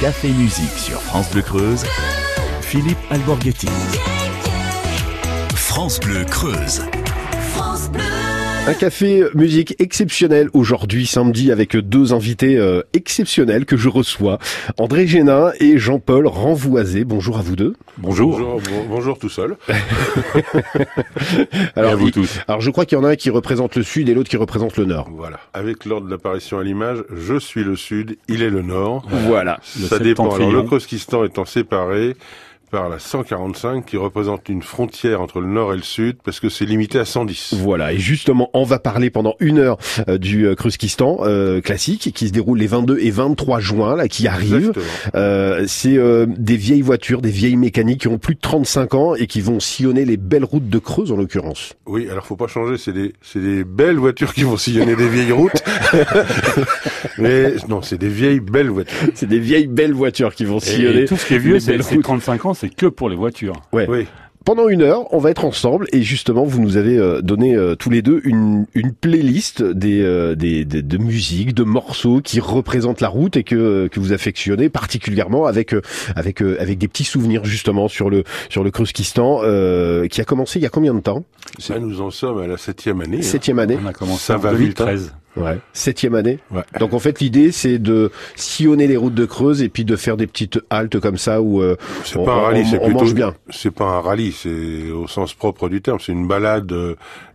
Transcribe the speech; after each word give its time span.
Café 0.00 0.28
Musique 0.28 0.78
sur 0.78 1.00
France 1.02 1.28
Bleu 1.30 1.42
Creuse. 1.42 1.84
Philippe 2.60 2.98
Alborghetti. 3.10 3.66
France 5.56 5.98
Bleu 5.98 6.24
Creuse. 6.24 6.82
Un 8.68 8.74
café 8.74 9.24
musique 9.32 9.76
exceptionnel 9.78 10.50
aujourd'hui 10.52 11.06
samedi 11.06 11.50
avec 11.50 11.74
deux 11.74 12.12
invités 12.12 12.58
euh, 12.58 12.82
exceptionnels 12.92 13.64
que 13.64 13.78
je 13.78 13.88
reçois, 13.88 14.38
André 14.76 15.06
Génin 15.06 15.52
et 15.58 15.78
Jean-Paul 15.78 16.26
Renvoisé. 16.26 17.04
Bonjour 17.04 17.38
à 17.38 17.40
vous 17.40 17.56
deux. 17.56 17.76
Bonjour. 17.96 18.38
Bonjour, 18.38 18.60
bonjour 18.86 19.18
tout 19.18 19.30
seul. 19.30 19.56
alors, 21.76 21.92
et 21.92 21.94
à 21.94 21.96
vous 21.96 22.10
tous. 22.10 22.40
Alors 22.46 22.60
je 22.60 22.70
crois 22.70 22.84
qu'il 22.84 22.98
y 22.98 23.00
en 23.00 23.04
a 23.04 23.12
un 23.12 23.16
qui 23.16 23.30
représente 23.30 23.74
le 23.74 23.82
sud 23.82 24.10
et 24.10 24.12
l'autre 24.12 24.28
qui 24.28 24.36
représente 24.36 24.76
le 24.76 24.84
nord. 24.84 25.08
Voilà. 25.16 25.40
Avec 25.54 25.86
l'ordre 25.86 26.06
d'apparition 26.06 26.58
à 26.58 26.62
l'image, 26.62 27.04
je 27.10 27.38
suis 27.38 27.64
le 27.64 27.74
sud, 27.74 28.18
il 28.28 28.42
est 28.42 28.50
le 28.50 28.60
nord. 28.60 29.02
Voilà. 29.08 29.60
Ça 29.62 29.98
dépend. 29.98 30.34
Alors 30.34 30.52
le 30.52 30.64
Kroskistan 30.64 31.24
étant 31.24 31.46
séparé, 31.46 32.16
par 32.70 32.88
la 32.88 32.98
145 32.98 33.84
qui 33.84 33.96
représente 33.96 34.48
une 34.48 34.62
frontière 34.62 35.20
entre 35.20 35.40
le 35.40 35.48
nord 35.48 35.72
et 35.72 35.76
le 35.76 35.82
sud 35.82 36.18
parce 36.24 36.40
que 36.40 36.48
c'est 36.48 36.64
limité 36.64 36.98
à 36.98 37.04
110. 37.04 37.54
Voilà, 37.58 37.92
et 37.92 37.98
justement, 37.98 38.50
on 38.54 38.64
va 38.64 38.78
parler 38.78 39.10
pendant 39.10 39.34
une 39.40 39.58
heure 39.58 39.78
euh, 40.08 40.18
du 40.18 40.46
euh, 40.46 40.54
Kruskistan 40.54 41.18
euh, 41.20 41.60
classique 41.60 42.12
qui 42.14 42.28
se 42.28 42.32
déroule 42.32 42.58
les 42.58 42.66
22 42.66 42.98
et 43.00 43.10
23 43.10 43.60
juin, 43.60 43.96
là, 43.96 44.08
qui 44.08 44.26
arrive. 44.26 44.72
Euh, 45.14 45.64
c'est 45.66 45.96
euh, 45.96 46.26
des 46.28 46.56
vieilles 46.56 46.82
voitures, 46.82 47.22
des 47.22 47.30
vieilles 47.30 47.56
mécaniques 47.56 48.02
qui 48.02 48.08
ont 48.08 48.18
plus 48.18 48.34
de 48.34 48.40
35 48.40 48.94
ans 48.94 49.14
et 49.14 49.26
qui 49.26 49.40
vont 49.40 49.60
sillonner 49.60 50.04
les 50.04 50.16
belles 50.16 50.44
routes 50.44 50.68
de 50.68 50.78
Creuse 50.78 51.12
en 51.12 51.16
l'occurrence. 51.16 51.74
Oui, 51.86 52.08
alors 52.10 52.26
faut 52.26 52.36
pas 52.36 52.46
changer, 52.46 52.76
c'est 52.78 52.92
des, 52.92 53.14
c'est 53.22 53.40
des 53.40 53.64
belles 53.64 53.96
voitures 53.96 54.34
qui 54.34 54.44
vont 54.44 54.56
sillonner 54.56 54.96
des 54.96 55.08
vieilles 55.08 55.32
routes. 55.32 55.62
Mais 57.18 57.54
non, 57.68 57.82
c'est 57.82 57.98
des 57.98 58.08
vieilles 58.08 58.40
belles 58.40 58.70
voitures. 58.70 58.96
C'est 59.14 59.28
des 59.28 59.38
vieilles 59.38 59.66
belles 59.66 59.94
voitures 59.94 60.34
qui 60.34 60.44
vont 60.44 60.60
sillonner. 60.60 61.02
Et 61.02 61.04
tout 61.06 61.16
ce 61.16 61.26
qui 61.26 61.34
est 61.34 61.38
vieux, 61.38 61.60
c'est 61.60 61.78
35 61.78 62.46
ans 62.46 62.54
c'est 62.58 62.74
que 62.74 62.86
pour 62.86 63.08
les 63.08 63.16
voitures. 63.16 63.54
Ouais. 63.72 63.86
Oui. 63.88 64.06
Pendant 64.44 64.68
une 64.68 64.80
heure, 64.80 65.12
on 65.12 65.18
va 65.18 65.30
être 65.30 65.44
ensemble 65.44 65.86
et 65.92 66.00
justement, 66.02 66.44
vous 66.44 66.60
nous 66.60 66.78
avez 66.78 66.96
euh, 66.96 67.20
donné 67.20 67.54
euh, 67.54 67.74
tous 67.74 67.90
les 67.90 68.00
deux 68.00 68.22
une, 68.24 68.66
une 68.74 68.92
playlist 68.92 69.62
des, 69.62 70.00
euh, 70.00 70.34
des, 70.34 70.64
des, 70.64 70.80
de 70.80 70.96
musique, 70.96 71.54
de 71.54 71.64
morceaux 71.64 72.22
qui 72.22 72.40
représentent 72.40 73.02
la 73.02 73.08
route 73.08 73.36
et 73.36 73.44
que, 73.44 73.88
que 73.88 74.00
vous 74.00 74.12
affectionnez 74.12 74.70
particulièrement 74.70 75.44
avec 75.44 75.74
avec 76.16 76.40
avec 76.40 76.78
des 76.78 76.88
petits 76.88 77.04
souvenirs 77.04 77.44
justement 77.44 77.88
sur 77.88 78.08
le 78.08 78.24
sur 78.48 78.64
le 78.64 78.70
Kruskistan 78.70 79.40
qui 80.08 80.20
a 80.20 80.24
commencé 80.24 80.58
il 80.58 80.62
y 80.62 80.66
a 80.66 80.70
combien 80.70 80.94
de 80.94 81.00
temps? 81.00 81.24
Ça, 81.58 81.78
nous 81.78 82.00
en 82.00 82.10
sommes 82.10 82.38
à 82.38 82.46
la 82.46 82.56
septième 82.56 83.02
année. 83.02 83.18
Hein. 83.18 83.22
Septième 83.22 83.58
année. 83.58 83.78
On 83.82 83.86
a 83.86 83.92
commencé 83.92 84.32
en 84.32 84.38
2013. 84.38 85.12
Ouais. 85.36 85.58
Septième 85.72 86.14
année. 86.14 86.38
Ouais. 86.50 86.62
Donc 86.80 86.94
en 86.94 86.98
fait 86.98 87.20
l'idée 87.20 87.52
c'est 87.52 87.78
de 87.78 88.10
sillonner 88.34 88.86
les 88.86 88.96
routes 88.96 89.14
de 89.14 89.24
Creuse 89.24 89.62
et 89.62 89.68
puis 89.68 89.84
de 89.84 89.94
faire 89.94 90.16
des 90.16 90.26
petites 90.26 90.58
haltes 90.70 90.98
comme 90.98 91.18
ça 91.18 91.40
où 91.42 91.62
euh, 91.62 91.76
c'est 92.04 92.22
pas 92.24 92.34
un 92.34 92.40
rallye, 92.40 92.66
c'est 92.66 92.80
plutôt 92.80 93.00
mange 93.00 93.14
bien. 93.14 93.34
C'est 93.50 93.70
pas 93.70 93.84
un 93.84 94.00
rallye, 94.00 94.32
c'est 94.32 94.90
au 94.90 95.06
sens 95.06 95.34
propre 95.34 95.68
du 95.68 95.80
terme, 95.80 95.98
c'est 96.00 96.12
une 96.12 96.26
balade 96.26 96.74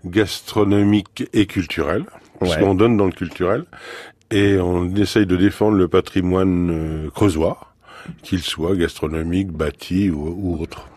gastronomique 0.06 1.30
et 1.34 1.46
culturelle, 1.46 2.04
parce 2.40 2.58
qu'on 2.58 2.76
donne 2.76 2.98
dans 2.98 3.06
le 3.06 3.12
culturel 3.12 3.66
et 4.32 4.58
on 4.58 4.94
essaye 4.96 5.26
de 5.26 5.38
défendre 5.38 5.78
le 5.78 5.88
patrimoine 5.88 6.72
euh, 6.72 7.10
creusois, 7.12 7.74
qu'il 8.24 8.40
soit 8.40 8.76
gastronomique, 8.76 9.52
bâti 9.52 10.10
ou, 10.10 10.36
ou 10.38 10.62
autre. 10.62 10.88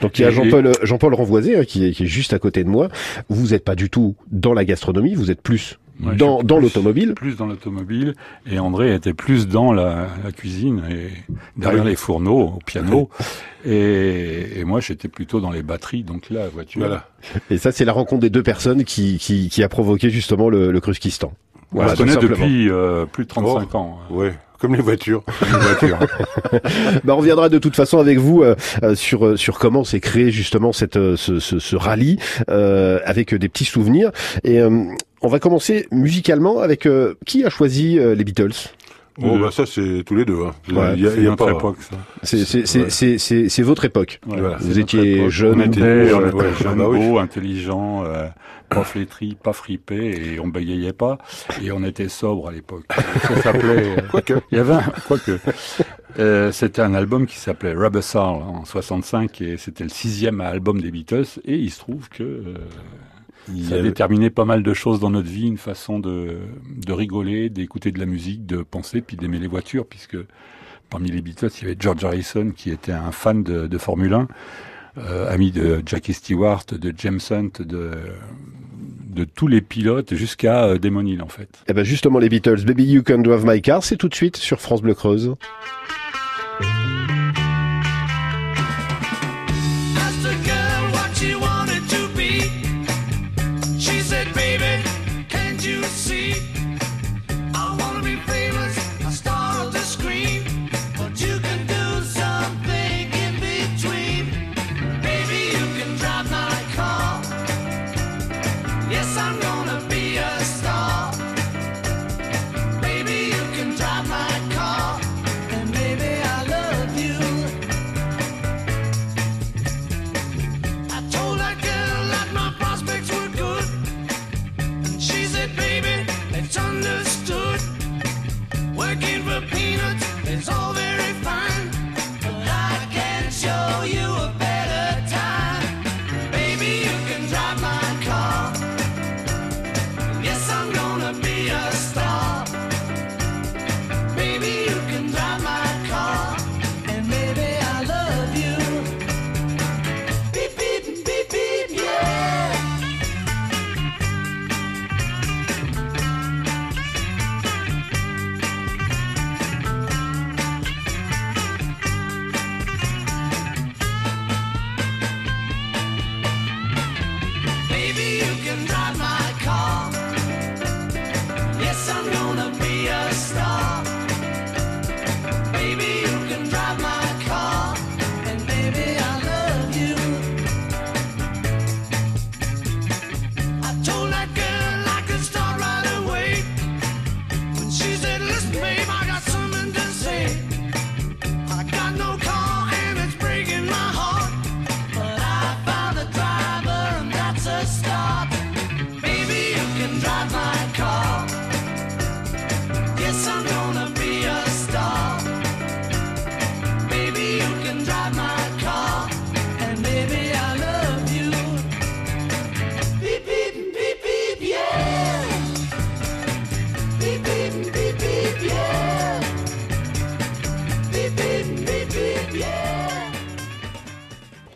Donc 0.00 0.18
il 0.18 0.22
y 0.22 0.24
a 0.24 0.30
Jean-Paul 0.30 0.72
Jean-Paul 0.82 1.14
Renvoisé 1.14 1.56
hein, 1.56 1.64
qui, 1.64 1.86
est, 1.86 1.92
qui 1.92 2.04
est 2.04 2.08
juste 2.08 2.32
à 2.32 2.38
côté 2.38 2.64
de 2.64 2.68
moi. 2.68 2.88
Vous 3.28 3.48
n'êtes 3.48 3.64
pas 3.64 3.76
du 3.76 3.90
tout 3.90 4.16
dans 4.32 4.52
la 4.52 4.64
gastronomie, 4.64 5.14
vous 5.14 5.30
êtes 5.30 5.42
plus 5.42 5.78
Dans, 5.98 6.42
dans 6.42 6.58
l'automobile. 6.58 7.14
Plus 7.14 7.36
dans 7.36 7.46
l'automobile. 7.46 8.14
Et 8.50 8.58
André 8.58 8.94
était 8.94 9.14
plus 9.14 9.48
dans 9.48 9.72
la, 9.72 10.08
la 10.24 10.32
cuisine 10.32 10.82
et 10.90 11.08
derrière 11.56 11.84
oui. 11.84 11.90
les 11.90 11.96
fourneaux, 11.96 12.54
au 12.56 12.58
piano. 12.64 13.08
et, 13.64 14.58
et, 14.60 14.64
moi, 14.64 14.80
j'étais 14.80 15.08
plutôt 15.08 15.40
dans 15.40 15.50
les 15.50 15.62
batteries, 15.62 16.04
donc 16.04 16.28
la 16.30 16.48
voiture. 16.48 16.80
Voilà. 16.80 17.08
Et 17.50 17.58
ça, 17.58 17.72
c'est 17.72 17.84
la 17.84 17.92
rencontre 17.92 18.20
des 18.20 18.30
deux 18.30 18.42
personnes 18.42 18.84
qui, 18.84 19.18
qui, 19.18 19.48
qui 19.48 19.62
a 19.62 19.68
provoqué 19.68 20.10
justement 20.10 20.48
le, 20.48 20.70
le 20.70 20.80
Kruskistan. 20.80 21.32
Voilà, 21.72 21.92
on 21.92 21.96
se 21.96 22.02
connaît 22.02 22.16
depuis 22.16 22.70
euh, 22.70 23.06
plus 23.06 23.24
de 23.24 23.28
35 23.28 23.68
oh, 23.72 23.76
ans. 23.76 23.98
Ouais. 24.10 24.32
Comme 24.58 24.74
les 24.74 24.80
voitures. 24.80 25.22
Comme 25.40 25.48
les 25.50 25.66
voitures. 25.66 25.98
bah, 27.04 27.14
on 27.14 27.18
reviendra 27.18 27.48
de 27.48 27.58
toute 27.58 27.76
façon 27.76 27.98
avec 27.98 28.18
vous 28.18 28.42
euh, 28.42 28.54
sur 28.94 29.38
sur 29.38 29.58
comment 29.58 29.84
s'est 29.84 30.00
créé 30.00 30.30
justement 30.30 30.72
cette 30.72 30.94
ce, 30.94 31.38
ce, 31.40 31.58
ce 31.58 31.76
rallye 31.76 32.18
euh, 32.48 33.00
avec 33.04 33.34
des 33.34 33.48
petits 33.48 33.66
souvenirs 33.66 34.12
et 34.44 34.60
on 35.22 35.28
va 35.28 35.38
commencer 35.38 35.86
musicalement 35.90 36.60
avec 36.60 36.86
euh, 36.86 37.14
qui 37.24 37.44
a 37.44 37.50
choisi 37.50 37.98
euh, 37.98 38.14
les 38.14 38.24
Beatles? 38.24 38.52
Oh 39.22 39.38
bah 39.38 39.50
ça 39.50 39.64
c'est 39.64 40.02
tous 40.04 40.14
les 40.14 40.26
deux. 40.26 40.38
Hein. 40.44 40.54
Ouais, 40.70 40.94
il 40.94 41.04
y 41.04 41.08
a, 41.08 41.14
il 41.14 41.22
y 41.22 41.26
a 41.26 41.30
notre 41.30 41.46
pas... 41.46 41.52
époque. 41.52 41.78
C'est 42.22 42.36
ouais. 42.36 43.62
votre 43.62 43.84
époque. 43.86 44.20
Ouais, 44.26 44.40
voilà, 44.40 44.56
vous 44.60 44.78
étiez 44.78 45.30
jeune, 45.30 45.60
on 45.60 45.64
était 45.64 45.80
euh, 45.80 46.30
ouais, 46.32 46.52
jeune, 46.60 46.76
bah, 46.76 46.84
beau, 46.84 47.18
intelligent, 47.18 48.04
euh, 48.04 48.28
pas 48.68 48.84
flétri, 48.84 49.34
pas 49.42 49.54
fripé 49.54 50.34
et 50.34 50.40
on 50.40 50.48
bégayait 50.48 50.92
pas 50.92 51.16
et 51.62 51.72
on 51.72 51.82
était 51.82 52.10
sobre 52.10 52.48
à 52.48 52.52
l'époque. 52.52 52.84
Ça 53.22 53.42
s'appelait. 53.42 53.96
quoique. 54.10 54.34
Il 54.52 54.58
y 54.58 54.60
avait 54.60 54.74
un, 54.74 54.84
quoique. 55.06 55.38
Euh, 56.18 56.52
c'était 56.52 56.82
un 56.82 56.94
album 56.94 57.26
qui 57.26 57.36
s'appelait 57.38 57.74
Rubber 57.74 58.02
Soul 58.02 58.20
en 58.20 58.64
65 58.64 59.40
et 59.40 59.56
c'était 59.56 59.84
le 59.84 59.90
sixième 59.90 60.40
album 60.40 60.80
des 60.80 60.90
Beatles 60.90 61.26
et 61.44 61.56
il 61.56 61.70
se 61.70 61.78
trouve 61.78 62.08
que 62.08 62.22
euh, 62.22 62.54
il 63.54 63.66
ça 63.66 63.76
a 63.76 63.82
déterminé 63.82 64.30
pas 64.30 64.44
mal 64.44 64.62
de 64.62 64.74
choses 64.74 65.00
dans 65.00 65.10
notre 65.10 65.28
vie, 65.28 65.46
une 65.46 65.58
façon 65.58 65.98
de, 65.98 66.38
de 66.68 66.92
rigoler, 66.92 67.48
d'écouter 67.48 67.92
de 67.92 67.98
la 67.98 68.06
musique, 68.06 68.46
de 68.46 68.58
penser, 68.62 69.00
puis 69.00 69.16
d'aimer 69.16 69.38
les 69.38 69.46
voitures, 69.46 69.86
puisque 69.86 70.16
parmi 70.90 71.10
les 71.10 71.22
Beatles, 71.22 71.50
il 71.58 71.62
y 71.62 71.66
avait 71.66 71.76
George 71.78 72.04
Harrison 72.04 72.52
qui 72.56 72.70
était 72.70 72.92
un 72.92 73.12
fan 73.12 73.42
de, 73.42 73.66
de 73.66 73.78
Formule 73.78 74.14
1, 74.14 74.28
euh, 74.98 75.32
ami 75.32 75.50
de 75.50 75.82
Jackie 75.84 76.14
Stewart, 76.14 76.64
de 76.70 76.92
James 76.96 77.20
Hunt, 77.30 77.50
de, 77.60 77.90
de 79.16 79.24
tous 79.24 79.46
les 79.46 79.60
pilotes 79.60 80.14
jusqu'à 80.14 80.64
euh, 80.64 80.78
Damon 80.78 81.04
Hill 81.04 81.22
en 81.22 81.28
fait. 81.28 81.48
Et 81.68 81.72
ben 81.72 81.84
justement 81.84 82.18
les 82.18 82.28
Beatles, 82.28 82.64
Baby 82.64 82.84
You 82.84 83.02
Can 83.02 83.18
Drive 83.18 83.44
My 83.44 83.60
Car, 83.60 83.82
c'est 83.82 83.96
tout 83.96 84.08
de 84.08 84.14
suite 84.14 84.36
sur 84.36 84.60
France 84.60 84.82
Bleu 84.82 84.94
Creuse. 84.94 85.34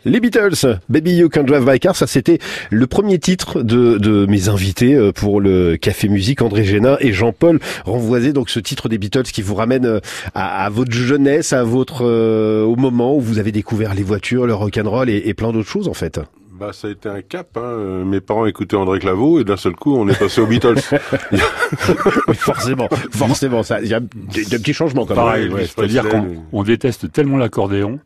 Les 0.03 0.19
Beatles, 0.19 0.79
Baby 0.89 1.17
You 1.17 1.29
Can 1.29 1.43
Drive 1.43 1.63
My 1.63 1.79
Car, 1.79 1.95
ça 1.95 2.07
c'était 2.07 2.39
le 2.71 2.87
premier 2.87 3.19
titre 3.19 3.61
de, 3.61 3.99
de 3.99 4.25
mes 4.25 4.49
invités 4.49 4.95
euh, 4.95 5.11
pour 5.11 5.39
le 5.39 5.77
Café 5.77 6.09
Musique, 6.09 6.41
André 6.41 6.63
Génin 6.63 6.97
et 7.01 7.13
Jean-Paul 7.13 7.59
Renvoisé. 7.85 8.33
Donc 8.33 8.49
ce 8.49 8.59
titre 8.59 8.89
des 8.89 8.97
Beatles 8.97 9.25
qui 9.31 9.43
vous 9.43 9.53
ramène 9.53 9.85
euh, 9.85 9.99
à, 10.33 10.67
votre 10.71 10.91
jeunesse, 10.91 11.53
à 11.53 11.63
votre 11.63 12.03
euh, 12.03 12.63
au 12.63 12.75
moment 12.75 13.15
où 13.15 13.21
vous 13.21 13.37
avez 13.37 13.51
découvert 13.51 13.93
les 13.93 14.01
voitures, 14.01 14.47
le 14.47 14.55
rock'n'roll 14.55 15.07
et, 15.07 15.21
et 15.25 15.35
plein 15.35 15.51
d'autres 15.51 15.69
choses 15.69 15.87
en 15.87 15.93
fait. 15.93 16.19
Bah, 16.61 16.73
ça 16.73 16.89
a 16.89 16.91
été 16.91 17.09
un 17.09 17.23
cap. 17.23 17.57
Hein. 17.57 18.03
Mes 18.05 18.21
parents 18.21 18.45
écoutaient 18.45 18.75
André 18.75 18.99
Claveau 18.99 19.39
et 19.39 19.43
d'un 19.43 19.57
seul 19.57 19.73
coup, 19.73 19.95
on 19.95 20.07
est 20.07 20.19
passé 20.19 20.41
aux 20.41 20.45
Beatles. 20.45 20.79
forcément, 22.35 22.87
forcément, 23.11 23.63
ça. 23.63 23.81
Il 23.81 23.87
y 23.87 23.95
a 23.95 23.99
des, 23.99 24.43
petits 24.43 24.71
changements 24.71 25.07
quand 25.07 25.15
Pareil, 25.15 25.49
même. 25.49 25.65
C'est-à-dire 25.65 26.05
qu'on 26.07 26.61
déteste 26.61 27.11
tellement 27.11 27.37
l'accordéon 27.37 27.99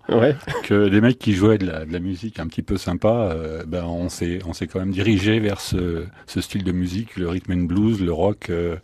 que 0.63 0.88
des 0.88 1.02
mecs 1.02 1.19
qui 1.19 1.34
jouaient 1.34 1.57
de 1.57 1.66
la, 1.66 2.00
musique 2.00 2.40
un 2.40 2.48
petit 2.48 2.62
peu 2.62 2.78
sympa, 2.78 3.30
euh, 3.34 3.63
ben 3.68 3.84
on 3.84 4.07
s'est 4.07 4.40
on 4.48 4.54
s'est 4.54 4.68
quand 4.68 4.80
même 4.80 4.92
dirigé 4.92 5.40
vers 5.40 5.60
ce, 5.60 6.06
ce, 6.25 6.40
style 6.40 6.63
de 6.63 6.72
musique, 6.72 7.18
le 7.18 7.28
rhythm 7.28 7.51
and 7.51 7.63
blues, 7.63 8.01
le 8.01 8.13
rock. 8.13 8.50
Euh, 8.50 8.78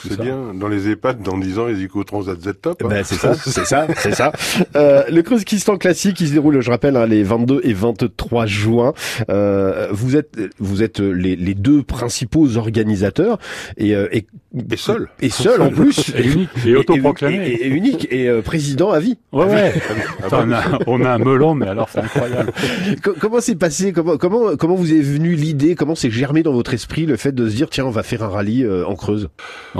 c'est 0.00 0.20
bien. 0.20 0.52
Dans 0.54 0.68
les 0.68 0.88
EHPAD, 0.90 1.22
dans 1.22 1.38
10 1.38 1.58
ans, 1.58 1.68
ils 1.68 1.82
écouteront 1.82 2.22
ZZ 2.22 2.52
Top. 2.60 2.82
Hein. 2.84 2.88
Ben, 2.88 3.04
c'est 3.04 3.16
ça, 3.16 3.34
c'est 3.34 3.64
ça, 3.64 3.86
c'est 3.96 4.14
ça. 4.14 4.32
Euh, 4.74 5.04
le 5.10 5.22
Kyrgyzstan 5.22 5.76
classique, 5.78 6.20
il 6.20 6.28
se 6.28 6.32
déroule, 6.32 6.60
je 6.60 6.70
rappelle, 6.70 6.96
hein, 6.96 7.06
les 7.06 7.22
22 7.22 7.60
et 7.64 7.72
23 7.72 8.46
juin. 8.46 8.92
Euh, 9.30 9.88
vous 9.90 10.16
êtes, 10.16 10.38
vous 10.58 10.82
êtes 10.82 11.00
les, 11.00 11.36
les 11.36 11.54
deux 11.54 11.82
principaux 11.82 12.56
organisateurs 12.56 13.38
et, 13.76 13.94
euh, 13.94 14.08
et, 14.12 14.26
et 14.70 14.76
seul, 14.76 15.08
et 15.20 15.28
seul 15.28 15.60
en 15.60 15.70
plus, 15.70 16.12
et 16.16 16.26
unique, 16.26 16.50
et 16.64 16.76
autoproclamé, 16.76 17.36
et, 17.36 17.66
et, 17.66 17.68
unique 17.68 18.08
et 18.10 18.28
euh, 18.28 18.42
président 18.42 18.90
à 18.90 19.00
vie. 19.00 19.18
Ouais, 19.32 19.44
ouais. 19.44 19.74
Ah 20.22 20.28
on, 20.32 20.52
a, 20.52 20.62
on 20.86 21.04
a 21.04 21.10
un 21.10 21.18
melon, 21.18 21.54
mais 21.54 21.68
alors 21.68 21.88
c'est 21.90 22.00
incroyable. 22.00 22.52
comment 23.20 23.40
s'est 23.40 23.56
passé 23.56 23.92
Comment, 23.92 24.16
comment, 24.16 24.56
comment 24.56 24.74
vous 24.74 24.92
est 24.92 25.00
venu 25.00 25.34
l'idée 25.34 25.74
Comment 25.74 25.94
s'est 25.94 26.10
germé 26.10 26.42
dans 26.42 26.52
votre 26.52 26.74
esprit 26.74 27.06
le 27.06 27.16
fait 27.16 27.32
de 27.32 27.48
se 27.48 27.54
dire 27.54 27.68
tiens, 27.68 27.86
on 27.86 27.90
va 27.90 28.02
faire 28.02 28.22
un 28.22 28.28
rallye 28.28 28.64
euh, 28.64 28.86
en 28.86 28.94
Creuse? 28.94 29.28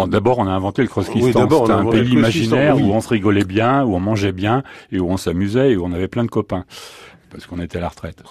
D'abord, 0.06 0.38
on 0.38 0.46
a 0.46 0.52
inventé 0.52 0.82
le 0.82 0.88
Krosskistan. 0.88 1.48
C'était 1.48 1.72
un 1.72 1.86
pays 1.86 2.12
imaginaire 2.12 2.76
où 2.76 2.92
on 2.92 3.00
se 3.00 3.08
rigolait 3.08 3.44
bien, 3.44 3.84
où 3.84 3.94
on 3.94 4.00
mangeait 4.00 4.32
bien, 4.32 4.62
et 4.92 5.00
où 5.00 5.10
on 5.10 5.16
s'amusait, 5.16 5.72
et 5.72 5.76
où 5.76 5.84
on 5.84 5.92
avait 5.92 6.08
plein 6.08 6.24
de 6.24 6.30
copains 6.30 6.64
parce 7.36 7.46
qu'on 7.46 7.60
était 7.60 7.76
à 7.76 7.82
la 7.82 7.88
retraite, 7.88 8.22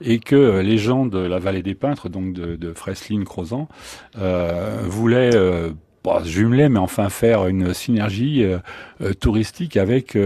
et 0.00 0.20
que 0.20 0.36
euh, 0.36 0.62
les 0.62 0.78
gens 0.78 1.06
de 1.06 1.18
la 1.18 1.40
vallée 1.40 1.64
des 1.64 1.74
peintres, 1.74 2.08
donc 2.08 2.32
de, 2.32 2.54
de 2.54 2.72
Freslin, 2.72 3.24
Crozan, 3.24 3.68
euh, 4.16 4.82
voulaient 4.84 5.34
euh, 5.34 5.72
pas 6.04 6.22
jumeler, 6.22 6.68
mais 6.68 6.78
enfin 6.78 7.08
faire 7.08 7.48
une 7.48 7.74
synergie 7.74 8.44
euh, 8.44 9.12
touristique 9.14 9.76
avec 9.76 10.16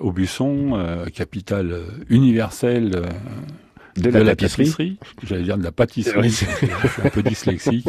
Aubusson, 0.00 1.04
capitale 1.14 1.82
universelle 2.08 3.02
de, 3.98 4.10
la, 4.10 4.36
pâtisserie, 4.36 4.98
j'allais 5.22 5.42
dire 5.42 5.58
de 5.58 5.64
la 5.64 5.72
pâtisserie, 5.72 6.30
je 6.30 6.34
suis 6.44 7.02
un 7.04 7.10
peu 7.10 7.22
dyslexique. 7.22 7.86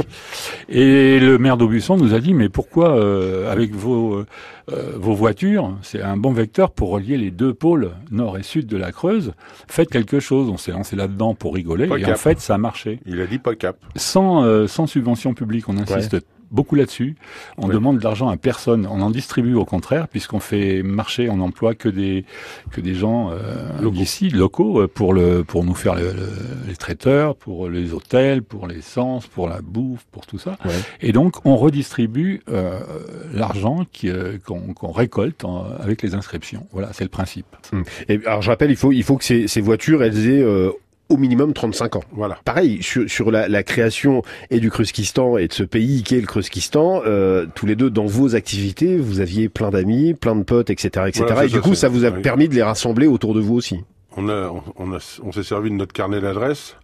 Et 0.68 1.20
le 1.20 1.38
maire 1.38 1.58
d'Aubusson 1.58 1.98
nous 1.98 2.14
a 2.14 2.20
dit, 2.20 2.34
mais 2.34 2.50
pourquoi 2.50 2.98
euh, 2.98 3.52
avec 3.52 3.74
vos, 3.74 4.16
euh, 4.18 4.24
vos 4.96 5.14
voitures, 5.14 5.78
c'est 5.82 6.02
un 6.02 6.18
bon 6.18 6.32
vecteur 6.32 6.72
pour 6.72 6.90
relier 6.90 7.18
les 7.18 7.32
deux 7.32 7.54
pôles 7.54 7.92
nord 8.12 8.38
et 8.38 8.44
sud 8.44 8.68
de 8.68 8.78
la 8.78 8.92
Creuse, 8.92 9.34
faites 9.68 9.90
quelque 9.90 10.20
chose. 10.20 10.50
On 10.50 10.58
s'est 10.58 10.72
lancé 10.72 10.96
là-dedans 10.96 11.36
pour 11.36 11.54
rigoler, 11.54 11.90
et 11.98 12.06
en 12.06 12.16
fait 12.16 12.40
ça 12.40 12.56
a 12.56 12.58
marché. 12.58 13.00
Il 13.06 13.20
a 13.22 13.28
dit 13.28 13.40
pas 13.40 13.56
cap. 13.56 13.78
Sans, 13.96 14.44
euh, 14.44 14.68
sans 14.68 14.88
subvention 14.88 15.34
publique, 15.34 15.70
on 15.70 15.78
insiste 15.78 16.18
beaucoup 16.52 16.76
là-dessus. 16.76 17.16
On 17.58 17.68
demande 17.68 18.00
de 18.00 18.04
l'argent 18.04 18.30
à 18.30 18.38
personne. 18.38 18.88
On 18.90 19.02
en 19.02 19.12
distribue 19.12 19.54
au 19.54 19.66
contraire, 19.66 20.08
puisqu'on 20.08 20.40
fait 20.40 20.84
marcher, 20.84 21.30
on 21.30 21.40
emploie 21.40 21.76
que 21.76 21.90
des 21.90 22.26
que 22.72 22.82
des 22.82 22.96
gens 22.96 23.32
euh, 23.32 23.80
locaux 24.34 24.82
euh, 24.82 24.88
pour 24.88 25.14
le 25.14 25.44
pour 25.44 25.64
nous 25.64 25.76
faire 25.76 25.96
les 25.96 26.76
traiteurs, 26.76 27.36
pour 27.36 27.70
les 27.70 27.94
hôtels, 27.94 28.44
pour 28.44 28.68
l'essence, 28.68 29.28
pour 29.28 29.48
la 29.48 29.62
bouffe, 29.62 30.06
pour 30.12 30.26
tout 30.26 30.40
ça. 30.40 30.58
Et 31.02 31.12
donc 31.12 31.46
on 31.46 31.56
redistribue 31.58 32.42
euh, 32.50 32.80
l'argent 33.34 33.86
euh, 34.06 34.38
qu'on 34.44 34.92
récolte 34.92 35.44
avec 35.80 36.02
les 36.02 36.16
inscriptions. 36.16 36.68
Voilà, 36.72 36.90
c'est 36.94 37.04
le 37.04 37.10
principe. 37.10 37.48
Hum. 37.74 37.84
Et 38.08 38.20
alors 38.26 38.42
je 38.42 38.50
rappelle, 38.50 38.72
il 38.72 38.78
faut 38.78 38.92
il 38.92 39.04
faut 39.04 39.18
que 39.18 39.24
ces, 39.24 39.48
ces 39.48 39.62
voitures 39.62 40.04
elles 40.04 40.28
aient 40.28 40.44
au 41.10 41.18
minimum 41.18 41.54
35 41.54 41.98
ans. 41.98 42.04
Voilà. 42.12 42.38
Pareil, 42.46 42.82
sur, 42.82 43.10
sur 43.10 43.32
la, 43.32 43.48
la, 43.48 43.64
création 43.64 44.22
et 44.50 44.60
du 44.60 44.70
Kyrgyzstan 44.72 45.38
et 45.38 45.48
de 45.48 45.54
ce 45.54 45.64
pays 45.64 46.04
qui 46.04 46.16
est 46.16 46.22
le 46.22 46.28
Kyrgyzstan, 46.28 47.02
euh, 47.06 47.46
tous 47.56 47.66
les 47.66 47.76
deux 47.76 47.90
dans 47.90 48.06
vos 48.06 48.36
activités, 48.36 48.98
vous 48.98 49.20
aviez 49.20 49.50
plein 49.50 49.72
d'amis, 49.72 50.14
plein 50.14 50.36
de 50.36 50.44
potes, 50.44 50.70
etc., 50.70 51.06
etc. 51.08 51.26
et 51.46 51.48
du 51.48 51.62
coup, 51.62 51.76
ça 51.76 51.90
vous 51.90 52.06
a 52.06 52.12
permis 52.12 52.48
de 52.48 52.56
les 52.56 52.64
rassembler 52.64 53.08
autour 53.08 53.34
de 53.34 53.40
vous 53.40 53.56
aussi. 53.56 53.84
On 54.18 54.30
a, 54.30 54.52
on, 54.76 54.94
a, 54.94 55.20
on 55.24 55.32
s'est 55.32 55.44
servi 55.44 55.70
de 55.70 55.76
notre 55.76 55.94
carnet 55.94 56.20
d'adresses. 56.20 56.76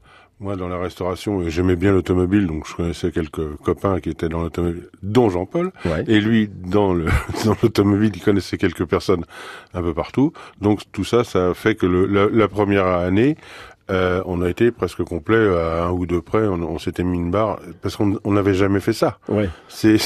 Moi, 0.42 0.57
dans 0.57 0.68
la 0.68 0.77
restauration, 0.77 1.48
j'aimais 1.48 1.77
bien 1.77 1.94
l'automobile, 1.94 2.45
donc 2.45 2.68
je 2.68 2.75
connaissais 2.75 3.10
quelques 3.10 3.56
copains 3.56 4.01
qui 4.01 4.10
étaient 4.10 4.27
dans 4.27 4.42
l'automobile, 4.42 4.89
dont 5.01 5.30
Jean-Paul. 5.30 5.72
Et 6.07 6.19
lui, 6.19 6.50
dans 6.50 6.94
le 6.94 7.06
dans 7.45 7.56
l'automobile, 7.63 8.12
il 8.13 8.22
connaissait 8.22 8.57
quelques 8.57 8.86
personnes 8.86 9.24
un 9.74 9.81
peu 9.81 9.94
partout. 9.94 10.33
Donc 10.60 10.81
tout 10.92 11.06
ça, 11.06 11.24
ça 11.24 11.51
a 11.51 11.54
fait 11.54 11.75
que 11.75 11.86
le, 11.86 12.06
la, 12.06 12.27
la, 12.30 12.48
première 12.50 12.86
année, 12.86 13.38
euh, 13.91 14.23
on 14.25 14.41
a 14.41 14.49
été 14.49 14.71
presque 14.71 15.03
complet 15.03 15.37
à 15.37 15.85
un 15.85 15.91
ou 15.91 16.05
deux 16.05 16.21
près. 16.21 16.47
On, 16.47 16.79
s'était 16.79 17.03
mis 17.03 17.17
une 17.17 17.29
barre 17.29 17.59
parce 17.81 17.95
qu'on 17.95 18.19
n'avait 18.25 18.55
jamais 18.55 18.79
fait 18.79 18.93
ça. 18.93 19.19
Ouais. 19.29 19.47
C'est, 19.67 19.97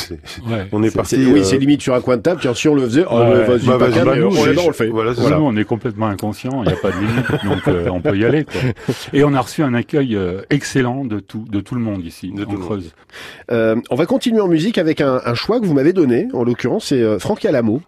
on 0.71 0.83
est, 0.83 0.93
parti. 0.93 1.15
oui, 1.15 1.39
euh, 1.39 1.43
c'est 1.43 1.57
limite 1.57 1.81
sur 1.81 1.93
un 1.93 2.01
coin 2.01 2.17
de 2.17 2.21
table. 2.21 2.41
Tiens, 2.41 2.53
si 2.53 2.67
on 2.67 2.75
le 2.75 2.83
faisait, 2.83 3.05
oh, 3.09 3.17
vas-y, 3.17 3.65
bah, 3.65 3.77
vas 3.77 3.89
bah, 4.03 4.15
nous, 4.17 4.27
on, 4.27 4.41
on 4.41 4.67
le 4.67 4.73
fait. 4.73 4.87
Voilà, 4.87 5.13
Nous, 5.13 5.45
on 5.45 5.55
est 5.55 5.63
complètement 5.63 6.07
inconscient. 6.07 6.63
Il 6.63 6.68
n'y 6.68 6.73
a 6.73 6.77
pas 6.77 6.92
de 6.92 6.97
limite, 6.97 7.45
donc 7.45 7.68
euh, 7.68 7.89
on 7.89 8.01
peut 8.01 8.18
y 8.18 8.25
aller. 8.25 8.44
Quoi. 8.44 8.61
Et 9.13 9.23
on 9.23 9.33
a 9.33 9.39
reçu 9.39 9.63
un 9.63 9.73
accueil 9.73 10.15
euh, 10.15 10.42
excellent 10.49 11.06
de 11.06 11.19
tout, 11.19 11.45
de 11.49 11.61
tout 11.61 11.75
le 11.75 11.81
monde 11.81 12.04
ici, 12.04 12.31
de 12.31 12.44
en 12.44 12.56
Creuse. 12.56 12.94
on 13.49 13.95
va 13.95 14.06
continuer 14.06 14.42
en 14.42 14.47
musique 14.47 14.77
avec 14.77 14.99
un, 14.99 15.21
un 15.23 15.33
choix 15.35 15.61
que 15.61 15.65
vous 15.65 15.73
m'avez 15.73 15.94
donné. 15.94 16.27
En 16.33 16.44
l'occurrence, 16.44 16.87
c'est 16.87 17.19
Franck 17.19 17.45
Alamo. 17.45 17.81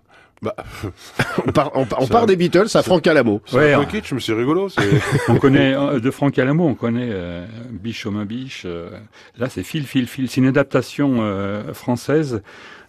Bah, 0.44 0.56
on 1.46 1.52
part, 1.52 1.72
on, 1.76 2.08
part 2.08 2.26
des 2.26 2.36
Beatles 2.36 2.70
à 2.74 2.82
Franck 2.82 3.06
Alamo. 3.06 3.44
Ouais, 3.54 3.74
un 3.74 3.84
peu 3.84 3.92
kitsch, 3.92 4.12
mais 4.12 4.20
c'est 4.20 4.34
rigolo. 4.34 4.70
on 5.28 5.36
connaît 5.36 5.74
euh, 5.78 6.00
de 6.00 6.10
Franck 6.10 6.40
Alamo, 6.40 6.66
on 6.66 6.74
connaît 6.74 7.10
euh, 7.12 7.46
Biche 7.70 8.08
au 8.08 8.12
biche. 8.12 8.64
Euh, 8.66 8.90
là, 9.38 9.50
c'est 9.50 9.62
Phil, 9.62 9.86
Phil, 9.86 10.08
Phil. 10.08 10.28
C'est 10.30 10.42
une 10.42 10.48
adaptation 10.48 11.18
euh, 11.20 11.74
française 11.74 12.42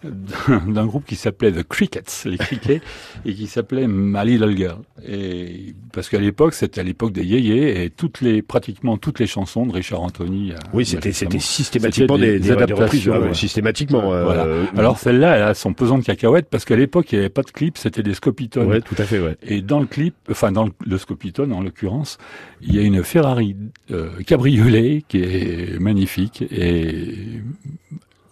d'un 0.03 0.85
groupe 0.85 1.05
qui 1.05 1.15
s'appelait 1.15 1.51
The 1.51 1.63
Crickets, 1.63 2.25
les 2.25 2.37
crickets, 2.37 2.81
et 3.25 3.33
qui 3.33 3.47
s'appelait 3.47 3.87
My 3.87 4.25
Little 4.25 4.55
Girl. 4.55 4.79
Et 5.07 5.73
parce 5.91 6.09
qu'à 6.09 6.19
l'époque, 6.19 6.53
c'était 6.53 6.81
à 6.81 6.83
l'époque 6.83 7.13
des 7.13 7.23
yéyés, 7.23 7.83
et 7.83 7.89
toutes 7.89 8.21
les, 8.21 8.41
pratiquement 8.41 8.97
toutes 8.97 9.19
les 9.19 9.27
chansons 9.27 9.65
de 9.65 9.73
Richard 9.73 10.01
Anthony. 10.01 10.53
Oui, 10.73 10.85
c'était, 10.85 11.11
c'était 11.11 11.39
systématiquement 11.39 12.17
des, 12.17 12.39
des, 12.39 12.51
adaptations, 12.51 13.13
reprises, 13.13 13.37
systématiquement. 13.37 14.01
voilà. 14.01 14.45
Euh, 14.45 14.65
Alors 14.77 14.99
celle-là, 14.99 15.35
elle 15.35 15.43
a 15.43 15.53
son 15.53 15.73
pesant 15.73 15.97
de 15.97 16.03
cacahuètes 16.03 16.47
parce 16.49 16.65
qu'à 16.65 16.75
l'époque, 16.75 17.11
il 17.11 17.15
n'y 17.15 17.19
avait 17.19 17.29
pas 17.29 17.43
de 17.43 17.51
clip, 17.51 17.77
c'était 17.77 18.03
des 18.03 18.13
scopitones. 18.13 18.67
Ouais, 18.67 18.81
tout 18.81 18.95
à 18.97 19.03
fait, 19.03 19.19
ouais. 19.19 19.37
Et 19.43 19.61
dans 19.61 19.79
le 19.79 19.85
clip, 19.85 20.15
enfin 20.29 20.51
dans 20.51 20.69
le, 20.85 20.97
scopitone 20.97 21.53
en 21.53 21.61
l'occurrence, 21.61 22.17
il 22.61 22.75
y 22.75 22.79
a 22.79 22.81
une 22.81 23.03
Ferrari 23.03 23.55
euh, 23.91 24.09
cabriolet 24.25 25.03
qui 25.07 25.21
est 25.21 25.79
magnifique 25.79 26.43
et 26.51 27.41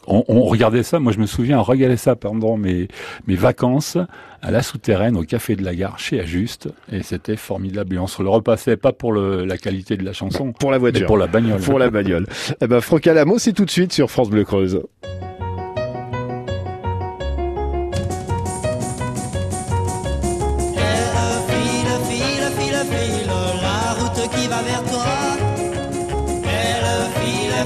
on, 0.07 0.23
on, 0.27 0.43
regardait 0.43 0.83
ça, 0.83 0.99
moi 0.99 1.11
je 1.11 1.19
me 1.19 1.25
souviens, 1.25 1.59
on 1.59 1.63
regardait 1.63 1.97
ça 1.97 2.15
pendant 2.15 2.57
mes, 2.57 2.87
mes 3.27 3.35
vacances 3.35 3.97
à 4.41 4.51
la 4.51 4.63
souterraine 4.63 5.15
au 5.17 5.23
café 5.23 5.55
de 5.55 5.63
la 5.63 5.75
gare 5.75 5.99
chez 5.99 6.19
Ajuste 6.19 6.69
et 6.91 7.03
c'était 7.03 7.35
formidable 7.35 7.95
et 7.95 7.99
on 7.99 8.07
se 8.07 8.23
le 8.23 8.29
repassait 8.29 8.77
pas 8.77 8.93
pour 8.93 9.13
le, 9.13 9.45
la 9.45 9.57
qualité 9.57 9.97
de 9.97 10.03
la 10.03 10.13
chanson, 10.13 10.51
pour 10.53 10.71
la 10.71 10.77
voiture, 10.77 11.01
mais 11.01 11.07
pour 11.07 11.17
la 11.17 11.27
bagnole. 11.27 11.61
Pour 11.61 11.79
la 11.79 11.89
bagnole. 11.89 12.27
eh 12.59 12.67
ben 12.67 12.81
Franck 12.81 13.05
Alamo, 13.07 13.37
c'est 13.37 13.53
tout 13.53 13.65
de 13.65 13.71
suite 13.71 13.93
sur 13.93 14.09
France 14.09 14.29
Bleu 14.29 14.43
Creuse. 14.43 14.81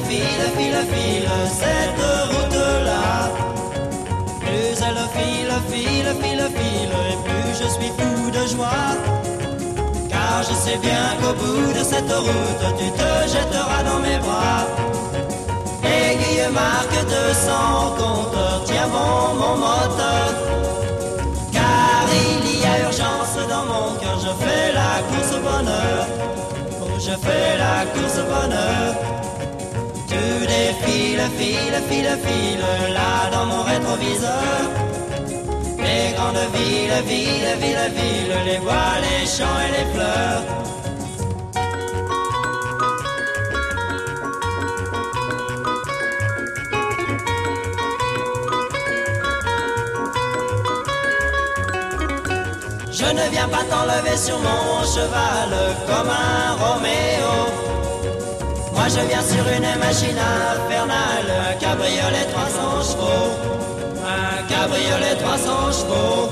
file, 0.08 0.52
file, 0.58 0.86
file, 0.92 1.30
cette 1.48 2.15
je 10.48 10.54
sais 10.54 10.78
bien 10.78 11.06
qu'au 11.20 11.34
bout 11.34 11.74
de 11.74 11.84
cette 11.84 12.12
route, 12.12 12.66
tu 12.80 12.88
te 12.92 13.10
jetteras 13.34 13.84
dans 13.84 14.00
mes 14.00 14.18
bras. 14.20 14.66
Aiguille 15.84 16.50
marque 16.52 17.00
de 17.14 17.24
son 17.46 17.92
compteur, 18.00 18.62
tiens 18.66 18.88
bon 18.88 19.36
mon 19.42 19.56
moteur. 19.58 20.30
Car 21.52 22.06
il 22.28 22.62
y 22.62 22.66
a 22.66 22.80
urgence 22.88 23.38
dans 23.50 23.66
mon 23.72 23.96
cœur, 24.00 24.18
je 24.20 24.34
fais 24.44 24.72
la 24.80 24.94
course 25.10 25.32
au 25.38 25.42
bonheur. 25.50 26.08
Oh, 26.82 27.00
je 27.00 27.16
fais 27.26 27.58
la 27.58 27.86
course 27.94 28.18
au 28.22 28.28
bonheur. 28.34 28.90
Tu 30.08 30.46
défiles, 30.54 31.28
file, 31.38 31.80
file, 31.90 32.18
file, 32.24 32.94
là 32.94 33.30
dans 33.32 33.46
mon 33.46 33.64
rétroviseur 33.64 34.85
les 35.96 36.14
grandes 36.14 36.46
villes, 36.56 37.02
villes, 37.10 37.56
villes, 37.62 37.92
villes, 37.98 38.38
les 38.46 38.60
voix, 38.66 38.94
les 39.06 39.26
chants 39.36 39.60
et 39.66 39.72
les 39.76 39.88
fleurs. 39.94 40.44
Je 53.00 53.08
ne 53.20 53.30
viens 53.34 53.50
pas 53.56 53.66
t'enlever 53.70 54.18
sur 54.18 54.38
mon 54.40 54.84
cheval 54.94 55.52
comme 55.88 56.10
un 56.10 56.54
Roméo. 56.62 57.36
Moi 58.74 58.88
je 58.96 59.02
viens 59.10 59.26
sur 59.34 59.46
une 59.58 59.80
machine 59.86 60.20
infernale, 60.52 61.30
un 61.50 61.56
cabriolet 61.64 62.26
300 62.32 62.92
chevaux 62.92 63.65
cabriolet 64.66 65.16
300 65.20 65.72
chevaux. 65.72 66.30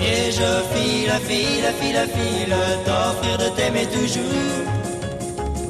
Et 0.00 0.30
je 0.30 0.50
file, 0.72 1.12
file, 1.28 1.70
file, 1.80 2.04
file, 2.14 2.56
t'offrir 2.84 3.36
de 3.38 3.48
t'aimer 3.56 3.86
toujours. 3.86 4.56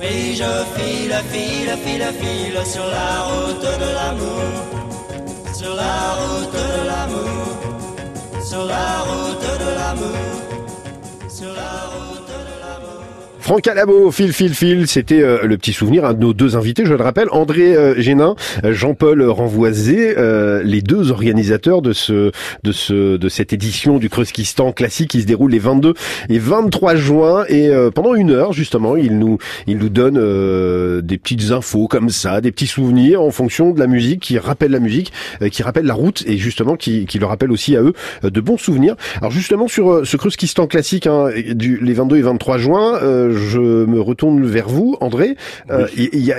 Oui, 0.01 0.37
je 0.41 0.53
file, 0.75 1.17
file, 1.33 1.75
file, 1.85 2.09
file 2.21 2.67
sur 2.75 2.87
la 2.97 3.11
route 3.29 3.69
de 3.83 3.89
l'amour, 3.97 4.53
sur 5.53 5.75
la 5.75 5.99
route 6.19 6.53
de 6.53 6.87
l'amour, 6.91 8.43
sur 8.51 8.65
la 8.65 8.91
route 9.09 9.49
de 9.65 9.71
l'amour, 9.79 10.48
Franck 13.49 13.67
Alamo, 13.67 14.11
fil, 14.11 14.35
fil, 14.35 14.53
fil, 14.53 14.87
c'était 14.87 15.23
euh, 15.23 15.39
le 15.45 15.57
petit 15.57 15.73
souvenir 15.73 16.05
un 16.05 16.13
de 16.13 16.19
nos 16.19 16.35
deux 16.35 16.55
invités, 16.55 16.85
je 16.85 16.93
le 16.93 17.03
rappelle, 17.03 17.29
André 17.31 17.75
euh, 17.75 17.99
Génin, 17.99 18.37
euh, 18.63 18.75
Jean-Paul 18.75 19.23
Renvoisé, 19.23 20.19
euh, 20.19 20.63
les 20.63 20.83
deux 20.83 21.11
organisateurs 21.11 21.81
de 21.81 21.95
ce, 21.95 22.31
de 22.63 22.73
ce, 22.73 23.17
de 23.17 23.29
cette 23.31 23.55
édition 23.55 23.97
du 23.97 24.11
Kreuskistan 24.11 24.73
classique 24.73 25.13
qui 25.13 25.23
se 25.23 25.27
déroule 25.27 25.51
les 25.51 25.61
22 25.61 25.95
et 26.29 26.39
23 26.39 26.97
juin 26.97 27.45
et 27.49 27.69
euh, 27.69 27.91
pendant 27.91 28.15
une 28.15 28.33
heure 28.33 28.53
justement, 28.53 28.97
ils 28.97 29.19
nous, 29.19 29.39
ils 29.67 29.79
nous 29.79 29.89
donnent 29.89 30.21
euh, 30.21 31.01
des 31.01 31.17
petites 31.17 31.51
infos 31.51 31.89
comme 31.89 32.11
ça, 32.11 32.43
des 32.43 32.53
petits 32.53 32.67
souvenirs 32.67 33.23
en 33.23 33.31
fonction 33.31 33.71
de 33.71 33.81
la 33.81 33.87
musique 33.87 34.21
qui 34.21 34.39
rappelle 34.39 34.73
la 34.73 34.81
musique, 34.81 35.11
qui 35.51 35.63
rappelle 35.63 35.87
la 35.87 35.95
route 35.95 36.23
et 36.27 36.37
justement 36.37 36.77
qui, 36.77 37.07
qui 37.07 37.19
leur 37.19 37.31
rappelle 37.31 37.51
aussi 37.51 37.77
à 37.77 37.81
eux 37.81 37.95
de 38.25 38.41
bons 38.43 38.59
souvenirs. 38.59 38.95
Alors 39.23 39.31
justement 39.31 39.69
sur 39.69 40.07
ce 40.07 40.19
Kreuskistan 40.19 40.67
classique, 40.67 41.07
hein, 41.07 41.31
du, 41.55 41.79
les 41.83 41.95
22 41.95 42.17
et 42.19 42.23
23 42.23 42.59
juin, 42.59 42.99
je 43.39 43.59
me 43.87 44.01
retourne 44.01 44.45
vers 44.45 44.69
vous, 44.69 44.97
André. 45.01 45.37
Euh, 45.71 45.87
Il 45.97 46.09
il 46.13 46.25
y, 46.25 46.33
a, 46.33 46.37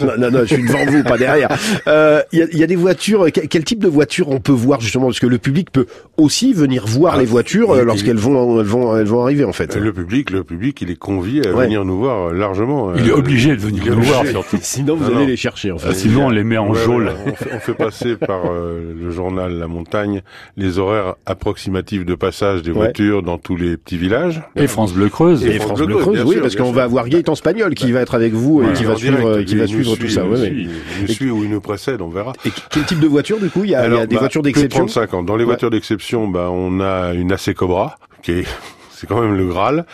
non, 0.00 0.12
non, 0.18 0.30
non, 0.30 0.38
je 0.44 0.54
suis 0.54 0.62
devant 0.62 0.84
vous, 0.86 1.02
pas 1.02 1.18
derrière. 1.18 1.48
Euh, 1.86 2.22
Il 2.32 2.38
y, 2.38 2.42
a, 2.42 2.46
il 2.52 2.58
y 2.58 2.62
a 2.62 2.66
des 2.66 2.76
voitures. 2.76 3.26
Quel, 3.32 3.48
quel 3.48 3.64
type 3.64 3.78
de 3.80 3.88
voiture 3.88 4.28
on 4.30 4.40
peut 4.40 4.52
voir 4.52 4.80
justement? 4.80 5.06
Parce 5.06 5.20
que 5.20 5.26
le 5.26 5.38
public 5.38 5.70
peut 5.70 5.86
aussi 6.16 6.52
venir 6.52 6.86
voir 6.86 7.14
Ah, 7.16 7.18
les 7.20 7.24
voitures 7.24 7.72
euh, 7.72 7.84
lorsqu'elles 7.84 8.16
vont, 8.16 8.60
elles 8.60 8.66
vont, 8.66 8.96
elles 8.96 9.06
vont 9.06 9.22
arriver 9.22 9.44
en 9.44 9.52
fait. 9.52 9.74
Le 9.76 9.92
public, 9.92 10.30
le 10.30 10.44
public, 10.44 10.80
il 10.82 10.90
est 10.90 10.98
convié 10.98 11.46
à 11.46 11.52
Ouais. 11.54 11.64
venir 11.64 11.84
nous 11.84 11.98
voir 11.98 12.32
largement. 12.32 12.94
Il 12.94 13.08
est 13.08 13.12
Euh, 13.12 13.16
obligé 13.16 13.50
de 13.56 13.60
venir 13.60 13.84
nous 13.94 14.02
voir, 14.02 14.26
surtout. 14.26 14.58
Sinon, 14.62 14.96
vous 14.96 15.04
Non, 15.04 15.16
allez 15.16 15.20
non. 15.20 15.26
les 15.26 15.36
chercher 15.36 15.70
en 15.72 15.78
fait. 15.78 15.88
Ah, 15.90 15.94
sinon, 15.94 16.26
on 16.26 16.30
les 16.30 16.44
met 16.44 16.58
en 16.58 16.70
Ouais, 16.70 16.78
geôle. 16.84 17.04
ouais, 17.04 17.12
on, 17.26 17.34
fait, 17.34 17.50
on 17.54 17.60
fait 17.60 17.74
passer 17.74 18.16
par 18.16 18.42
euh, 18.46 18.92
le 19.00 19.10
journal 19.10 19.52
La 19.58 19.66
Montagne 19.68 20.22
les 20.56 20.78
horaires 20.78 21.14
approximatifs 21.26 22.04
de 22.04 22.14
passage 22.14 22.62
des 22.62 22.70
Ouais. 22.70 22.76
voitures 22.86 23.22
dans 23.22 23.38
tous 23.38 23.56
les 23.56 23.76
petits 23.76 23.96
villages. 23.96 24.42
Et 24.56 24.66
France 24.66 24.92
Bleu 24.92 25.08
Creuse. 25.14 25.44
Et 25.44 25.50
Et 25.50 25.58
France 25.58 25.68
France 25.68 25.78
Bleu 25.78 25.86
Bleu, 25.86 25.96
Creuse, 25.98 26.24
oui, 26.24 26.32
sûr, 26.34 26.42
parce 26.42 26.56
qu'on 26.56 26.72
va 26.72 26.82
avoir 26.82 27.08
Gaëtan 27.08 27.34
Spagnol 27.34 27.74
qui 27.74 27.92
va 27.92 28.00
être 28.00 28.14
avec 28.14 28.32
vous 28.32 28.62
et 28.62 28.66
Ouais, 28.66 28.72
qui 28.72 28.84
va 28.84 28.96
suivre, 28.96 29.26
euh, 29.26 29.44
qui 29.44 29.54
va 29.56 29.64
il 29.64 29.76
nous 29.76 29.82
suivre 29.82 29.96
tout 29.96 30.06
suit, 30.06 30.12
ça. 30.12 30.22
Il 30.24 30.36
suit, 30.36 30.68
il 30.96 31.02
nous 31.02 31.08
suit 31.08 31.30
ou 31.30 31.44
il 31.44 31.50
nous 31.50 31.60
précède, 31.60 32.02
on 32.02 32.08
verra. 32.08 32.32
Et 32.44 32.50
quel 32.70 32.84
type 32.84 33.00
de 33.00 33.06
voiture 33.06 33.38
du 33.38 33.48
coup? 33.48 33.64
Il 33.64 33.70
y 33.70 33.74
a, 33.74 34.06
des 34.06 34.14
bah, 34.14 34.20
voitures 34.20 34.42
d'exception 34.42 34.86
35 34.86 35.14
ans. 35.14 35.22
Dans 35.22 35.36
les 35.36 35.44
voitures 35.44 35.70
d'exception, 35.70 36.28
bah, 36.28 36.48
on 36.50 36.80
a 36.80 37.12
une 37.14 37.32
AC 37.32 37.54
Cobra, 37.54 37.96
qui 38.22 38.32
est, 38.32 38.44
c'est 38.90 39.06
quand 39.06 39.20
même 39.20 39.36
le 39.36 39.46
Graal, 39.46 39.86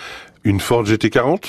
une 0.45 0.59
Ford 0.59 0.85
GT40, 0.85 1.45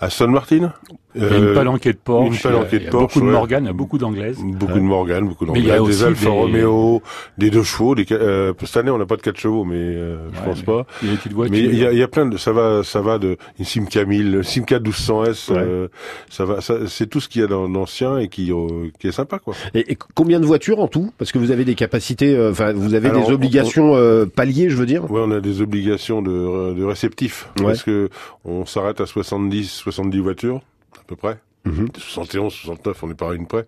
Aston 0.00 0.28
Martin, 0.28 0.56
Il 0.56 0.62
y 0.62 0.64
a 0.64 1.05
euh, 1.20 1.48
une 1.50 1.54
palanquée 1.54 1.92
de 1.92 1.98
Porsche. 1.98 2.36
une 2.44 2.50
palanquée 2.50 2.78
de 2.80 2.90
Porsche, 2.90 3.14
beaucoup 3.14 3.20
de. 3.26 3.30
Morgan, 3.32 3.72
beaucoup 3.72 3.98
d'anglaises. 3.98 4.38
beaucoup 4.42 4.74
de 4.74 4.80
Morgan, 4.80 5.26
beaucoup 5.28 5.46
Mais 5.46 5.58
il 5.60 5.66
y 5.66 5.70
a 5.70 5.76
d'anglais, 5.78 5.88
aussi 5.90 5.98
des 6.00 6.04
Alfa 6.06 6.24
des- 6.24 6.30
Romeo, 6.30 7.02
des 7.38 7.50
deux 7.50 7.62
chevaux, 7.62 7.94
des, 7.94 8.06
euh, 8.12 8.52
cette 8.64 8.76
année 8.76 8.90
on 8.90 8.98
n'a 8.98 9.06
pas 9.06 9.16
de 9.16 9.22
4 9.22 9.38
chevaux, 9.38 9.64
mais 9.64 9.76
euh, 9.76 10.18
je 10.32 10.38
Ouais, 10.40 10.44
pense 10.46 10.58
mais 10.58 10.64
pas. 10.64 10.86
Il 11.02 11.08
y 11.08 11.12
a 11.12 11.16
voitures. 11.34 11.52
Mais 11.52 11.58
il 11.60 11.78
y 11.78 11.86
a, 11.86 11.92
il 11.92 11.98
y 11.98 12.02
a 12.02 12.08
plein 12.08 12.26
de, 12.26 12.36
ça 12.36 12.52
va, 12.52 12.82
ça 12.84 13.00
va 13.00 13.18
de 13.18 13.36
une 13.58 13.64
Simca 13.64 14.04
1000, 14.04 14.30
le 14.32 14.42
Simca 14.42 14.78
1200S, 14.78 15.50
Ouais. 15.52 15.58
euh, 15.58 15.88
ça 16.30 16.44
va, 16.44 16.60
ça, 16.60 16.86
c'est 16.86 17.06
tout 17.08 17.20
ce 17.20 17.28
qu'il 17.28 17.40
y 17.40 17.44
a 17.44 17.48
dans 17.48 17.66
l'ancien 17.68 18.18
et 18.18 18.28
qui, 18.28 18.52
euh, 18.52 18.88
qui 19.00 19.08
est 19.08 19.12
sympa 19.12 19.38
quoi. 19.38 19.54
Et, 19.74 19.92
et 19.92 19.98
combien 20.14 20.40
de 20.40 20.46
voitures 20.46 20.80
en 20.80 20.88
tout? 20.88 21.10
Parce 21.18 21.32
que 21.32 21.38
vous 21.38 21.50
avez 21.50 21.64
des 21.64 21.74
capacités, 21.74 22.34
euh, 22.36 22.50
enfin 22.50 22.72
vous 22.72 22.94
avez 22.94 23.08
Alors, 23.08 23.22
des 23.26 23.30
on- 23.30 23.34
obligations 23.34 23.94
euh, 23.96 24.26
paliers, 24.26 24.70
je 24.70 24.76
veux 24.76 24.86
dire? 24.86 25.10
Ouais, 25.10 25.20
on 25.24 25.30
a 25.30 25.40
des 25.40 25.60
obligations 25.60 26.22
de, 26.22 26.74
de 26.74 26.84
réceptifs 26.84 27.48
parce 27.62 27.82
que 27.82 28.08
on 28.44 28.64
s'arrête 28.66 29.00
à 29.00 29.06
70, 29.06 29.68
70 29.70 30.18
voitures 30.20 30.60
peu 31.06 31.16
près. 31.16 31.38
Mhm. 31.64 31.88
71, 31.98 32.52
69, 32.52 33.02
on 33.02 33.08
n'est 33.08 33.14
pas 33.14 33.32
à 33.32 33.34
une 33.34 33.48
près. 33.48 33.66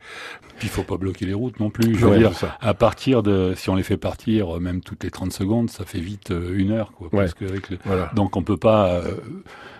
Puis 0.59 0.69
il 0.69 0.71
faut 0.71 0.85
pas 0.85 0.97
bloquer 0.99 1.27
les 1.27 1.35
routes 1.35 1.59
non 1.59 1.69
plus. 1.71 1.97
Je 1.99 2.07
Ouais, 2.07 2.13
veux 2.13 2.19
dire, 2.19 2.33
à 2.61 2.73
partir 2.75 3.25
de, 3.25 3.55
si 3.57 3.71
on 3.71 3.75
les 3.75 3.83
fait 3.83 3.97
partir 3.97 4.57
euh, 4.57 4.61
même 4.61 4.83
toutes 4.83 5.03
les 5.03 5.11
30 5.11 5.33
secondes, 5.33 5.69
ça 5.69 5.85
fait 5.85 5.99
vite 5.99 6.31
euh, 6.31 6.55
une 6.57 6.71
heure, 6.71 6.93
quoi. 6.93 7.09
Ouais. 7.13 7.21
Parce 7.25 7.35
que 7.35 7.45
avec 7.45 7.71
le, 7.71 7.79
Voilà. 7.85 8.13
donc 8.15 8.37
on 8.37 8.43
peut 8.45 8.57
pas, 8.57 8.93
euh, 8.93 9.15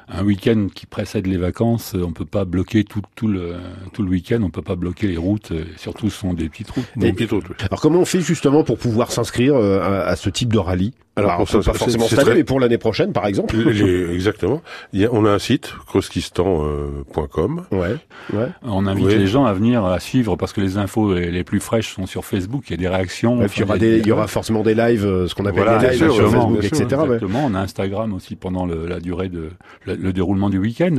un 0.09 0.25
week-end 0.25 0.67
qui 0.75 0.87
précède 0.87 1.29
les 1.29 1.37
vacances, 1.37 1.95
on 1.95 2.11
peut 2.13 2.25
pas 2.25 2.45
bloquer 2.45 2.83
tout, 2.83 3.03
tout 3.15 3.29
le, 3.29 3.55
tout 3.93 4.03
le 4.03 4.09
week-end, 4.09 4.41
on 4.43 4.51
peut 4.51 4.63
pas 4.63 4.75
bloquer 4.75 5.07
les 5.07 5.17
routes, 5.17 5.53
surtout 5.77 6.11
ce 6.11 6.19
sont 6.19 6.35
des 6.35 6.49
petites 6.49 6.71
routes. 6.71 6.87
Des 6.97 7.13
petites 7.13 7.31
routes, 7.31 7.49
oui. 7.51 7.57
Alors 7.61 7.81
comment 7.81 8.01
on 8.01 8.05
fait 8.05 8.21
justement 8.21 8.65
pour 8.65 8.79
pouvoir 8.79 9.13
s'inscrire 9.13 9.55
à, 9.57 10.01
à 10.07 10.17
ce 10.17 10.29
type 10.31 10.53
de 10.53 10.59
rallye? 10.59 10.93
Alors, 11.19 11.31
Alors, 11.33 11.37
pour 11.47 11.49
ça, 11.49 11.59
pas 11.73 11.77
forcément 11.79 12.05
cette 12.07 12.19
année, 12.21 12.29
très- 12.31 12.35
mais 12.37 12.45
pour 12.45 12.61
l'année 12.61 12.79
prochaine, 12.79 13.13
par 13.13 13.27
exemple. 13.27 13.57
Les- 13.57 14.15
exactement. 14.15 14.63
Il 14.93 15.01
y 15.01 15.05
a, 15.05 15.09
on 15.13 15.25
a 15.25 15.31
un 15.31 15.39
site, 15.39 15.73
creuskistan.com. 15.87 17.65
Ouais, 17.73 17.97
ouais. 18.33 18.47
On 18.63 18.87
invite 18.87 19.07
les 19.09 19.27
gens 19.27 19.45
à 19.45 19.53
venir 19.53 19.85
à 19.85 20.01
suivre 20.01 20.37
parce 20.37 20.53
que 20.53 20.61
les 20.61 20.77
infos 20.79 21.15
les, 21.15 21.31
les 21.31 21.45
plus 21.45 21.61
fraîches 21.61 21.95
sont 21.95 22.07
sur 22.07 22.25
Facebook. 22.25 22.65
Il 22.69 22.73
y 22.73 22.75
a 22.75 22.77
des 22.77 22.89
réactions. 22.89 23.43
Et 23.43 23.47
puis 23.49 23.59
il 23.59 23.61
y 23.61 23.65
aura 23.65 23.79
des, 23.79 23.99
il 23.99 24.07
y 24.07 24.13
aura 24.13 24.27
forcément 24.27 24.63
des 24.63 24.75
lives, 24.75 25.05
euh, 25.07 25.27
ce 25.29 25.35
qu'on 25.35 25.47
appelle 25.47 25.63
Voilà, 25.65 25.79
des 25.79 25.89
lives 25.89 25.99
sûr, 25.99 26.15
sur 26.15 26.31
Facebook, 26.31 26.63
sûr, 26.63 26.81
etc. 26.81 26.85
ouais. 27.03 27.15
Exactement. 27.17 27.45
On 27.47 27.55
a 27.55 27.61
Instagram 27.61 28.13
aussi 28.15 28.37
pendant 28.37 28.67
le, 28.67 28.87
la 28.87 29.01
durée 29.01 29.29
de 29.29 29.51
le, 29.85 29.95
le 29.95 30.13
déroulement 30.13 30.51
du 30.51 30.59
week-end. 30.59 30.97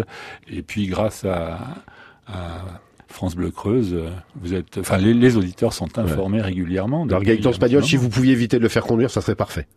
Et 0.51 0.61
puis 0.61 0.87
grâce 0.87 1.25
à, 1.25 1.59
à 2.27 2.61
France 3.07 3.35
Bleu 3.35 3.51
Creuse, 3.51 3.93
euh, 3.93 4.09
vous 4.41 4.53
êtes, 4.53 4.77
enfin 4.79 4.97
les, 4.97 5.13
les 5.13 5.37
auditeurs 5.37 5.73
sont 5.73 5.97
informés 5.97 6.41
régulièrement. 6.41 7.05
Alors 7.05 7.23
Gaëtan 7.23 7.53
Spagnol, 7.53 7.83
si 7.83 7.97
vous 7.97 8.09
pouviez 8.09 8.33
éviter 8.33 8.57
de 8.57 8.63
le 8.63 8.69
faire 8.69 8.83
conduire, 8.83 9.09
ça 9.11 9.21
serait 9.21 9.35
parfait. 9.35 9.67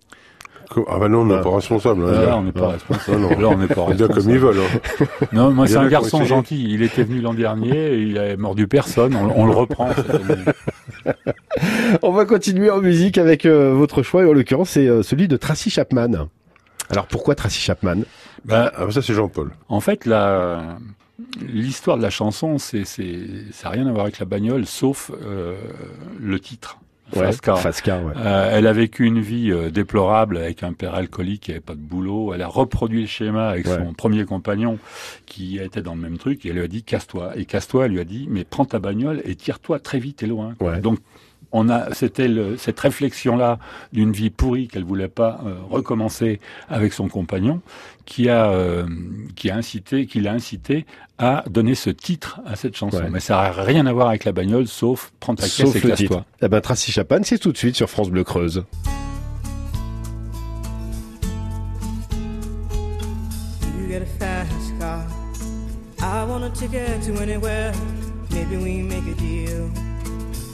Ah 0.88 0.98
bah 0.98 1.08
non, 1.08 1.20
on 1.20 1.24
n'est 1.26 1.40
pas 1.40 1.54
responsable. 1.54 2.04
hein. 2.04 2.12
Là, 2.26 2.36
on 2.36 2.42
n'est 2.42 2.52
pas 2.52 2.68
Ah. 2.68 2.72
responsable. 2.72 3.40
Là, 3.40 3.48
on 3.48 3.56
n'est 3.58 3.66
pas 3.66 3.86
comme 4.08 4.30
ils 4.30 4.38
veulent. 4.38 4.60
hein. 4.60 5.04
Non, 5.32 5.50
moi, 5.52 5.66
c'est 5.66 5.76
un 5.76 5.88
garçon 5.88 6.24
gentil. 6.24 6.66
Il 6.70 6.82
était 6.82 7.02
venu 7.04 7.20
l'an 7.20 7.34
dernier, 7.34 7.94
il 7.96 8.18
a 8.18 8.36
mordu 8.36 8.66
personne. 8.68 9.14
On, 9.16 9.42
on 9.42 9.46
le 9.46 9.52
reprend. 9.52 9.90
On 12.02 12.12
va 12.12 12.24
continuer 12.24 12.70
en 12.70 12.80
musique 12.80 13.18
avec 13.18 13.46
euh, 13.46 13.72
votre 13.74 14.02
choix, 14.02 14.22
et 14.22 14.26
en 14.26 14.32
l'occurrence, 14.32 14.70
c'est 14.70 14.88
euh, 14.88 15.02
celui 15.02 15.28
de 15.28 15.36
Tracy 15.36 15.70
Chapman. 15.70 16.28
Alors 16.90 17.06
pourquoi 17.06 17.34
Tracy 17.34 17.60
Chapman? 17.60 18.02
Bah, 18.44 18.72
Ah 18.76 18.90
ça 18.90 19.02
c'est 19.02 19.14
Jean-Paul. 19.14 19.50
En 19.68 19.80
fait, 19.80 20.04
la, 20.06 20.76
l'histoire 21.40 21.96
de 21.96 22.02
la 22.02 22.10
chanson, 22.10 22.58
c'est, 22.58 22.84
c'est, 22.84 23.18
ça 23.52 23.68
n'a 23.68 23.74
rien 23.74 23.86
à 23.86 23.92
voir 23.92 24.04
avec 24.04 24.18
la 24.18 24.26
bagnole, 24.26 24.66
sauf 24.66 25.10
euh, 25.24 25.54
le 26.20 26.40
titre. 26.40 26.78
Ouais. 27.14 27.30
Euh, 28.16 28.50
elle 28.52 28.66
a 28.66 28.72
vécu 28.72 29.04
une 29.04 29.20
vie 29.20 29.50
euh, 29.52 29.70
déplorable 29.70 30.36
avec 30.38 30.62
un 30.62 30.72
père 30.72 30.94
alcoolique 30.94 31.42
qui 31.42 31.50
avait 31.50 31.60
pas 31.60 31.74
de 31.74 31.80
boulot. 31.80 32.32
Elle 32.34 32.42
a 32.42 32.46
reproduit 32.48 33.02
le 33.02 33.06
schéma 33.06 33.48
avec 33.48 33.66
Ouais. 33.66 33.76
son 33.76 33.92
premier 33.92 34.24
compagnon 34.24 34.78
qui 35.26 35.58
était 35.58 35.82
dans 35.82 35.94
le 35.94 36.00
même 36.00 36.18
truc 36.18 36.44
et 36.44 36.48
elle 36.50 36.56
lui 36.56 36.62
a 36.64 36.68
dit 36.68 36.82
casse-toi. 36.82 37.32
Et 37.36 37.44
casse-toi, 37.44 37.86
elle 37.86 37.92
lui 37.92 38.00
a 38.00 38.04
dit 38.04 38.26
mais 38.30 38.44
prends 38.44 38.64
ta 38.64 38.78
bagnole 38.78 39.20
et 39.24 39.34
tire-toi 39.34 39.78
très 39.78 39.98
vite 39.98 40.22
et 40.22 40.26
loin. 40.26 40.54
Ouais. 40.60 40.80
Donc 40.80 40.98
on 41.52 41.68
a, 41.68 41.92
c'était 41.94 42.28
le- 42.28 42.56
cette 42.56 42.80
réflexion-là 42.80 43.58
d'une 43.92 44.12
vie 44.12 44.30
pourrie 44.30 44.68
qu'elle 44.68 44.84
voulait 44.84 45.08
pas 45.08 45.40
euh, 45.44 45.54
recommencer 45.68 46.40
avec 46.68 46.92
son 46.92 47.08
compagnon, 47.08 47.60
qui 48.06 48.28
a, 48.28 48.50
euh, 48.50 48.86
qui 49.36 49.50
a 49.50 49.56
incité, 49.56 50.06
qui 50.06 50.20
l'a 50.20 50.32
incité 50.32 50.86
à 51.18 51.44
donner 51.50 51.74
ce 51.74 51.90
titre 51.90 52.40
à 52.46 52.56
cette 52.56 52.76
chanson. 52.76 52.96
Ouais. 52.98 53.10
Mais 53.10 53.20
ça 53.20 53.34
n'a 53.34 53.50
rien 53.62 53.86
à 53.86 53.92
voir 53.92 54.08
avec 54.08 54.24
la 54.24 54.32
bagnole, 54.32 54.66
sauf 54.66 55.12
prends 55.20 55.34
ta 55.34 55.42
caisse 55.44 55.54
Sauf 55.66 55.76
et 55.76 55.80
le 55.80 55.88
casse-toi. 55.90 56.24
Eh 56.42 56.48
ben, 56.48 56.60
Tracy 56.60 56.90
Chapman, 56.90 57.20
c'est 57.22 57.38
tout 57.38 57.52
de 57.52 57.58
suite 57.58 57.76
sur 57.76 57.88
France 57.90 58.10
Bleu 58.10 58.24
Creuse. 58.24 58.64
You 63.78 63.88
get 63.88 64.02
a 64.02 64.06
fast 64.18 64.78
car. 64.80 65.04
I 66.00 66.24
want 66.24 66.42
a 66.44 66.50
ticket 66.50 67.02
to 67.02 67.20
anywhere. 67.22 67.72
Maybe 68.30 68.56
we 68.56 68.82
make 68.82 69.06
a 69.06 69.14
deal. 69.14 69.70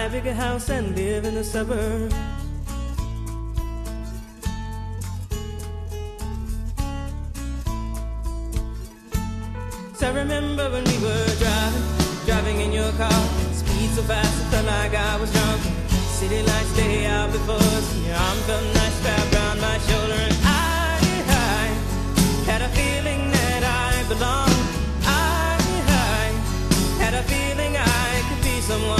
buy 0.00 0.06
a 0.06 0.10
bigger 0.10 0.32
house 0.32 0.70
and 0.70 0.96
live 0.96 1.24
in 1.26 1.34
the 1.34 1.44
suburbs. 1.44 2.14
So 9.98 10.08
I 10.08 10.12
remember 10.22 10.70
when 10.70 10.84
we 10.84 10.96
were 11.06 11.26
driving, 11.42 11.86
driving 12.24 12.60
in 12.60 12.72
your 12.72 12.92
car. 12.92 13.22
Speed 13.52 13.90
so 13.96 14.02
fast, 14.02 14.36
I 14.42 14.50
felt 14.52 14.66
like 14.66 14.94
I 14.94 15.20
was 15.20 15.30
drunk. 15.32 15.60
City 16.18 16.40
lights 16.50 16.76
lay 16.78 17.04
out 17.04 17.30
before 17.32 17.64
us, 17.76 17.86
your 18.06 18.16
arm 18.16 18.38
felt 18.48 18.64
nice 18.80 18.96
wrapped 19.04 19.34
around 19.34 19.60
my 19.60 19.76
shoulder. 19.88 20.20
And 20.28 20.36
I, 20.44 20.98
I 21.52 21.64
had 22.50 22.62
a 22.62 22.70
feeling 22.78 23.22
that 23.36 23.62
I 23.64 23.92
belonged. 24.08 24.62
I, 25.04 25.60
I 26.14 26.22
had 27.02 27.14
a 27.22 27.22
feeling 27.32 27.72
I 27.76 28.08
could 28.28 28.42
be 28.48 28.56
someone, 28.62 28.99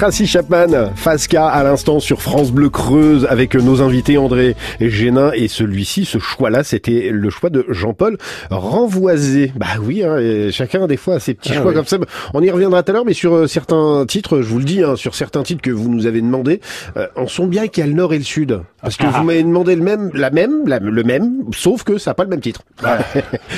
Tracy 0.00 0.26
Chapman, 0.26 0.92
Fasca 0.96 1.46
à 1.46 1.62
l'instant 1.62 2.00
sur 2.00 2.22
France 2.22 2.52
Bleu 2.52 2.70
Creuse 2.70 3.26
avec 3.28 3.54
nos 3.54 3.82
invités 3.82 4.16
André 4.16 4.56
Génin 4.80 5.30
et 5.34 5.46
celui-ci, 5.46 6.06
ce 6.06 6.18
choix-là, 6.18 6.64
c'était 6.64 7.10
le 7.12 7.28
choix 7.28 7.50
de 7.50 7.66
Jean-Paul 7.68 8.16
Renvoisé. 8.50 9.52
Bah 9.56 9.66
oui, 9.82 10.02
hein, 10.02 10.16
et 10.16 10.52
chacun 10.52 10.86
des 10.86 10.96
fois 10.96 11.16
a 11.16 11.20
ses 11.20 11.34
petits 11.34 11.50
Ah 11.52 11.56
choix 11.60 11.66
oui. 11.72 11.74
comme 11.74 11.84
ça. 11.84 11.98
On 12.32 12.40
y 12.42 12.50
reviendra 12.50 12.82
tout 12.82 12.92
à 12.92 12.94
l'heure, 12.94 13.04
mais 13.04 13.12
sur 13.12 13.34
euh, 13.34 13.46
certains 13.46 14.06
titres, 14.08 14.40
je 14.40 14.46
vous 14.48 14.58
le 14.58 14.64
dis, 14.64 14.82
hein, 14.82 14.96
sur 14.96 15.14
certains 15.14 15.42
titres 15.42 15.60
que 15.60 15.70
vous 15.70 15.90
nous 15.90 16.06
avez 16.06 16.22
demandé, 16.22 16.62
euh, 16.96 17.06
on 17.16 17.28
sent 17.28 17.46
bien 17.48 17.68
qu'il 17.68 17.82
y 17.82 17.86
a 17.86 17.86
le 17.86 17.94
nord 17.94 18.14
et 18.14 18.18
le 18.18 18.24
sud. 18.24 18.58
Parce 18.80 18.96
que 18.96 19.04
vous 19.04 19.22
m'avez 19.22 19.42
demandé 19.42 19.76
le 19.76 19.82
même, 19.82 20.10
la 20.14 20.30
même, 20.30 20.66
la- 20.66 20.78
le 20.78 21.02
même, 21.04 21.42
sauf 21.54 21.82
que 21.82 21.98
ça 21.98 22.12
n'a 22.12 22.14
pas 22.14 22.24
le 22.24 22.30
même 22.30 22.40
titre. 22.40 22.62
Moi, 22.82 22.96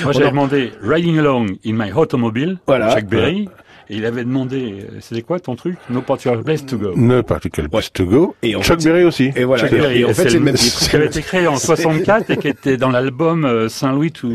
On 0.07 0.11
j'avais 0.13 0.31
demandé 0.31 0.73
Riding 0.83 1.19
Along 1.21 1.47
in 1.65 1.73
My 1.75 1.93
Automobile, 1.93 2.59
Voilà. 2.67 2.97
Chuck 2.97 3.05
Berry. 3.05 3.49
Et 3.91 3.97
il 3.97 4.07
avait 4.07 4.25
demandé, 4.25 4.75
euh, 4.81 4.99
c'était 5.01 5.23
quoi 5.23 5.41
ton 5.41 5.57
truc? 5.57 5.77
No 5.91 6.01
particular 6.03 6.43
place 6.43 6.65
to 6.67 6.77
go. 6.79 6.93
No 6.97 7.23
particular 7.23 7.69
place 7.71 7.93
to 7.93 8.05
go. 8.07 8.35
Et 8.43 8.53
Chuck 8.53 8.81
fait- 8.81 8.89
Berry 8.89 9.05
aussi. 9.05 9.31
Et 9.37 9.45
voilà. 9.45 9.69
Berry, 9.69 10.01
et 10.01 10.05
en 10.05 10.09
fait, 10.09 10.29
c'est 10.31 10.35
le 10.35 10.41
même 10.41 10.55
titre. 10.55 10.89
Qui 10.89 10.97
avait 10.97 11.07
été 11.07 11.23
créé 11.23 11.47
en 11.47 11.57
64 11.57 12.31
et 12.31 12.37
qui 12.37 12.49
était 12.49 12.77
dans 12.77 12.91
l'album 12.91 13.45
euh, 13.45 13.69
Saint-Louis 13.69 14.13
to 14.13 14.29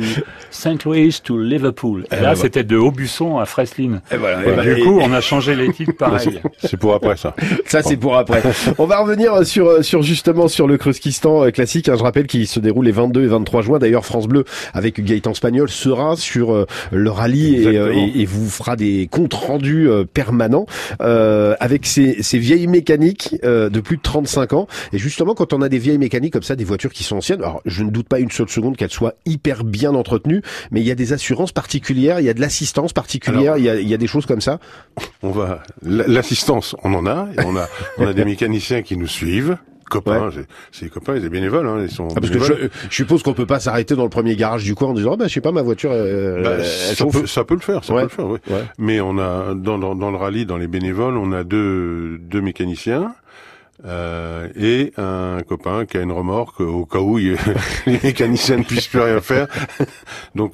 Saint 0.50 0.78
Louis 0.86 1.20
to 1.24 1.38
Liverpool. 1.40 2.06
Et 2.12 2.16
là, 2.16 2.20
voilà. 2.22 2.36
c'était 2.36 2.64
de 2.64 2.78
Aubusson 2.78 3.38
à 3.38 3.46
Freslin. 3.46 4.02
Et 4.12 4.18
voilà, 4.18 4.46
Et 4.46 4.50
et 4.50 4.56
bah, 4.56 4.64
du 4.64 4.72
et- 4.74 4.82
coup, 4.82 5.00
on 5.02 5.12
a 5.14 5.22
changé 5.22 5.56
les 5.56 5.72
titres 5.72 5.94
Bah, 6.00 6.10
pareil. 6.12 6.40
c'est- 6.60 6.78
pour 6.78 6.94
après 6.94 7.18
ça. 7.18 7.36
Ça 7.66 7.82
c'est 7.82 7.98
pour 7.98 8.16
après. 8.18 8.42
On 8.78 8.86
va 8.86 9.00
revenir 9.00 9.46
sur 9.46 9.84
sur 9.84 10.02
justement 10.02 10.48
sur 10.48 10.68
le 10.68 10.78
Kreuskistan 10.78 11.46
euh, 11.46 11.52
classique. 11.52 11.90
hein. 11.90 11.96
je 11.98 12.04
rappelle 12.04 12.28
qu'il 12.28 12.48
se 12.48 12.60
déroule 12.60 12.86
les 12.86 12.92
22 12.92 13.24
et 13.24 13.28
23 13.28 13.62
juin. 13.62 13.80
D'ailleurs 13.80 14.06
France 14.06 14.28
Bleu 14.28 14.46
avec 14.74 15.04
Gaëtan 15.04 15.34
Spagnol 15.34 15.70
sera 15.70 16.16
sur 16.16 16.54
euh, 16.54 16.66
le 16.92 17.10
rallye 17.10 17.66
euh, 17.68 17.94
et, 17.94 18.22
et 18.22 18.26
vous 18.26 18.50
fera 18.50 18.76
des 18.76 19.08
comptes 19.12 19.34
rendu 19.38 19.90
euh, 19.90 20.04
permanent 20.06 20.66
euh, 21.02 21.56
avec 21.60 21.86
ces, 21.86 22.22
ces 22.24 22.40
vieilles 22.40 22.68
mécaniques 22.68 23.36
euh, 23.44 23.70
de 23.70 23.80
plus 23.80 23.98
de 23.98 24.02
35 24.02 24.54
ans. 24.54 24.68
Et 24.94 24.98
justement, 24.98 25.34
quand 25.34 25.54
on 25.54 25.62
a 25.62 25.70
des 25.70 25.78
vieilles 25.80 25.98
mécaniques 25.98 26.34
comme 26.34 26.44
ça, 26.44 26.56
des 26.56 26.64
voitures 26.64 26.92
qui 26.94 27.04
sont 27.04 27.18
anciennes, 27.18 27.42
alors 27.42 27.62
je 27.66 27.84
ne 27.84 27.90
doute 27.90 28.08
pas 28.08 28.20
une 28.20 28.32
seule 28.32 28.50
seconde 28.50 28.78
qu'elles 28.78 28.92
soient 28.92 29.14
hyper 29.26 29.64
bien 29.64 29.94
entretenues, 29.96 30.42
mais 30.72 30.82
il 30.82 30.88
y 30.88 30.92
a 30.92 30.96
des 30.96 31.14
assurances 31.14 31.52
particulières, 31.52 32.20
il 32.20 32.26
y 32.26 32.30
a 32.30 32.34
de 32.34 32.42
l'assistance 32.42 32.94
particulière, 32.94 33.54
Alors- 33.54 33.58
il, 33.58 33.66
y 33.66 33.70
a, 33.70 33.76
il 33.80 33.88
y 33.88 33.94
a 33.94 33.98
des 33.98 34.08
choses 34.08 34.26
comme 34.26 34.42
ça. 34.42 34.60
On 35.24 35.32
va 35.32 35.64
l'assistance, 35.84 36.76
on 36.84 36.94
en 36.94 37.06
a, 37.06 37.28
et 37.38 37.44
on 37.46 37.56
a 37.56 37.68
on 37.98 38.08
a 38.08 38.14
des 38.14 38.26
mécaniciens 38.26 38.82
qui 38.82 38.98
nous 38.98 39.08
suivent, 39.08 39.58
copains, 39.90 40.30
j'ai- 40.32 40.46
c'est 40.72 40.86
des 40.86 40.92
copains, 40.92 41.20
des 41.20 41.30
bénévoles, 41.30 41.68
hein, 41.68 41.78
ils 41.82 41.90
sont 41.92 42.08
Ah, 42.12 42.16
parce 42.16 42.30
que 42.30 42.34
bénévoles. 42.38 42.70
je, 42.84 42.88
je 42.90 42.96
suppose 42.96 43.24
qu'on 43.24 43.34
peut 43.34 43.46
pas 43.46 43.60
s'arrêter 43.60 43.96
dans 43.96 44.04
le 44.04 44.10
premier 44.10 44.36
garage 44.36 44.64
du 44.64 44.76
coin 44.76 44.90
en 44.90 44.94
disant, 44.94 45.12
ah, 45.14 45.18
bah, 45.18 45.28
je 45.28 45.34
sais 45.34 45.42
pas, 45.42 45.52
ma 45.52 45.62
voiture, 45.62 45.92
euh, 45.94 46.42
Bah, 46.44 46.56
elle 46.60 46.96
ça, 46.96 47.06
peut, 47.06 47.26
ça 47.28 47.44
peut 47.44 47.56
le 47.56 47.60
faire, 47.62 47.84
ça 47.84 47.94
Ouais. 47.94 48.02
peut 48.04 48.08
le 48.08 48.10
faire, 48.16 48.28
oui. 48.28 48.40
Ouais. 48.50 48.64
Mais 48.78 49.02
on 49.02 49.18
a 49.18 49.54
dans, 49.56 49.78
dans, 49.78 49.96
dans 49.96 50.12
le 50.12 50.18
rallye, 50.18 50.46
dans 50.46 50.58
les 50.58 50.68
bénévoles, 50.68 51.18
on 51.18 51.32
a 51.32 51.44
deux 51.44 52.18
deux 52.20 52.42
mécaniciens. 52.42 53.14
euh, 53.86 54.48
et 54.60 54.92
un 54.98 55.38
copain 55.48 55.86
qui 55.86 55.98
a 55.98 56.02
une 56.02 56.12
remorque 56.12 56.62
au 56.62 56.86
cas 56.88 56.98
où 56.98 57.20
il- 57.20 57.38
les 57.86 58.00
mécaniciens 58.04 58.58
ne 58.58 58.64
puissent 58.64 58.88
plus 58.88 59.00
rien 59.02 59.22
faire. 59.22 59.48
Donc 60.36 60.54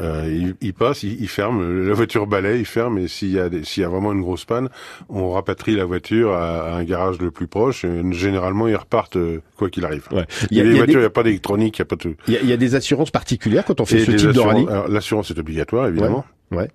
euh, 0.00 0.24
il, 0.28 0.54
il 0.60 0.72
passe, 0.74 1.02
il, 1.02 1.20
il 1.20 1.28
ferme, 1.28 1.86
la 1.88 1.94
voiture 1.94 2.26
balaye, 2.26 2.60
il 2.60 2.64
ferme 2.64 2.98
et 2.98 3.06
s'il 3.08 3.30
y 3.30 3.38
a 3.38 3.48
des- 3.48 3.64
s'il 3.64 3.82
y 3.82 3.86
a 3.86 3.88
vraiment 3.88 4.12
une 4.12 4.22
grosse 4.22 4.44
panne, 4.44 4.68
on 5.08 5.30
rapatrie 5.32 5.76
la 5.76 5.84
voiture 5.84 6.32
à, 6.32 6.62
à 6.62 6.74
un 6.76 6.84
garage 6.84 7.18
le 7.20 7.30
plus 7.30 7.46
proche. 7.46 7.84
Et 7.84 8.02
généralement 8.12 8.66
ils 8.68 8.76
repartent 8.76 9.16
euh, 9.16 9.40
quoi 9.56 9.68
qu'il 9.70 9.84
arrive. 9.84 10.06
Ouais. 10.12 10.24
Il 10.50 10.56
y 10.56 10.60
a, 10.60 10.64
a 10.64 10.66
voitures, 10.66 10.84
il 10.88 10.92
des- 10.94 10.98
n'y 11.00 11.04
a 11.04 11.10
pas 11.10 11.22
d'électronique, 11.22 11.78
il 11.78 11.82
n'y 11.82 11.84
a 11.84 11.86
pas 11.86 11.96
de 11.96 12.14
il 12.28 12.34
y 12.34 12.36
a- 12.36 12.40
il 12.40 12.48
y 12.48 12.52
a 12.52 12.56
des 12.56 12.74
assurances 12.74 13.10
particulières 13.10 13.64
quand 13.64 13.80
on 13.80 13.84
fait 13.84 13.98
et 13.98 14.04
ce 14.04 14.10
des 14.10 14.16
type 14.16 14.30
de 14.32 14.40
rallye. 14.40 14.66
alors, 14.68 14.88
L'assurance 14.88 15.30
est 15.30 15.38
obligatoire, 15.38 15.86
évidemment. 15.88 16.24
Ouais. 16.50 16.58
Ouais. 16.58 16.70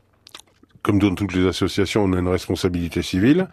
Comme 0.82 1.00
dans 1.00 1.16
toutes 1.16 1.34
les 1.34 1.48
associations, 1.48 2.04
on 2.04 2.14
a 2.14 2.20
une 2.20 2.28
responsabilité 2.28 3.02
civile. 3.02 3.48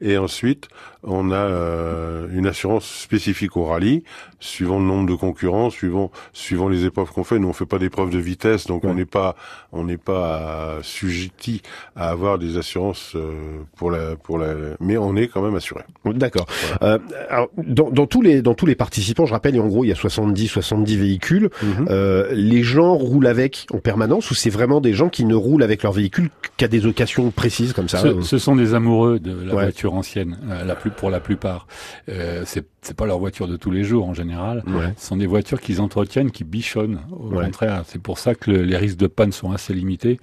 Et 0.00 0.16
ensuite, 0.16 0.68
on 1.04 1.30
a 1.30 1.36
euh, 1.36 2.26
une 2.32 2.46
assurance 2.46 2.84
spécifique 2.86 3.56
au 3.56 3.64
rallye, 3.64 4.02
suivant 4.40 4.78
le 4.78 4.84
nombre 4.84 5.08
de 5.08 5.14
concurrents, 5.14 5.70
suivant 5.70 6.10
suivant 6.32 6.68
les 6.68 6.84
épreuves 6.84 7.10
qu'on 7.12 7.24
fait. 7.24 7.38
Nous, 7.38 7.48
on 7.48 7.52
fait 7.52 7.66
pas 7.66 7.78
d'épreuves 7.78 8.10
de 8.10 8.18
vitesse, 8.18 8.66
donc 8.66 8.84
Ouais. 8.84 8.90
on 8.90 8.94
n'est 8.94 9.04
pas 9.04 9.36
on 9.72 9.84
n'est 9.84 9.96
pas 9.96 10.38
euh, 10.42 10.82
sujetti 10.82 11.62
à 11.96 12.10
avoir 12.10 12.38
des 12.38 12.56
assurances 12.56 13.12
euh, 13.16 13.60
pour 13.76 13.90
la 13.90 14.16
pour 14.16 14.38
la. 14.38 14.54
Mais 14.80 14.96
on 14.96 15.14
est 15.16 15.28
quand 15.28 15.42
même 15.42 15.54
assuré. 15.56 15.82
D'accord. 16.04 16.46
Euh, 16.82 16.98
alors, 17.30 17.48
dans, 17.56 17.90
dans 17.90 18.06
tous 18.06 18.22
les 18.22 18.42
dans 18.42 18.54
tous 18.54 18.66
les 18.66 18.74
participants, 18.74 19.26
je 19.26 19.32
rappelle, 19.32 19.58
en 19.60 19.66
gros, 19.68 19.84
il 19.84 19.88
y 19.88 19.92
a 19.92 19.96
70 19.96 20.48
70 20.48 20.96
véhicules. 20.96 21.50
Euh, 21.90 22.28
les 22.32 22.62
gens 22.62 22.94
roulent 22.94 23.26
avec 23.26 23.66
en 23.72 23.78
permanence 23.78 24.30
ou 24.30 24.34
c'est 24.34 24.50
vraiment 24.50 24.80
des 24.80 24.92
gens 24.92 25.08
qui 25.08 25.24
ne 25.24 25.34
roulent 25.34 25.62
avec 25.62 25.82
leur 25.82 25.92
véhicule 25.92 26.30
qu'à 26.56 26.68
des 26.68 26.86
occasions 26.86 27.30
précises 27.30 27.72
comme 27.72 27.88
ça 27.88 27.98
Ce, 27.98 28.06
euh 28.08 28.22
ce 28.22 28.38
sont 28.38 28.56
des 28.56 28.74
amoureux 28.74 29.18
de 29.18 29.32
la 29.32 29.54
Ouais. 29.54 29.62
voiture 29.64 29.94
ancienne, 29.94 30.38
euh, 30.50 30.64
la 30.64 30.74
plus 30.74 30.90
pour 30.98 31.10
la 31.10 31.20
plupart. 31.20 31.66
Euh, 32.10 32.42
c'est 32.44 32.66
c'est 32.82 32.96
pas 32.96 33.06
leur 33.06 33.18
voiture 33.18 33.48
de 33.48 33.56
tous 33.56 33.70
les 33.70 33.82
jours 33.84 34.06
en 34.08 34.14
général. 34.14 34.62
Ouais. 34.66 34.92
Ce 34.96 35.06
sont 35.08 35.16
des 35.16 35.26
voitures 35.26 35.60
qu'ils 35.60 35.80
entretiennent, 35.80 36.30
qui 36.30 36.44
bichonnent. 36.44 37.00
Au 37.10 37.34
Ouais. 37.34 37.44
contraire, 37.46 37.82
c'est 37.86 38.00
pour 38.00 38.18
ça 38.18 38.34
que 38.34 38.50
le- 38.50 38.62
les 38.62 38.76
risques 38.76 38.96
de 38.98 39.08
panne 39.08 39.32
sont 39.32 39.50
assez 39.52 39.74
limités. 39.74 40.20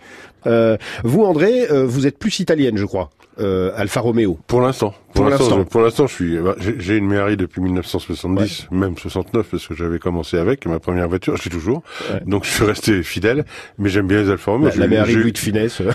Euh, 0.47 0.77
vous, 1.03 1.23
André, 1.25 1.69
euh, 1.69 1.85
vous 1.85 2.07
êtes 2.07 2.17
plus 2.17 2.39
italienne, 2.39 2.77
je 2.77 2.85
crois. 2.85 3.09
Euh, 3.39 3.71
Alfa 3.75 3.99
Romeo. 3.99 4.39
Pour 4.47 4.61
l'instant. 4.61 4.93
Pour 5.13 5.23
Pour 5.23 5.29
l'instant, 5.29 5.63
pour 5.65 5.81
l'instant, 5.81 6.07
je 6.07 6.13
suis. 6.13 6.37
bah, 6.37 6.55
j'ai 6.57 6.75
j'ai 6.79 6.97
une 6.97 7.07
Méhari 7.07 7.35
depuis 7.37 7.61
1970, 7.61 8.67
même 8.71 8.97
69 8.97 9.47
parce 9.51 9.67
que 9.67 9.75
j'avais 9.75 9.99
commencé 9.99 10.37
avec 10.37 10.65
ma 10.65 10.79
première 10.79 11.07
voiture. 11.09 11.35
Je 11.35 11.41
suis 11.41 11.49
toujours. 11.49 11.83
Ouais. 12.11 12.21
Donc 12.25 12.45
je 12.45 12.49
suis 12.49 12.63
resté 12.65 13.03
fidèle. 13.03 13.43
Mais 13.77 13.89
j'aime 13.89 14.07
bien 14.07 14.21
les 14.23 14.29
Alfa 14.29 14.51
Romeo. 14.51 14.67
La, 14.67 14.71
J'ai- 14.73 14.79
la 14.79 14.87
Méhari 14.87 15.13
j'ai- 15.13 15.19
Louis 15.19 15.31
de 15.33 15.37
finesse. 15.37 15.81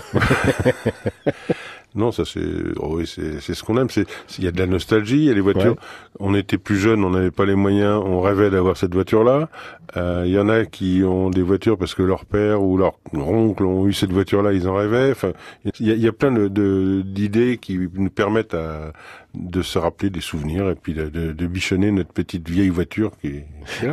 Non, 1.93 2.11
ça 2.13 2.23
c'est. 2.25 2.39
oh 2.79 2.95
oui, 2.97 3.05
c'est 3.05 3.41
c'est 3.41 3.53
ce 3.53 3.63
qu'on 3.63 3.77
aime. 3.77 3.89
C'est 3.89 4.05
il 4.37 4.45
y 4.45 4.47
a 4.47 4.51
de 4.51 4.57
la 4.59 4.65
nostalgie. 4.67 5.17
Il 5.17 5.23
y 5.25 5.29
a 5.29 5.33
les 5.33 5.41
voitures. 5.41 5.71
Ouais. 5.71 5.77
On 6.19 6.33
était 6.35 6.57
plus 6.57 6.77
jeunes, 6.77 7.03
on 7.03 7.09
n'avait 7.09 7.31
pas 7.31 7.45
les 7.45 7.55
moyens. 7.55 8.01
On 8.05 8.21
rêvait 8.21 8.49
d'avoir 8.49 8.77
cette 8.77 8.93
voiture-là. 8.93 9.49
Euh, 9.97 10.23
Il 10.25 10.31
y 10.31 10.39
en 10.39 10.47
a 10.47 10.65
qui 10.65 11.03
ont 11.03 11.29
des 11.29 11.41
voitures 11.41 11.77
parce 11.77 11.93
que 11.95 12.03
leur 12.03 12.23
père 12.25 12.61
ou 12.63 12.77
leur 12.77 12.93
oncle 13.13 13.63
ont 13.65 13.87
eu 13.87 13.93
cette 13.93 14.11
voiture-là. 14.13 14.53
Ils 14.53 14.67
en 14.69 14.75
rêvaient. 14.75 15.11
Enfin, 15.11 15.31
il 15.79 15.87
y 15.87 15.91
a, 15.91 15.95
y 15.95 16.07
a 16.07 16.13
plein 16.13 16.31
de 16.31 16.47
de- 16.47 17.01
d'idées 17.03 17.57
qui 17.57 17.77
nous 17.93 18.09
permettent 18.09 18.53
à, 18.53 18.93
de 19.33 19.61
se 19.61 19.77
rappeler 19.79 20.09
des 20.09 20.19
souvenirs 20.21 20.69
et 20.69 20.75
puis 20.75 20.93
de, 20.93 21.07
de, 21.07 21.31
de 21.31 21.47
bichonner 21.47 21.91
notre 21.91 22.11
petite 22.11 22.49
vieille 22.49 22.69
voiture 22.69 23.11
qui 23.21 23.27
est. 23.27 23.45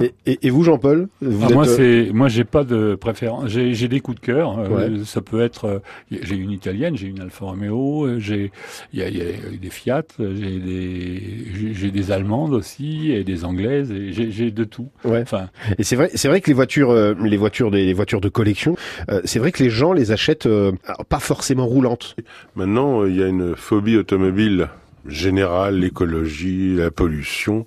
et, 0.03 0.13
et- 0.33 0.39
et 0.47 0.51
vous, 0.51 0.65
Jean-Paul 0.65 1.09
vous 1.21 1.41
Ah, 1.45 1.47
êtes, 1.49 1.55
moi, 1.55 1.69
euh, 1.69 1.77
c'est 2.07 2.13
moi, 2.13 2.29
j'ai 2.29 2.45
pas 2.45 2.65
de 2.65 2.97
préférence. 3.01 3.49
J'ai 3.49 3.73
j'ai 3.75 3.87
des 3.89 4.01
coups 4.01 4.21
de 4.21 4.27
cœur. 4.27 4.59
euh, 4.59 4.69
Ouais. 4.69 5.05
Ça 5.05 5.21
peut 5.21 5.41
être. 5.41 5.65
euh, 5.67 5.79
j'ai 6.11 6.35
une 6.37 6.51
italienne, 6.51 6.97
j'ai 6.97 7.07
une 7.07 7.21
Alfa 7.21 7.45
Romeo, 7.45 8.19
j'ai 8.19 8.51
il 8.93 8.99
y 8.99 9.03
a, 9.03 9.09
il 9.09 9.17
y 9.17 9.21
a 9.23 9.25
des 9.61 9.71
Fiat, 9.71 10.03
j'ai 10.19 10.59
des 10.59 11.73
j'ai- 11.75 11.91
des 11.91 12.11
allemandes 12.11 12.53
aussi 12.55 13.13
et 13.13 13.23
des 13.25 13.45
anglaises 13.45 13.91
et 13.93 14.13
j'ai 14.13 14.51
de 14.51 14.65
tout. 14.65 14.89
Ouais. 15.05 15.21
Enfin, 15.23 15.49
Et 15.79 15.83
c'est 15.85 15.97
vrai, 15.97 16.11
c'est 16.15 16.29
vrai 16.29 16.41
que 16.41 16.49
les 16.49 16.55
voitures, 16.55 16.91
euh, 16.91 17.15
les 17.23 17.37
voitures, 17.37 17.71
des 17.71 17.85
les 17.87 17.93
voitures 17.95 18.21
de 18.21 18.29
collection, 18.29 18.77
euh, 19.11 19.21
c'est 19.25 19.39
vrai 19.39 19.53
que 19.53 19.63
les 19.63 19.71
gens 19.71 19.93
les 19.93 20.11
achètent 20.13 20.47
euh, 20.47 20.73
pas 21.09 21.21
forcément 21.21 21.67
roulantes. 21.67 22.17
Maintenant, 22.57 23.03
euh, 23.03 23.11
il 23.11 23.17
y 23.17 23.23
a 23.23 23.29
une 23.29 23.55
phobie 23.57 23.97
automobile 23.97 24.69
générale, 25.07 25.79
l'écologie, 25.81 26.75
la 26.77 26.91
pollution. 26.91 27.65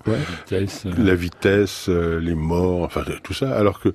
vitesse, 0.50 0.84
euh, 0.86 0.90
la 0.98 1.14
vitesse, 1.14 1.86
euh, 1.88 2.20
les 2.20 2.34
morts, 2.34 2.82
enfin 2.82 3.02
tout 3.22 3.34
ça. 3.34 3.56
Alors 3.56 3.80
que 3.80 3.90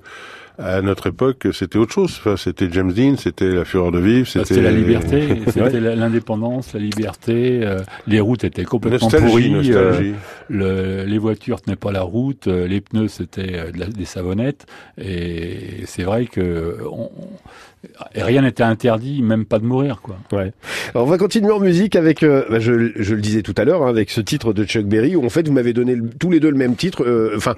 à 0.60 0.82
notre 0.82 1.06
époque, 1.06 1.46
c'était 1.52 1.78
autre 1.78 1.92
chose. 1.92 2.16
Enfin, 2.18 2.36
c'était 2.36 2.68
James 2.72 2.92
Dean, 2.92 3.14
c'était 3.16 3.48
la 3.48 3.64
fureur 3.64 3.92
de 3.92 4.00
vivre, 4.00 4.28
bah, 4.34 4.42
c'était 4.44 4.60
la 4.60 4.72
liberté, 4.72 5.28
c'était 5.46 5.78
l'indépendance, 5.80 6.72
la 6.74 6.80
liberté. 6.80 7.60
euh, 7.62 7.78
les 8.08 8.18
routes 8.18 8.42
étaient 8.42 8.64
complètement 8.64 8.98
nostalgie, 9.08 9.28
pourries. 9.50 9.72
euh, 9.72 9.84
nostalgie. 9.90 10.14
le- 10.48 11.04
les 11.04 11.18
voitures 11.18 11.60
tenaient 11.60 11.76
pas 11.76 11.92
la 11.92 12.02
route, 12.02 12.48
euh, 12.48 12.66
les 12.66 12.80
pneus 12.80 13.06
c'était 13.06 13.54
euh, 13.56 13.70
de 13.70 13.84
des 13.84 14.04
savonnettes, 14.04 14.66
et 15.00 15.84
c'est 15.86 16.02
vrai 16.02 16.26
que 16.26 16.78
on- 16.90 17.10
et 18.14 18.22
rien 18.22 18.42
n'était 18.42 18.62
interdit, 18.62 19.22
même 19.22 19.44
pas 19.44 19.58
de 19.58 19.64
mourir 19.64 20.00
quoi. 20.02 20.16
Ouais. 20.32 20.52
Alors 20.94 21.06
on 21.06 21.10
va 21.10 21.18
continuer 21.18 21.50
en 21.52 21.60
musique 21.60 21.96
avec, 21.96 22.22
euh, 22.22 22.44
bah, 22.50 22.58
je, 22.60 22.92
je 22.96 23.14
le 23.14 23.20
disais 23.20 23.42
tout 23.42 23.54
à 23.56 23.64
l'heure, 23.64 23.82
hein, 23.82 23.88
avec 23.88 24.10
ce 24.10 24.20
titre 24.20 24.52
de 24.52 24.64
Chuck 24.64 24.86
Berry 24.86 25.16
où 25.16 25.24
en 25.24 25.28
fait 25.30 25.46
vous 25.46 25.52
m'avez 25.54 25.72
donné 25.72 25.94
le- 25.94 26.08
tous 26.10 26.30
les 26.30 26.40
deux 26.40 26.50
le 26.50 26.56
même 26.56 26.76
titre, 26.76 27.04
euh, 27.04 27.34
enfin 27.36 27.54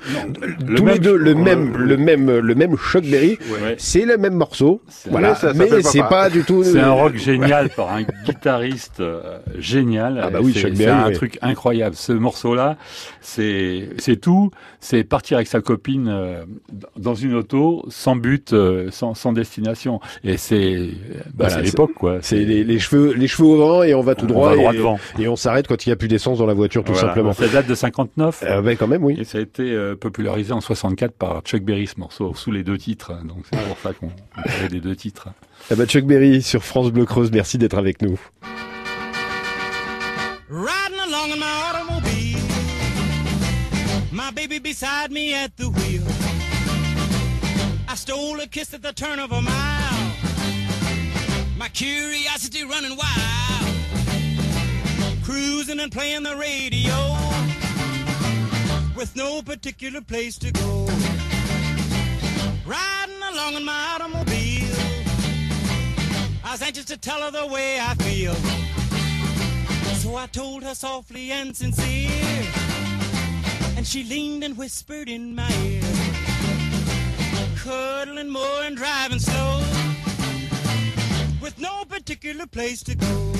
tous 0.76 0.86
les 0.86 0.98
deux 0.98 1.16
le 1.16 1.34
même, 1.34 1.76
le 1.76 1.96
même, 1.96 2.30
le 2.38 2.54
même 2.54 2.76
Chuck 2.76 3.04
Berry. 3.04 3.38
Ouais. 3.50 3.76
C'est 3.78 4.04
le 4.04 4.16
même 4.18 4.34
morceau, 4.34 4.82
C'est- 4.88 5.10
voilà. 5.10 5.30
Mais 5.30 5.34
ça 5.36 5.52
mais 5.54 5.82
c'est 5.82 5.98
pas 6.00 6.08
pas 6.10 6.30
du 6.30 6.42
tout. 6.44 6.62
C'est 6.64 6.80
un 6.80 6.90
rock 6.92 7.16
génial 7.16 7.70
par 7.70 7.92
un 7.92 8.02
guitariste 8.26 9.00
euh, 9.00 9.38
génial. 9.58 10.20
Ah 10.22 10.30
bah 10.30 10.40
oui, 10.42 10.52
c'est 10.54 10.60
Chuck 10.60 10.72
c'est 10.74 10.84
Berry, 10.84 11.00
un 11.00 11.08
oui. 11.08 11.14
truc 11.14 11.38
incroyable. 11.42 11.96
Ce 11.96 12.12
morceau-là, 12.12 12.76
c'est 13.20 13.88
c'est 13.98 14.16
tout. 14.16 14.50
C'est 14.80 15.04
partir 15.04 15.36
avec 15.36 15.46
sa 15.48 15.60
copine 15.60 16.08
euh, 16.08 16.42
dans 16.96 17.14
une 17.14 17.34
auto, 17.34 17.84
sans 17.88 18.16
but, 18.16 18.52
euh, 18.52 18.88
sans, 18.90 19.14
sans 19.14 19.32
destination. 19.32 20.00
Et 20.24 20.36
c'est 20.36 20.76
bah, 21.34 21.46
Voilà, 21.48 21.54
c'est 21.56 21.62
l'époque 21.62 21.92
quoi. 21.94 22.18
C'est 22.22 22.44
les, 22.44 22.64
les 22.64 22.78
cheveux, 22.78 23.12
les 23.14 23.28
cheveux 23.28 23.48
au 23.48 23.56
vent 23.56 23.82
et 23.82 23.94
on 23.94 24.02
va 24.02 24.14
tout 24.14 24.24
On 24.26 24.28
droit, 24.28 24.50
va 24.50 24.56
droit 24.56 24.72
et, 24.74 24.76
devant. 24.76 24.98
et 25.18 25.28
on 25.28 25.36
s'arrête 25.36 25.66
quand 25.68 25.86
il 25.86 25.90
y 25.90 25.92
a 25.92 25.96
plus 25.96 26.08
d'essence 26.08 26.38
dans 26.38 26.46
la 26.46 26.54
voiture 26.54 26.84
tout 26.84 26.92
Voilà. 26.92 27.08
simplement. 27.08 27.32
Ça 27.32 27.48
date 27.48 27.66
de 27.66 27.74
59. 27.74 28.42
Euh, 28.46 28.62
ben 28.62 28.76
quand 28.76 28.86
même 28.88 29.04
oui. 29.04 29.16
Et 29.18 29.24
ça 29.24 29.38
a 29.38 29.40
été 29.40 29.62
euh, 29.62 29.94
popularisé 29.96 30.52
en 30.52 30.60
64 30.60 31.12
par 31.12 31.40
Chuck 31.42 31.62
Berry 31.62 31.86
ce 31.86 31.98
morceau 31.98 32.34
sous 32.34 32.50
les 32.52 32.62
deux 32.62 32.78
titres. 32.78 33.12
Donc 33.24 33.44
c'est 33.50 33.58
pour 33.60 33.78
ça 33.78 33.92
qu'on 33.92 34.06
on 34.38 34.42
parlait 34.42 34.68
des 34.68 34.80
deux 34.80 34.96
titres. 34.96 35.28
Eh 35.70 35.74
ben, 35.74 35.86
Chuck 35.86 36.04
Berry 36.04 36.42
sur 36.42 36.62
France 36.64 36.90
Bleu 36.90 37.04
Creuse, 37.04 37.30
merci 37.32 37.58
d'être 37.58 37.78
avec 37.78 38.02
nous. 38.02 38.18
Riding 40.48 40.98
along 41.06 41.30
in 41.32 41.38
my 41.38 41.46
automobile, 41.70 42.38
my 44.12 44.30
baby 44.34 44.58
beside 44.58 45.12
me 45.12 45.32
at 45.32 45.50
the 45.56 45.68
wheel. 45.68 46.02
I 47.88 47.94
stole 47.96 48.40
a 48.40 48.46
kiss 48.46 48.74
at 48.74 48.82
the 48.82 48.92
turn 48.92 49.18
of 49.20 49.30
a 49.32 49.40
mile, 49.40 49.50
my 51.60 51.68
curiosity 51.68 52.64
running 52.64 52.96
wild. 52.96 53.74
Cruising 55.22 55.78
and 55.78 55.92
playing 55.92 56.22
the 56.22 56.34
radio 56.34 56.96
with 58.96 59.14
no 59.14 59.42
particular 59.42 60.00
place 60.00 60.38
to 60.38 60.50
go. 60.52 60.86
Riding 62.64 63.22
along 63.30 63.56
in 63.56 63.64
my 63.66 63.92
automobile, 63.94 64.74
I 66.42 66.52
was 66.52 66.62
anxious 66.62 66.86
to 66.86 66.96
tell 66.96 67.20
her 67.20 67.30
the 67.30 67.46
way 67.46 67.78
I 67.78 67.94
feel. 67.96 68.34
So 69.96 70.16
I 70.16 70.28
told 70.28 70.62
her 70.62 70.74
softly 70.74 71.30
and 71.30 71.54
sincere, 71.54 72.42
and 73.76 73.86
she 73.86 74.02
leaned 74.04 74.44
and 74.44 74.56
whispered 74.56 75.10
in 75.10 75.34
my 75.34 75.52
ear, 75.66 75.82
cuddling 77.58 78.30
more 78.30 78.62
and 78.62 78.78
driving 78.78 79.18
slow, 79.18 79.60
no 81.60 81.84
particular 81.84 82.46
place 82.46 82.82
to 82.82 82.94
go. 82.94 83.39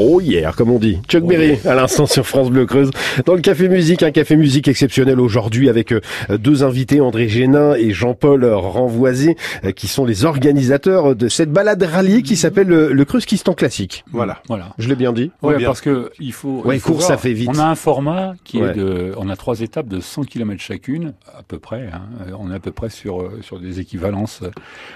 Oh 0.00 0.20
yeah, 0.20 0.52
comme 0.52 0.70
on 0.70 0.78
dit. 0.78 0.98
Chuck 1.08 1.24
Berry, 1.24 1.58
à 1.66 1.74
l'instant 1.74 2.06
sur 2.06 2.24
France 2.24 2.50
Bleu 2.50 2.66
Creuse. 2.66 2.90
Dans 3.26 3.34
le 3.34 3.40
Café 3.40 3.68
Musique, 3.68 4.04
un 4.04 4.12
Café 4.12 4.36
Musique 4.36 4.68
exceptionnel 4.68 5.18
aujourd'hui 5.18 5.68
avec 5.68 5.90
euh, 5.90 6.00
deux 6.38 6.62
invités, 6.62 7.00
André 7.00 7.28
Génin 7.28 7.74
et 7.74 7.90
Jean-Paul 7.90 8.44
Renvoisé, 8.44 9.36
euh, 9.64 9.72
qui 9.72 9.88
sont 9.88 10.04
les 10.04 10.24
organisateurs 10.24 11.16
de 11.16 11.26
cette 11.28 11.50
balade 11.50 11.82
rallye 11.82 12.22
qui 12.22 12.36
s'appelle 12.36 12.68
le, 12.68 12.92
le 12.92 13.04
Creuse-Kistan 13.04 13.54
Classique. 13.54 14.04
Voilà. 14.12 14.38
Voilà. 14.46 14.68
Je 14.78 14.88
l'ai 14.88 14.94
bien 14.94 15.12
dit 15.12 15.32
Ouais, 15.42 15.56
bien. 15.56 15.66
parce 15.66 15.80
que 15.80 16.12
il 16.20 16.32
faut. 16.32 16.62
Ouais, 16.64 16.76
il 16.76 16.80
faut 16.80 16.92
course, 16.92 17.06
voir, 17.06 17.16
ça 17.18 17.20
fait 17.20 17.32
vite. 17.32 17.50
On 17.52 17.58
a 17.58 17.64
un 17.66 17.74
format 17.74 18.34
qui 18.44 18.62
Ouais. 18.62 18.70
est 18.70 18.74
de. 18.74 19.12
On 19.16 19.28
a 19.28 19.34
trois 19.34 19.60
étapes 19.62 19.88
de 19.88 19.98
100 19.98 20.22
km 20.24 20.60
chacune, 20.62 21.14
à 21.36 21.42
peu 21.42 21.58
près. 21.58 21.88
hein. 21.92 22.02
Euh, 22.28 22.32
On 22.38 22.52
est 22.52 22.54
à 22.54 22.60
peu 22.60 22.70
près 22.70 22.88
sur 22.90 23.20
euh, 23.20 23.40
sur 23.42 23.58
des 23.58 23.80
équivalences 23.80 24.40
euh, 24.44 24.50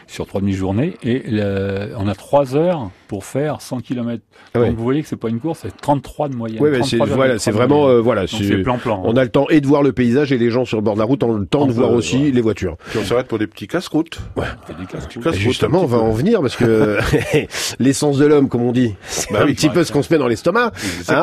sur 0.07 0.27
trois 0.29 0.41
demi-journées, 0.41 0.95
et 1.03 1.25
le- 1.27 1.89
on 1.99 2.07
a 2.07 2.15
trois 2.15 2.55
heures 2.55 2.91
pour 3.09 3.25
faire 3.25 3.61
100 3.61 3.81
km. 3.81 4.23
Ah 4.55 4.61
ouais. 4.61 4.69
Donc 4.69 4.77
vous 4.77 4.85
voyez 4.93 5.03
que 5.03 5.09
c'est 5.09 5.17
pas 5.17 5.29
une 5.29 5.41
course, 5.41 5.61
c'est 5.63 5.77
33 5.81 6.29
de 6.29 6.35
moyenne. 6.37 6.63
Mais 6.63 6.83
c'est 6.83 6.97
33,3 6.97 7.07
voilà, 7.15 7.39
c'est 7.39 7.51
vraiment 7.51 7.89
euh, 7.89 8.01
voilà, 8.01 8.27
c'est- 8.27 8.45
c'est 8.45 8.59
plan-plan. 8.59 9.03
on 9.05 9.17
a 9.17 9.23
le 9.25 9.31
temps 9.31 9.47
et 9.51 9.61
de 9.61 9.67
voir 9.67 9.83
le 9.83 9.93
paysage 9.93 10.33
et 10.33 10.39
les 10.39 10.51
gens 10.51 10.65
sur 10.65 10.77
le 10.79 10.83
bord 10.83 10.95
de 10.95 10.99
la 11.01 11.05
route, 11.05 11.23
on 11.23 11.35
a 11.35 11.39
le 11.39 11.47
temps 11.47 11.63
On 11.63 11.67
de 11.67 11.73
voir 11.73 11.93
aussi 11.93 12.31
les 12.33 12.41
voitures. 12.41 12.77
Puis 12.91 12.99
on 13.01 13.05
s'arrête 13.05 13.27
pour 13.29 13.39
des 13.39 13.47
petits 13.47 13.67
casse-routes. 13.69 14.19
Des. 14.37 15.21
Casse- 15.23 15.35
justement, 15.37 15.83
on 15.83 15.87
va 15.87 15.99
peu. 15.99 16.05
en 16.05 16.13
venir 16.13 16.41
parce 16.41 16.57
que 16.57 16.99
l'essence 17.79 18.19
de 18.19 18.27
l'homme, 18.27 18.49
comme 18.49 18.63
on 18.63 18.73
dit, 18.73 18.95
c'est 19.07 19.33
Bah 19.33 19.41
un 19.43 19.47
oui, 19.47 19.55
petit 19.55 19.69
peu 19.69 19.85
ce 19.85 19.93
qu'on 19.93 20.03
se 20.03 20.13
met 20.13 20.19
dans 20.19 20.29
l'estomac. 20.29 20.67
Hein 20.67 20.71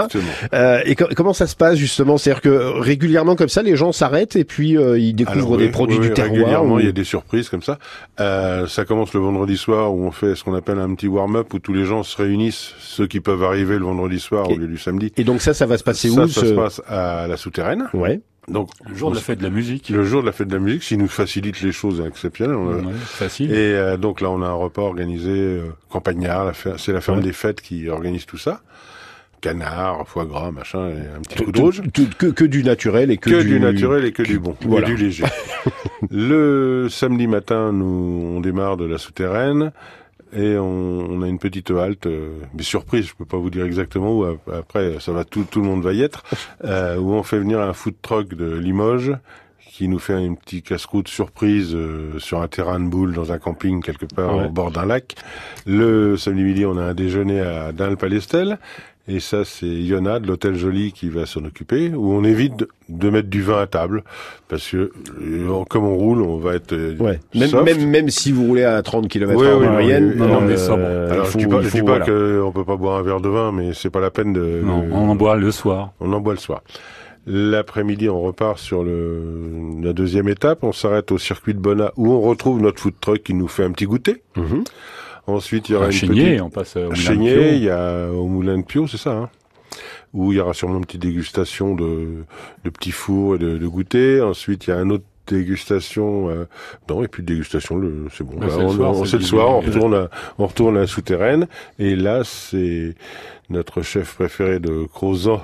Exactement. 0.07 0.23
Euh, 0.53 0.81
et 0.85 0.95
co- 0.95 1.07
comment 1.15 1.33
ça 1.33 1.47
se 1.47 1.55
passe 1.55 1.77
justement? 1.77 2.17
C'est-à-dire 2.17 2.41
que 2.41 2.79
régulièrement 2.79 3.35
comme 3.35 3.49
ça, 3.49 3.61
les 3.61 3.75
gens 3.75 3.91
s'arrêtent 3.91 4.35
et 4.35 4.43
puis 4.43 4.77
euh, 4.77 4.97
ils 4.99 5.13
découvrent 5.13 5.37
Alors, 5.47 5.57
des 5.57 5.69
produits 5.69 5.97
oui, 5.99 6.07
du 6.07 6.13
terroir. 6.13 6.33
Régulièrement, 6.35 6.79
il 6.79 6.85
y 6.85 6.89
a 6.89 6.91
des 6.93 7.03
surprises 7.03 7.49
comme 7.49 7.63
ça. 7.63 7.77
Euh, 8.19 8.67
ça 8.67 8.85
commence 8.85 9.13
le 9.13 9.19
vendredi 9.19 9.57
soir 9.57 9.93
où 9.93 10.05
on 10.05 10.11
fait 10.11 10.35
ce 10.35 10.43
qu'on 10.43 10.53
appelle 10.55 10.79
un 10.79 10.93
petit 10.93 11.07
warm-up 11.07 11.53
où 11.53 11.59
tous 11.59 11.73
les 11.73 11.85
gens 11.85 12.03
se 12.03 12.17
réunissent, 12.17 12.73
ceux 12.79 13.07
qui 13.07 13.19
peuvent 13.19 13.43
arriver 13.49 13.77
le 13.77 13.85
vendredi 13.85 14.19
soir 14.19 14.47
Et- 14.49 14.53
au 14.53 14.57
lieu 14.57 14.67
du 14.67 14.77
samedi. 14.77 15.11
Et 15.17 15.23
donc 15.23 15.41
ça, 15.41 15.53
ça 15.53 15.65
va 15.65 15.77
se 15.77 15.83
passer 15.83 16.09
ça, 16.09 16.23
où 16.23 16.27
ça 16.27 16.41
ce- 16.41 16.47
se 16.47 16.53
passe 16.53 16.81
à 16.87 17.27
la 17.27 17.35
souterraine. 17.37 17.89
Ouais. 17.93 18.21
Donc, 18.47 18.69
Le 18.89 18.95
jour 18.95 19.11
de 19.11 19.15
la 19.17 19.21
fête 19.21 19.37
de 19.39 19.43
la 19.43 19.51
musique. 19.51 19.89
le 19.89 20.03
jour 20.03 20.21
de 20.21 20.25
la 20.25 20.31
fête 20.31 20.47
de 20.47 20.53
la 20.55 20.59
musique, 20.59 20.81
qui 20.81 20.97
nous 20.97 21.07
facilite 21.07 21.61
les 21.61 21.71
choses 21.71 22.01
exceptionnelles. 22.07 22.55
On 22.55 22.71
a- 22.71 22.75
Ouais, 22.77 22.93
facile. 23.05 23.51
Et 23.51 23.55
euh, 23.75 23.95
donc 23.97 24.21
là, 24.21 24.31
on 24.31 24.41
a 24.41 24.47
un 24.47 24.53
repas 24.53 24.81
organisé 24.81 25.29
euh, 25.29 25.65
campagnard. 25.89 26.53
C'est 26.77 26.91
la 26.93 27.01
ferme 27.01 27.19
Ouais. 27.19 27.23
des 27.25 27.33
fêtes 27.33 27.61
qui 27.61 27.89
organise 27.89 28.25
tout 28.25 28.37
ça. 28.39 28.61
Canard, 29.41 30.05
foie 30.07 30.25
gras, 30.25 30.51
machin, 30.51 30.89
et 30.89 31.15
un 31.15 31.21
petit 31.21 31.35
Tout- 31.37 31.43
coup 31.45 31.51
de 31.51 31.59
rouge. 31.61 31.81
tout- 31.93 32.09
que, 32.17 32.25
que 32.25 32.43
du 32.43 32.61
naturel 32.63 33.09
et 33.11 33.17
que, 33.17 33.29
Que, 33.29 33.41
du... 33.41 33.59
naturel 33.59 34.03
et 34.03 34.11
que 34.11 34.23
du 34.23 34.37
bon, 34.39 34.55
Voilà. 34.65 34.87
et 34.89 34.95
du 34.95 34.97
léger. 34.97 35.23
le 36.09 36.87
samedi 36.89 37.27
matin, 37.27 37.71
nous 37.71 38.33
on 38.35 38.39
démarre 38.41 38.77
de 38.77 38.85
la 38.85 38.97
souterraine 38.97 39.71
et 40.33 40.57
on, 40.57 40.63
on 41.09 41.21
a 41.21 41.27
une 41.27 41.39
petite 41.39 41.71
halte, 41.71 42.05
euh, 42.07 42.39
mais 42.55 42.63
surprise, 42.63 43.05
je 43.07 43.13
peux 43.15 43.25
pas 43.25 43.37
vous 43.37 43.49
dire 43.49 43.65
exactement 43.65 44.13
où. 44.17 44.23
ap- 44.25 44.49
Après, 44.53 44.99
ça 44.99 45.11
va 45.11 45.23
tout, 45.23 45.45
tout 45.49 45.61
le 45.61 45.67
monde 45.67 45.81
va 45.83 45.93
y 45.93 46.01
être. 46.01 46.23
euh, 46.63 46.97
où 46.97 47.11
on 47.13 47.23
fait 47.23 47.39
venir 47.39 47.59
un 47.59 47.73
food 47.73 47.95
truck 48.01 48.33
de 48.35 48.53
Limoges 48.57 49.13
qui 49.71 49.87
nous 49.87 49.99
fait 49.99 50.21
une 50.25 50.35
petite 50.35 50.65
casse-croûte 50.67 51.07
surprise 51.07 51.73
euh, 51.73 52.19
sur 52.19 52.41
un 52.41 52.47
terrain 52.49 52.79
de 52.81 52.87
boule 52.89 53.13
dans 53.13 53.31
un 53.31 53.37
camping 53.37 53.81
quelque 53.81 54.05
part 54.13 54.35
Ouais. 54.35 54.45
au 54.45 54.49
bord 54.49 54.71
d'un 54.71 54.85
lac. 54.85 55.15
Le 55.65 56.17
samedi 56.17 56.43
midi, 56.43 56.65
on 56.65 56.77
a 56.77 56.81
un 56.83 56.93
déjeuner 56.93 57.39
à 57.39 57.71
Dun-le-Palestel. 57.71 58.59
Et 59.09 59.19
ça, 59.19 59.43
c'est 59.43 59.65
Yona 59.67 60.19
de 60.19 60.27
l'hôtel 60.27 60.55
Joly 60.55 60.91
qui 60.91 61.09
va 61.09 61.25
s'en 61.25 61.43
occuper, 61.43 61.89
où 61.89 62.13
on 62.13 62.23
évite 62.23 62.65
de, 62.89 63.09
mettre 63.09 63.27
du 63.27 63.41
vin 63.41 63.59
à 63.59 63.65
table, 63.67 64.03
parce 64.47 64.69
que 64.69 64.91
euh, 65.21 65.63
comme 65.69 65.83
on 65.85 65.95
roule, 65.95 66.21
on 66.21 66.37
va 66.37 66.53
être 66.55 66.73
euh, 66.73 66.95
Ouais. 66.99 67.19
Même, 67.33 67.49
soft. 67.49 67.65
même, 67.65 67.89
même 67.89 68.09
si 68.09 68.31
vous 68.31 68.45
roulez 68.45 68.63
à 68.65 68.81
30 68.83 69.07
km 69.07 69.39
Oui, 69.39 69.47
en 69.47 69.71
moyenne, 69.71 70.05
oui, 70.09 70.11
oui. 70.13 70.17
Non, 70.19 70.27
non, 70.27 70.41
mais 70.41 70.53
euh, 70.53 70.57
sobre. 70.57 70.85
Alors 71.11 71.25
je 71.25 71.37
dis 71.37 71.43
faut- 71.45 71.49
pas, 71.49 71.57
il 71.57 71.63
je 71.65 71.69
dis 71.71 71.79
faut, 71.79 71.85
pas 71.85 71.97
voilà. 71.99 72.39
qu'on 72.41 72.51
peut 72.51 72.65
pas 72.65 72.75
boire 72.77 72.99
un 72.99 73.01
verre 73.01 73.19
de 73.21 73.29
vin, 73.29 73.51
mais 73.51 73.73
c'est 73.73 73.89
pas 73.89 73.99
la 73.99 74.11
peine 74.11 74.31
de. 74.31 74.61
Non, 74.63 74.83
de- 74.83 74.91
on 74.91 75.09
en 75.09 75.15
boit 75.15 75.35
le 75.35 75.49
soir. 75.51 75.91
on 75.99 76.13
en 76.13 76.19
boit 76.19 76.33
le 76.33 76.39
soir. 76.39 76.61
L'après-midi, 77.27 78.09
on 78.09 78.21
repart 78.21 78.57
sur 78.57 78.83
le, 78.83 79.21
la 79.83 79.93
deuxième 79.93 80.29
étape. 80.29 80.63
On 80.63 80.71
s'arrête 80.71 81.11
au 81.11 81.17
circuit 81.17 81.53
de 81.53 81.59
Bonnat 81.59 81.91
où 81.97 82.11
on 82.11 82.21
retrouve 82.21 82.61
notre 82.61 82.79
food 82.79 82.93
truck 83.01 83.21
qui 83.23 83.33
nous 83.33 83.47
fait 83.47 83.63
un 83.63 83.71
petit 83.71 83.85
goûter. 83.85 84.23
Mhm. 84.35 84.63
Ensuite, 85.29 85.69
il 85.69 85.73
y 85.73 85.75
aura 85.75 85.85
À 85.85 85.89
une 85.89 85.93
Chénier, 85.93 86.23
petite... 86.31 86.41
on 86.41 86.49
passe 86.49 86.75
au 86.75 86.79
À 86.79 86.83
Moulin 86.83 86.91
de 86.95 86.95
Chénier, 86.99 87.33
Pio. 87.35 87.43
il 87.53 87.63
y 87.63 87.69
a 87.69 88.07
au 88.11 88.25
Moulin 88.27 88.57
de 88.57 88.63
Pio, 88.63 88.87
c'est 88.87 88.97
ça, 88.97 89.11
hein 89.11 89.29
où 90.11 90.31
il 90.31 90.37
y 90.37 90.39
aura 90.39 90.53
sûrement 90.55 90.77
une 90.79 90.85
petite 90.85 91.01
dégustation 91.03 91.75
de, 91.75 92.23
de 92.63 92.69
petits 92.71 92.89
fours 92.91 93.35
et 93.35 93.37
de, 93.37 93.59
de 93.59 93.67
goûter. 93.67 94.21
Ensuite, 94.21 94.65
il 94.65 94.71
y 94.71 94.73
a 94.73 94.77
un 94.77 94.89
autre 94.89 95.03
dégustation. 95.27 96.29
Euh, 96.29 96.45
non, 96.89 97.03
et 97.03 97.07
puis 97.07 97.21
de 97.21 97.27
dégustation, 97.27 97.75
le, 97.77 98.07
c'est 98.11 98.23
bon. 98.23 98.37
Bah, 98.39 98.47
c'est 98.49 98.57
le 98.57 98.63
on, 98.65 98.71
soir, 98.73 98.91
on- 98.97 99.01
le 99.03 99.21
soir, 99.21 99.49
on 99.49 99.59
retourne, 99.61 99.93
à, 99.93 100.09
on 100.39 100.47
retourne 100.47 100.77
à 100.77 100.81
la 100.81 100.87
souterraine. 100.87 101.47
Et 101.77 101.95
là, 101.95 102.23
c'est 102.23 102.95
notre 103.51 103.81
chef 103.83 104.15
préféré 104.15 104.59
de 104.59 104.85
Crozan, 104.91 105.41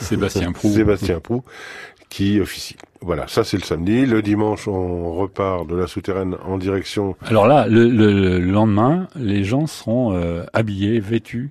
Sébastien 0.00 0.50
Prou. 0.52 0.68
Sébastien 0.68 1.20
Prou, 1.20 1.44
qui 2.08 2.40
officie. 2.40 2.76
Voilà, 3.00 3.28
ça 3.28 3.44
c'est 3.44 3.56
le 3.56 3.62
samedi. 3.62 4.06
Le 4.06 4.22
dimanche, 4.22 4.66
on 4.66 5.12
repart 5.12 5.66
de 5.68 5.76
la 5.76 5.86
souterraine 5.86 6.34
en 6.44 6.58
direction 6.58 7.14
Alors 7.22 7.46
là, 7.46 7.68
le, 7.68 7.88
le- 7.88 8.38
le 8.40 8.50
lendemain, 8.50 9.06
les 9.16 9.44
gens 9.44 9.66
seront 9.66 10.14
euh, 10.14 10.44
habillés, 10.52 10.98
vêtus 10.98 11.50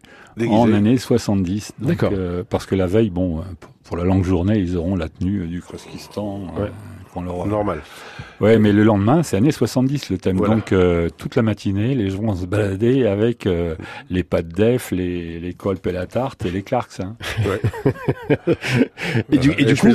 en 0.50 0.72
année 0.74 0.98
70. 0.98 1.74
Donc, 1.80 1.90
D'accord. 1.90 2.12
euh, 2.14 2.44
parce 2.48 2.66
que 2.66 2.76
la 2.76 2.86
veille, 2.88 3.10
bon, 3.10 3.40
euh, 3.40 3.44
pour, 3.84 3.96
la 3.98 4.04
longue 4.04 4.24
journée, 4.26 4.58
ils 4.60 4.76
auront 4.78 4.96
la 4.96 5.08
tenue 5.10 5.44
euh, 5.44 5.48
du 5.48 5.62
Kroskistan. 5.62 6.42
euh, 6.58 6.64
Ouais. 6.64 6.72
Qu'on 7.18 7.24
leur- 7.24 7.46
Normal. 7.48 7.80
Ouais, 8.40 8.60
mais 8.60 8.72
le 8.72 8.84
lendemain, 8.84 9.24
c'est 9.24 9.36
année 9.38 9.52
70 9.52 10.12
le 10.12 10.18
thème. 10.20 10.38
Voilà. 10.38 10.56
Donc 10.56 10.72
euh, 10.72 11.10
toute 11.18 11.36
la 11.36 11.42
matinée, 11.42 11.96
les 11.96 12.10
gens 12.12 12.22
vont 12.22 12.36
se 12.36 12.46
balader 12.46 13.06
avec 13.08 13.48
euh, 13.48 13.76
les 14.12 14.24
pâtes 14.24 14.50
d'EF, 14.50 14.92
les, 14.92 15.40
les 15.40 15.54
colpes 15.54 15.86
et 15.88 15.92
la 15.92 16.06
tarte 16.06 16.46
et 16.46 16.52
les 16.52 16.62
Clarks. 16.62 17.00
Hein. 17.00 17.16
Et 19.32 19.38
du, 19.38 19.52
et 19.58 19.66
du 19.66 19.76
coup, 19.76 19.88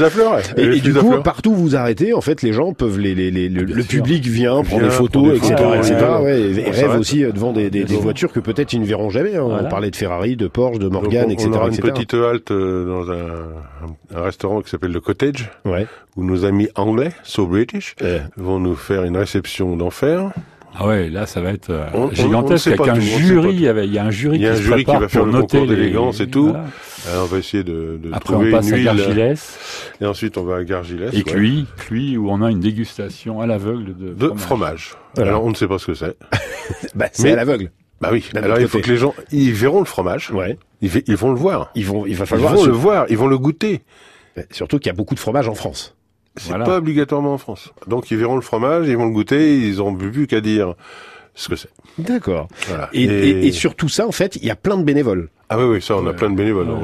et, 0.56 0.62
et 0.62 0.80
du 0.80 0.94
coup, 0.94 1.20
partout 1.22 1.50
où 1.50 1.54
vous 1.54 1.76
arrêtez, 1.76 2.14
en 2.14 2.20
fait, 2.20 2.42
les 2.42 2.52
gens 2.52 2.72
peuvent, 2.72 2.98
les, 2.98 3.14
les, 3.14 3.30
les- 3.30 3.48
le, 3.48 3.66
sûr. 3.82 3.86
public 4.02 4.24
vient 4.24 4.62
prendre 4.62 4.66
Vient, 4.68 4.78
des 4.82 4.88
prend 4.88 4.96
photos, 4.96 5.22
des 5.32 5.36
etc., 5.38 5.54
photos, 5.56 5.76
etc. 5.90 6.06
ouais. 6.18 6.22
ouais, 6.24 6.40
et, 6.66 6.70
rêve 6.70 6.98
aussi 6.98 7.24
euh, 7.24 7.32
devant 7.32 7.52
des, 7.52 7.70
des, 7.70 7.84
voitures 7.84 8.32
que 8.32 8.40
peut-être 8.40 8.72
ils 8.72 8.80
ne 8.80 8.86
verront 8.86 9.10
jamais. 9.10 9.36
hein. 9.36 9.42
On 9.44 9.68
parlait 9.68 9.90
de 9.90 9.96
Ferrari, 9.96 10.36
de 10.36 10.48
Porsche, 10.48 10.78
de 10.78 10.88
Donc, 10.88 11.02
Morgan, 11.04 11.26
on, 11.28 11.30
etc., 11.30 11.48
on 11.52 11.56
aura 11.56 11.68
une 11.68 11.74
etc. 11.74 11.92
petite 11.92 12.14
halte 12.14 12.52
dans 12.52 13.10
un, 13.10 13.14
un- 13.16 14.16
un 14.18 14.22
restaurant 14.22 14.60
qui 14.62 14.70
s'appelle 14.70 14.92
le 14.92 15.00
Cottage, 15.00 15.50
Ouais. 15.64 15.86
Où 16.16 16.24
nos 16.24 16.44
amis 16.44 16.68
anglais, 16.74 17.10
so 17.22 17.46
British, 17.46 17.94
Euh, 18.02 18.20
vont 18.36 18.58
nous 18.58 18.76
faire 18.76 19.04
une 19.04 19.16
réception 19.16 19.76
d'enfer. 19.76 20.30
Ah 20.74 20.86
ouais, 20.86 21.10
là 21.10 21.26
ça 21.26 21.42
va 21.42 21.50
être 21.52 21.68
euh, 21.68 21.84
On- 21.92 21.98
on- 21.98 22.04
on 22.06 22.10
gigantesque 22.12 22.66
avec 22.68 22.80
un 22.80 22.94
tout, 22.94 22.98
on 22.98 23.00
jury, 23.00 23.54
il 23.56 23.60
y 23.60 23.98
a 23.98 24.04
un 24.04 24.10
jury 24.10 24.36
Il 24.38 24.42
y 24.42 24.46
a 24.46 24.52
qui 24.52 24.54
un 24.54 24.56
se 24.58 24.62
jury 24.62 24.78
qui 24.78 24.84
prépare 24.84 25.00
va 25.02 25.08
faire 25.08 25.20
pour 25.20 25.26
le 25.26 25.32
noter 25.32 25.58
concours 25.58 25.74
d'élégance 25.74 26.20
et 26.20 26.26
tout. 26.28 26.48
Voilà. 26.48 26.64
Alors, 27.10 27.24
on 27.24 27.26
va 27.26 27.38
essayer 27.38 27.62
de, 27.64 27.98
de 28.02 28.08
Après 28.12 28.32
on 28.34 28.36
trouver 28.38 28.50
passe 28.52 28.68
une 28.68 28.74
à 28.74 28.76
huile. 28.76 28.84
Gargilès 28.86 29.58
Et 30.00 30.06
ensuite, 30.06 30.38
on 30.38 30.44
va 30.44 30.56
à 30.56 30.64
Gargilès. 30.64 31.12
et 31.12 31.16
ouais. 31.18 31.22
Cuit, 31.24 31.66
Cuit 31.76 32.16
où 32.16 32.30
on 32.30 32.40
a 32.42 32.50
une 32.50 32.60
dégustation 32.60 33.40
à 33.42 33.46
l'aveugle 33.46 33.94
de, 33.96 34.14
De 34.14 34.32
fromage. 34.38 34.94
Voilà. 35.16 35.30
Alors, 35.32 35.44
on 35.44 35.50
ne 35.50 35.54
sait 35.54 35.66
pas 35.68 35.78
ce 35.78 35.86
que 35.86 35.94
c'est. 35.94 36.16
Bah, 36.94 37.06
c'est 37.12 37.24
Mais- 37.24 37.32
à 37.32 37.36
l'aveugle. 37.36 37.70
Bah 38.00 38.08
oui. 38.12 38.24
Alors, 38.34 38.58
il 38.58 38.66
faut 38.66 38.78
côté. 38.78 38.84
que 38.84 38.90
les 38.92 38.96
gens, 38.96 39.14
ils 39.30 39.52
verront 39.52 39.78
le 39.80 39.84
fromage. 39.84 40.30
Ouais. 40.30 40.56
Ils, 40.80 40.90
ils 41.06 41.16
vont 41.16 41.30
le 41.32 41.38
voir. 41.38 41.70
Ils 41.74 41.84
vont, 41.86 42.06
il 42.06 42.16
va 42.16 42.24
Ils 42.24 42.28
falloir. 42.28 42.54
vont 42.54 42.64
le 42.64 42.72
voir. 42.72 43.06
Ils 43.10 43.18
vont 43.18 43.26
le 43.28 43.36
goûter. 43.38 43.82
Surtout 44.50 44.78
qu'il 44.78 44.86
y 44.86 44.90
a 44.90 44.94
beaucoup 44.96 45.14
de 45.14 45.20
fromage 45.20 45.48
en 45.48 45.54
France. 45.54 45.94
C'est 46.36 46.48
Voilà. 46.50 46.64
pas 46.64 46.76
obligatoirement 46.78 47.34
en 47.34 47.38
France. 47.38 47.72
Donc, 47.86 48.10
ils 48.10 48.16
verront 48.16 48.36
le 48.36 48.42
fromage, 48.42 48.88
ils 48.88 48.96
vont 48.96 49.06
le 49.06 49.12
goûter, 49.12 49.58
ils 49.58 49.82
ont 49.82 49.94
plus 49.94 50.26
qu'à 50.26 50.40
dire 50.40 50.74
ce 51.34 51.48
que 51.48 51.56
c'est. 51.56 51.68
D'accord. 51.98 52.48
Voilà. 52.68 52.88
Et, 52.92 53.04
et, 53.04 53.46
et 53.46 53.52
sur 53.52 53.74
tout 53.74 53.88
ça, 53.88 54.06
en 54.06 54.12
fait, 54.12 54.36
il 54.36 54.44
y 54.46 54.50
a 54.50 54.56
plein 54.56 54.76
de 54.78 54.82
bénévoles. 54.84 55.28
Ah 55.50 55.58
oui, 55.58 55.64
oui, 55.64 55.82
ça, 55.82 55.96
on 55.96 56.06
a 56.06 56.10
Ouais. 56.10 56.16
plein 56.16 56.30
de 56.30 56.36
bénévoles. 56.36 56.68
Ouais, 56.68 56.74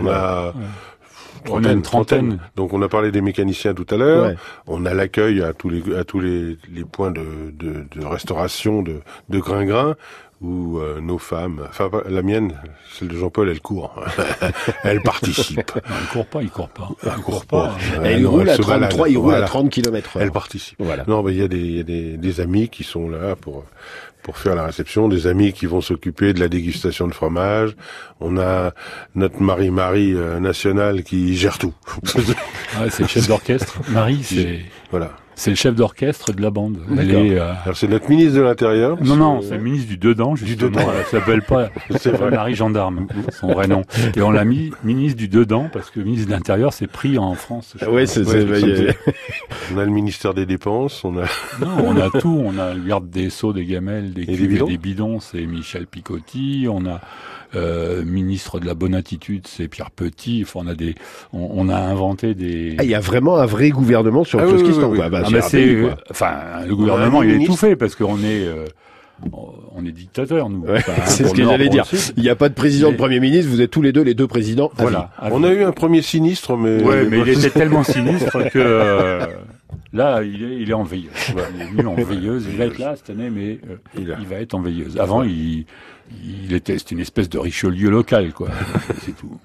on 1.50 1.62
ouais. 1.62 1.68
a 1.68 1.72
une 1.72 1.82
trentaine. 1.82 2.38
Donc 2.56 2.72
on 2.74 2.82
a 2.82 2.88
parlé 2.88 3.10
des 3.10 3.20
mécaniciens 3.22 3.72
tout 3.72 3.86
à 3.90 3.96
l'heure. 3.96 4.26
Ouais. 4.26 4.36
On 4.66 4.84
a 4.84 4.92
l'accueil 4.92 5.40
à 5.42 5.52
tous 5.54 5.70
les 5.70 5.82
à 5.96 6.04
tous 6.04 6.20
les, 6.20 6.58
les 6.70 6.84
points 6.84 7.10
de, 7.10 7.22
de, 7.52 7.84
de 7.94 8.04
restauration 8.04 8.82
de 8.82 8.96
de 9.28 9.38
grain 9.38 9.64
grain 9.64 9.94
où 10.40 10.78
euh, 10.78 11.00
nos 11.00 11.18
femmes, 11.18 11.66
enfin 11.68 11.90
la 12.08 12.22
mienne, 12.22 12.54
celle 12.92 13.08
de 13.08 13.16
Jean-Paul, 13.16 13.48
elle 13.48 13.60
court, 13.60 14.00
elle 14.84 15.00
participe. 15.02 15.74
Non, 15.74 15.82
il 16.00 16.06
court 16.12 16.26
pas, 16.26 16.42
il 16.42 16.50
court 16.50 16.68
pas. 16.68 16.88
Elle 17.04 17.12
court 17.22 17.46
pas. 17.46 17.76
Il 18.04 18.22
non, 18.22 18.30
roule 18.30 18.42
elle 18.42 18.50
à 18.50 18.56
se 18.56 18.62
33, 18.62 18.78
balade. 18.78 19.10
il 19.12 19.18
roule 19.18 19.30
à 19.30 19.36
Voilà. 19.38 19.46
30 19.46 19.70
km 19.70 20.16
Elle 20.20 20.30
participe. 20.30 20.76
Voilà. 20.78 21.04
Non, 21.08 21.22
mais 21.22 21.32
il 21.32 21.38
y 21.38 21.42
a 21.42 21.48
des 21.48 21.58
il 21.58 21.76
y 21.76 21.80
a 21.80 21.82
des, 21.82 22.16
des 22.16 22.40
amis 22.40 22.68
qui 22.68 22.84
sont 22.84 23.08
là 23.08 23.34
pour 23.36 23.64
pour 24.22 24.36
faire 24.36 24.54
la 24.54 24.66
réception, 24.66 25.08
des 25.08 25.26
amis 25.26 25.52
qui 25.52 25.66
vont 25.66 25.80
s'occuper 25.80 26.34
de 26.34 26.40
la 26.40 26.48
dégustation 26.48 27.06
de 27.08 27.14
fromage. 27.14 27.74
On 28.20 28.36
a 28.36 28.74
notre 29.14 29.40
Marie-Marie 29.40 30.12
euh, 30.14 30.38
nationale 30.38 31.02
qui 31.02 31.34
gère 31.36 31.56
tout. 31.58 31.72
Ah 32.76 32.82
ouais, 32.82 32.90
c'est 32.90 33.04
le 33.04 33.08
chef 33.08 33.26
d'orchestre. 33.26 33.80
Marie, 33.88 34.22
c'est 34.22 34.60
voilà. 34.90 35.12
C'est 35.38 35.50
le 35.50 35.56
chef 35.56 35.74
d'orchestre 35.74 36.32
de 36.32 36.42
la 36.42 36.50
bande. 36.50 36.78
Elle 36.90 37.06
D'accord. 37.08 37.22
est, 37.24 37.38
euh, 37.38 37.52
Alors 37.64 37.76
c'est 37.76 37.88
notre 37.88 38.08
ministre 38.10 38.34
de 38.36 38.40
l'Intérieur. 38.42 38.98
Non, 39.02 39.16
non, 39.16 39.40
C'est- 39.40 39.56
le 39.56 39.62
ministre 39.62 39.88
du 39.88 39.96
dedans, 39.96 40.34
justement. 40.36 40.70
dedans. 40.70 40.90
Elle 40.98 41.06
s'appelle 41.06 41.42
pas. 41.48 41.70
Marie 42.30 42.54
Gendarme, 42.54 43.06
son 43.32 43.48
vrai 43.52 43.66
nom. 43.68 43.82
Et 44.16 44.20
on 44.22 44.30
l'a 44.30 44.44
mis 44.44 44.72
ministre 44.84 45.16
du 45.16 45.28
dedans 45.28 45.68
parce 45.72 45.90
que 45.90 46.00
ministre 46.00 46.26
de 46.26 46.32
l'Intérieur, 46.32 46.72
c'est 46.72 46.86
pris 46.88 47.18
en 47.18 47.34
France. 47.34 47.74
Ouais, 47.80 47.86
crois. 47.86 48.06
c'est, 48.06 48.20
Ouais, 48.20 48.60
c'est- 48.60 48.86
bah, 48.86 48.92
On 49.74 49.78
a 49.78 49.84
le 49.84 49.90
ministère 49.90 50.34
des 50.34 50.44
Dépenses, 50.46 51.04
on 51.04 51.16
a 51.18 51.22
Non, 51.60 51.68
on 51.86 51.96
a 51.96 52.10
tout. 52.20 52.42
On 52.44 52.58
a 52.58 52.74
le 52.74 52.82
garde 52.82 53.08
des 53.08 53.30
seaux, 53.30 53.52
des 53.52 53.64
gamelles, 53.64 54.12
des 54.12 54.26
cuves 54.26 54.48
bidons 54.48 54.66
des 54.66 54.78
bidons, 54.78 55.20
c'est 55.20 55.46
Michel 55.46 55.86
Picotti. 55.86 56.66
On 56.70 56.84
a 56.86 57.00
euh, 57.54 58.02
ministre 58.04 58.60
de 58.60 58.66
la 58.66 58.74
bonne 58.74 58.94
attitude, 58.94 59.46
c'est 59.46 59.68
Pierre 59.68 59.90
Petit. 59.90 60.42
Enfin, 60.44 60.60
on 60.64 60.66
a 60.68 60.74
des, 60.74 60.94
on, 61.32 61.48
on 61.54 61.68
a 61.68 61.76
inventé 61.76 62.34
des. 62.34 62.76
Ah, 62.78 62.84
il 62.84 62.90
y 62.90 62.94
a 62.94 63.00
vraiment 63.00 63.38
un 63.38 63.46
vrai 63.46 63.70
gouvernement 63.70 64.24
sur 64.24 64.38
Ah 64.38 64.42
le 64.44 64.48
oui, 64.52 64.56
Kyrgyzstan, 64.58 64.88
oui. 64.90 64.98
Bah, 64.98 65.22
Ah, 65.24 65.48
pays, 65.50 65.80
quoi. 65.82 65.96
enfin, 66.10 66.30
le 66.66 66.76
gouvernement, 66.76 67.22
il 67.22 67.42
est 67.42 67.46
tout 67.46 67.56
fait 67.56 67.76
parce 67.76 67.94
qu'on 67.94 68.18
est, 68.18 68.44
euh, 68.46 68.64
on 69.74 69.84
est 69.86 69.92
dictateur, 69.92 70.48
nous. 70.48 70.62
Ouais, 70.64 70.78
Enfin, 70.78 70.92
c'est 71.06 71.26
ce 71.26 71.32
que 71.34 71.42
j'allais 71.42 71.68
dire. 71.68 71.84
Il 72.16 72.22
n'y 72.22 72.28
a 72.30 72.36
pas 72.36 72.48
de 72.48 72.54
président, 72.54 72.92
de 72.92 72.96
premier 72.96 73.20
ministre, 73.20 73.50
vous 73.50 73.60
êtes 73.60 73.70
tous 73.70 73.82
les 73.82 73.92
deux 73.92 74.02
les 74.02 74.14
deux 74.14 74.26
présidents. 74.26 74.70
à 74.78 74.82
Voilà. 74.82 75.10
On 75.32 75.42
a 75.44 75.52
eu 75.52 75.64
un 75.64 75.72
premier 75.72 76.02
sinistre, 76.02 76.56
mais 76.56 76.82
Ouais, 76.82 77.04
mais 77.08 77.20
il 77.20 77.28
était 77.30 77.50
tellement 77.50 77.82
sinistre 77.82 78.50
que 78.50 78.58
euh, 78.58 79.26
là, 79.92 80.22
il 80.22 80.42
est, 80.42 80.60
il 80.60 80.70
est 80.70 80.74
en 80.74 80.82
veilleuse. 80.82 81.12
Il 81.54 81.62
est 81.62 81.66
venu 81.66 81.86
en 81.86 81.94
veilleuse. 82.02 82.46
Il 82.50 82.56
va 82.56 82.64
être 82.66 82.78
là 82.78 82.96
cette 82.96 83.10
année, 83.10 83.30
mais 83.30 83.58
euh, 83.68 83.76
il 84.20 84.26
va 84.26 84.36
être 84.36 84.54
en 84.54 84.60
veilleuse. 84.60 84.98
Avant, 84.98 85.22
il, 85.22 85.66
il 86.24 86.52
était, 86.52 86.78
c'était 86.78 86.94
une 86.94 87.00
espèce 87.00 87.28
de 87.28 87.38
Richelieu 87.38 87.90
local, 87.90 88.32
quoi. 88.32 88.48
C'est 89.02 89.16
tout. 89.16 89.38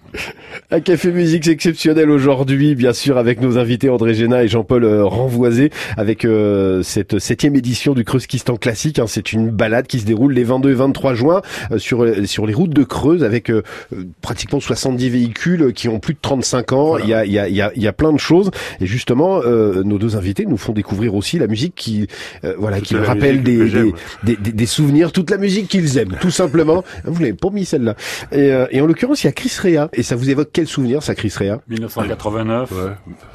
Un 0.71 0.79
café 0.79 1.11
musique 1.11 1.47
exceptionnel 1.47 2.09
aujourd'hui, 2.09 2.75
bien 2.75 2.93
sûr, 2.93 3.17
avec 3.17 3.41
nos 3.41 3.57
invités 3.57 3.89
André 3.89 4.13
Géna 4.13 4.43
et 4.43 4.47
Jean-Paul 4.47 4.83
euh, 4.83 5.03
Renvoisé, 5.05 5.69
avec 5.97 6.25
euh, 6.25 6.81
cette 6.83 7.19
septième 7.19 7.55
édition 7.55 7.93
du 7.93 8.03
Creuskistan 8.03 8.55
classique. 8.57 8.99
hein. 8.99 9.05
C'est 9.07 9.33
une 9.33 9.49
balade 9.49 9.87
qui 9.87 9.99
se 9.99 10.05
déroule 10.05 10.33
les 10.33 10.43
22 10.43 10.71
et 10.71 10.73
23 10.73 11.13
juin 11.13 11.41
euh, 11.71 11.77
sur 11.77 12.05
sur 12.25 12.45
les 12.45 12.53
routes 12.53 12.73
de 12.73 12.83
Creuse, 12.83 13.23
avec 13.23 13.49
euh, 13.49 13.61
euh, 13.93 14.03
pratiquement 14.21 14.59
70 14.59 15.09
véhicules 15.09 15.73
qui 15.73 15.89
ont 15.89 15.99
plus 15.99 16.13
de 16.13 16.19
35 16.21 16.71
ans. 16.73 16.85
Voilà. 16.97 17.03
Il 17.05 17.09
y 17.09 17.13
a 17.13 17.25
il 17.25 17.31
y 17.33 17.39
a 17.39 17.47
il 17.49 17.55
y 17.55 17.61
a, 17.61 17.71
il 17.75 17.81
y 17.83 17.87
a 17.87 17.93
plein 17.93 18.11
de 18.13 18.19
choses. 18.19 18.51
Et 18.81 18.85
justement, 18.85 19.41
euh, 19.43 19.83
nos 19.83 19.97
deux 19.99 20.15
invités 20.15 20.45
nous 20.45 20.57
font 20.57 20.73
découvrir 20.73 21.15
aussi 21.15 21.39
la 21.39 21.47
musique 21.47 21.73
qui 21.75 22.07
euh, 22.43 22.53
voilà 22.57 22.77
Toute 22.77 22.87
qui 22.87 22.95
rappelle 22.95 23.43
des, 23.43 23.69
des, 23.69 23.93
des, 24.23 24.35
des- 24.37 24.51
des 24.51 24.65
souvenirs, 24.65 25.11
toute 25.11 25.29
la 25.29 25.37
musique 25.37 25.67
qu'ils 25.67 25.97
aiment, 25.97 26.15
tout 26.21 26.31
simplement. 26.31 26.83
Vous 27.05 27.19
l'avez 27.21 27.33
pas 27.33 27.49
mis 27.49 27.65
celle-là. 27.65 27.95
Et, 28.31 28.51
euh, 28.51 28.65
et 28.71 28.81
en 28.81 28.85
l'occurrence, 28.85 29.23
il 29.23 29.27
y 29.27 29.29
a 29.29 29.33
Chris 29.33 29.51
Rea. 29.61 29.89
Et 29.93 30.03
ça 30.03 30.15
vous 30.15 30.29
évoque 30.29 30.42
quel 30.51 30.67
souvenir, 30.67 31.03
ça, 31.03 31.15
Chris 31.15 31.33
Rea? 31.37 31.57
1989. 31.67 32.71
Ouais. 32.71 32.77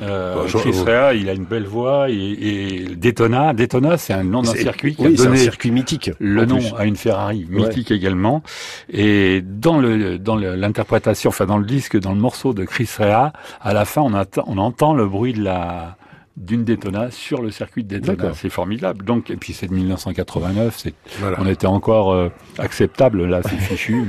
Euh, 0.03 0.35
Bah, 0.37 0.43
Chris 0.61 0.73
Rea, 0.87 1.15
il 1.15 1.29
a 1.29 1.35
une 1.35 1.45
belle 1.45 1.67
voix 1.67 2.09
et, 2.09 2.15
et 2.15 2.97
Daytona, 2.97 3.53
Daytona, 3.53 3.99
c'est 3.99 4.13
un 4.15 4.25
nom 4.25 4.43
d'un 4.43 4.55
circuit 4.55 4.95
qui 4.97 5.03
oui, 5.03 5.15
a 5.15 5.17
c'est 5.17 5.23
un 5.23 5.25
donné 5.27 5.39
circuit 5.39 5.71
mythique. 5.71 6.11
le 6.19 6.45
nom 6.47 6.57
plus. 6.59 6.73
à 6.79 6.85
une 6.87 6.97
Ferrari 6.97 7.47
mythique 7.51 7.91
également. 7.91 8.43
Et 8.91 9.43
dans 9.43 9.79
le 9.79 10.19
dans 10.19 10.37
l'interprétation, 10.37 11.29
enfin 11.29 11.47
dans 11.47 11.59
le 11.59 11.67
disque, 11.67 11.99
dans 11.99 12.13
le 12.13 12.21
morceau 12.21 12.55
de 12.55 12.65
Chris 12.65 12.89
Rea, 12.99 13.33
à 13.61 13.73
la 13.73 13.85
fin, 13.85 14.01
on, 14.03 14.15
attend, 14.15 14.45
on 14.47 14.59
entend 14.59 14.95
le 14.95 15.07
bruit 15.07 15.33
de 15.35 15.43
la 15.43 15.98
d'une 16.39 16.65
Daytona 16.65 17.11
sur 17.11 17.43
le 17.43 17.51
circuit 17.51 17.85
de 17.85 17.99
Daytona. 17.99 18.33
C'est 18.35 18.49
formidable. 18.49 19.05
Donc, 19.05 19.31
et 19.31 19.37
puis 19.37 19.53
c'est 19.53 19.67
de 19.67 19.75
1989, 19.75 20.79
c'est, 20.79 20.95
Voilà. 21.19 21.37
on 21.41 21.47
était 21.47 21.67
encore 21.67 22.13
euh, 22.13 22.29
acceptable 22.59 23.27
là, 23.27 23.41
c'est 23.43 23.57
fichu. 23.59 24.05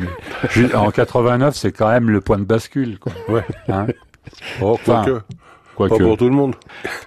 mais 0.56 0.74
en 0.76 0.92
89, 0.92 1.56
c'est 1.56 1.72
quand 1.72 1.90
même 1.90 2.10
le 2.10 2.22
point 2.22 2.38
de 2.38 2.44
bascule. 2.44 3.00
Quoi. 3.00 3.12
Ouais. 3.28 3.44
Hein 3.68 3.88
Oh, 4.62 4.74
Enfin, 4.74 5.22
Pas 5.88 5.98
pour 5.98 6.18
tout 6.18 6.26
le 6.30 6.36
monde. 6.36 6.56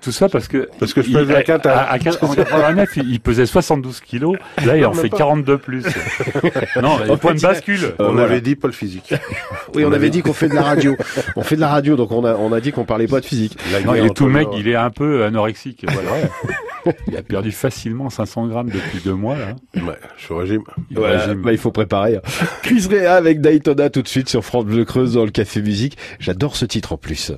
tout 0.00 0.12
ça 0.12 0.28
parce 0.28 0.48
que 0.48 0.68
Parce 0.78 0.94
que 0.94 1.02
je 1.02 1.10
il- 1.10 1.16
à- 1.16 1.20
à- 1.20 1.92
à- 1.92 1.96
en 1.96 1.98
89, 1.98 2.90
il, 2.96 3.10
il 3.10 3.20
pesait 3.20 3.44
72 3.46 4.00
kilos. 4.00 4.36
Là, 4.64 4.76
il 4.76 4.82
Non, 4.82 4.88
en 4.88 4.92
fait 4.94 5.08
pas. 5.10 5.18
42 5.18 5.58
plus. 5.58 5.84
non, 6.82 6.98
le 7.06 7.16
point 7.16 7.34
de 7.34 7.40
bascule. 7.40 7.94
On 7.98 8.12
voilà. 8.12 8.22
avait 8.24 8.40
dit 8.40 8.56
pas 8.56 8.68
le 8.68 8.72
physique. 8.72 9.12
Oui, 9.74 9.84
on, 9.84 9.88
On 9.88 9.92
avait 9.92 10.10
dit 10.10 10.22
qu'on 10.22 10.32
fait 10.32 10.48
de 10.48 10.54
la 10.54 10.62
radio. 10.62 10.96
on 11.36 11.42
fait 11.42 11.56
de 11.56 11.60
la 11.60 11.68
radio, 11.68 11.96
donc 11.96 12.10
on 12.12 12.24
a, 12.24 12.34
on 12.34 12.52
a 12.52 12.60
dit 12.60 12.72
qu'on 12.72 12.84
parlait 12.84 13.06
pas 13.06 13.20
de 13.20 13.26
physique. 13.26 13.56
Non, 13.84 13.94
il 13.94 14.06
est 14.06 14.14
tout 14.14 14.26
mec, 14.26 14.48
il 14.56 14.68
est 14.68 14.74
un 14.76 14.90
peu 14.90 15.24
anorexique. 15.24 15.84
Voilà. 15.86 16.94
il 17.08 17.16
a 17.16 17.22
perdu 17.22 17.52
facilement 17.52 18.10
500 18.10 18.46
grammes 18.48 18.70
depuis 18.70 19.00
deux 19.04 19.14
mois. 19.14 19.36
Là. 19.36 19.54
Ouais, 19.82 19.94
je 20.16 20.24
suis 20.24 20.32
au 20.34 20.38
régime. 20.38 20.62
Il 20.90 20.98
régime. 20.98 21.42
bah, 21.42 21.52
il 21.52 21.58
faut 21.58 21.70
préparer. 21.72 22.18
Chris 22.62 22.86
Rea 22.90 23.14
avec 23.14 23.40
Daytona 23.40 23.90
tout 23.90 24.02
de 24.02 24.08
suite 24.08 24.28
sur 24.28 24.44
France 24.44 24.64
Bleu 24.64 24.84
Creuse 24.84 25.14
dans 25.14 25.24
le 25.24 25.30
Café 25.30 25.60
Musique. 25.62 25.96
J'adore 26.18 26.56
ce 26.56 26.64
titre 26.64 26.92
en 26.92 26.96
plus. 26.96 27.32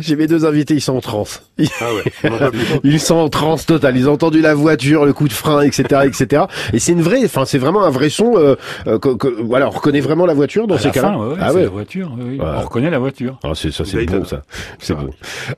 J'ai 0.00 0.16
mes 0.16 0.26
deux 0.26 0.44
invités, 0.46 0.74
ils 0.74 0.80
sont 0.80 0.96
en 0.96 1.00
transe. 1.00 1.42
Ils, 1.58 1.68
Ah 1.80 1.86
ouais, 1.94 2.30
ils 2.84 3.00
sont 3.00 3.16
en 3.16 3.28
transe 3.28 3.66
totale. 3.66 3.96
Ils 3.96 4.08
ont 4.08 4.12
entendu 4.12 4.40
la 4.40 4.54
voiture, 4.54 5.04
le 5.04 5.12
coup 5.12 5.28
de 5.28 5.32
frein, 5.32 5.62
etc., 5.62 6.02
etc. 6.04 6.44
Et 6.72 6.78
c'est 6.78 6.92
une 6.92 7.02
vraie, 7.02 7.24
enfin, 7.24 7.44
c'est 7.44 7.58
vraiment 7.58 7.82
un 7.84 7.90
vrai 7.90 8.08
son. 8.10 8.36
Euh, 8.36 8.54
euh, 8.86 8.98
que- 8.98 9.14
que- 9.16 9.42
voilà, 9.42 9.66
on 9.68 9.70
reconnaît 9.70 10.00
vraiment 10.00 10.26
la 10.26 10.34
voiture 10.34 10.66
dans 10.66 10.76
À 10.76 10.78
ces 10.78 10.90
cas-là. 10.90 11.18
ouais, 11.18 11.36
ah 11.40 11.52
ouais. 11.52 11.62
la 11.62 11.68
voiture. 11.68 12.12
oui, 12.18 12.24
oui. 12.30 12.38
Ouais. 12.38 12.44
On 12.56 12.60
reconnaît 12.60 12.90
la 12.90 12.98
voiture. 12.98 13.38
Ah, 13.42 13.52
c'est 13.54 13.70
ça, 13.72 13.84
c'est 13.84 14.04
bon 14.06 14.24
ça. 14.24 14.42
C'est 14.78 14.94
bon. 14.94 15.10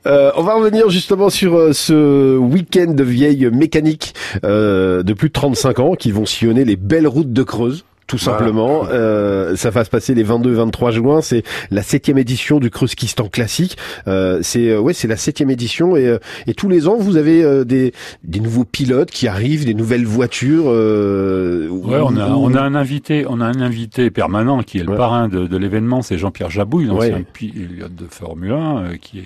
Euh, 0.07 0.30
on 0.36 0.42
va 0.42 0.55
revenir 0.55 0.88
justement 0.90 1.30
sur 1.30 1.57
euh, 1.57 1.72
ce 1.72 2.36
week-end 2.36 2.92
de 2.92 3.05
vieilles 3.05 3.48
mécaniques 3.53 4.14
euh, 4.44 5.03
de 5.03 5.12
plus 5.12 5.28
de 5.28 5.32
35 5.34 5.78
ans 5.80 5.94
qui 5.94 6.11
vont 6.12 6.26
sillonner 6.26 6.64
les 6.64 6.76
belles 6.76 7.07
routes 7.09 7.32
de 7.32 7.42
Creuse. 7.42 7.84
Tout 8.11 8.16
Voilà. 8.20 8.38
simplement, 8.38 8.82
euh, 8.90 9.54
ça 9.56 9.70
va 9.70 9.84
se 9.84 9.90
passer 9.90 10.14
les 10.14 10.22
22 10.24 10.50
et 10.52 10.54
23 10.56 10.90
juin. 10.90 11.20
C'est 11.20 11.44
la 11.70 11.82
septième 11.82 12.18
édition 12.18 12.58
du 12.58 12.68
Kreuskistan 12.70 13.28
classique. 13.28 13.76
Euh, 14.08 14.40
c'est 14.42 14.68
euh, 14.70 14.80
ouais, 14.80 14.92
c'est 14.94 15.06
la 15.08 15.16
septième 15.16 15.48
édition 15.50 15.94
et, 15.96 16.06
euh, 16.08 16.18
et 16.48 16.54
tous 16.54 16.68
les 16.68 16.88
ans 16.88 16.96
vous 16.98 17.16
avez 17.16 17.44
euh, 17.44 17.64
des 17.64 17.92
des 18.24 18.40
nouveaux 18.40 18.64
pilotes 18.64 19.11
qui 19.12 19.28
arrivent, 19.28 19.64
des 19.64 19.74
nouvelles 19.74 20.04
voitures. 20.06 20.64
Euh, 20.66 21.68
Ouais, 21.70 21.98
on 22.02 22.16
a, 22.16 22.28
où- 22.30 22.44
on 22.46 22.54
a 22.54 22.61
un 22.62 22.74
invité, 22.74 23.24
on 23.28 23.40
a 23.40 23.46
un 23.46 23.61
invité 23.61 24.11
permanent 24.11 24.62
qui 24.62 24.78
est 24.78 24.82
le 24.82 24.90
Ouais. 24.90 24.96
parrain 24.96 25.28
de, 25.28 25.46
de 25.46 25.56
l'événement, 25.56 26.02
c'est 26.02 26.18
Jean-Pierre 26.18 26.50
Jabouille, 26.50 26.86
l'ancien 26.86 27.14
Ouais. 27.16 27.24
pilote 27.32 27.94
de 27.94 28.06
Formule 28.11 28.52
1, 28.52 28.78
euh, 28.78 28.96
qui 29.00 29.20
est 29.20 29.24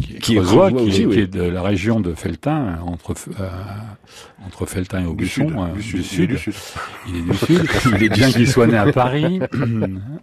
qui 0.00 0.14
est, 0.14 0.18
Qui 0.18 0.32
est 0.32 0.36
creusois, 0.36 0.68
creusois 0.70 0.82
qui, 0.82 0.88
aussi, 0.88 1.02
est, 1.02 1.06
oui. 1.06 1.14
qui 1.14 1.20
est 1.20 1.26
de 1.26 1.42
la 1.42 1.62
région 1.62 2.00
de 2.00 2.12
Feltin, 2.14 2.78
entre 2.86 3.12
euh, 3.38 3.44
entre 4.46 4.66
Feltin 4.66 5.00
et 5.00 5.02
Du 5.02 5.08
Aubusson, 5.08 5.48
sud. 5.48 5.56
euh, 5.58 5.74
Du 5.76 6.02
sud. 6.02 6.04
Il 6.18 6.22
est 6.22 6.26
du 6.26 6.38
sud. 6.38 6.54
Il 7.08 7.16
est 7.16 7.22
du 7.22 7.36
sud. 7.36 7.60
Il 8.00 8.06
est 8.06 8.08
bien 8.08 8.30
qu'il 8.32 8.48
soit 8.48 8.66
né 8.66 8.76
à 8.76 8.90
Paris, 8.92 9.40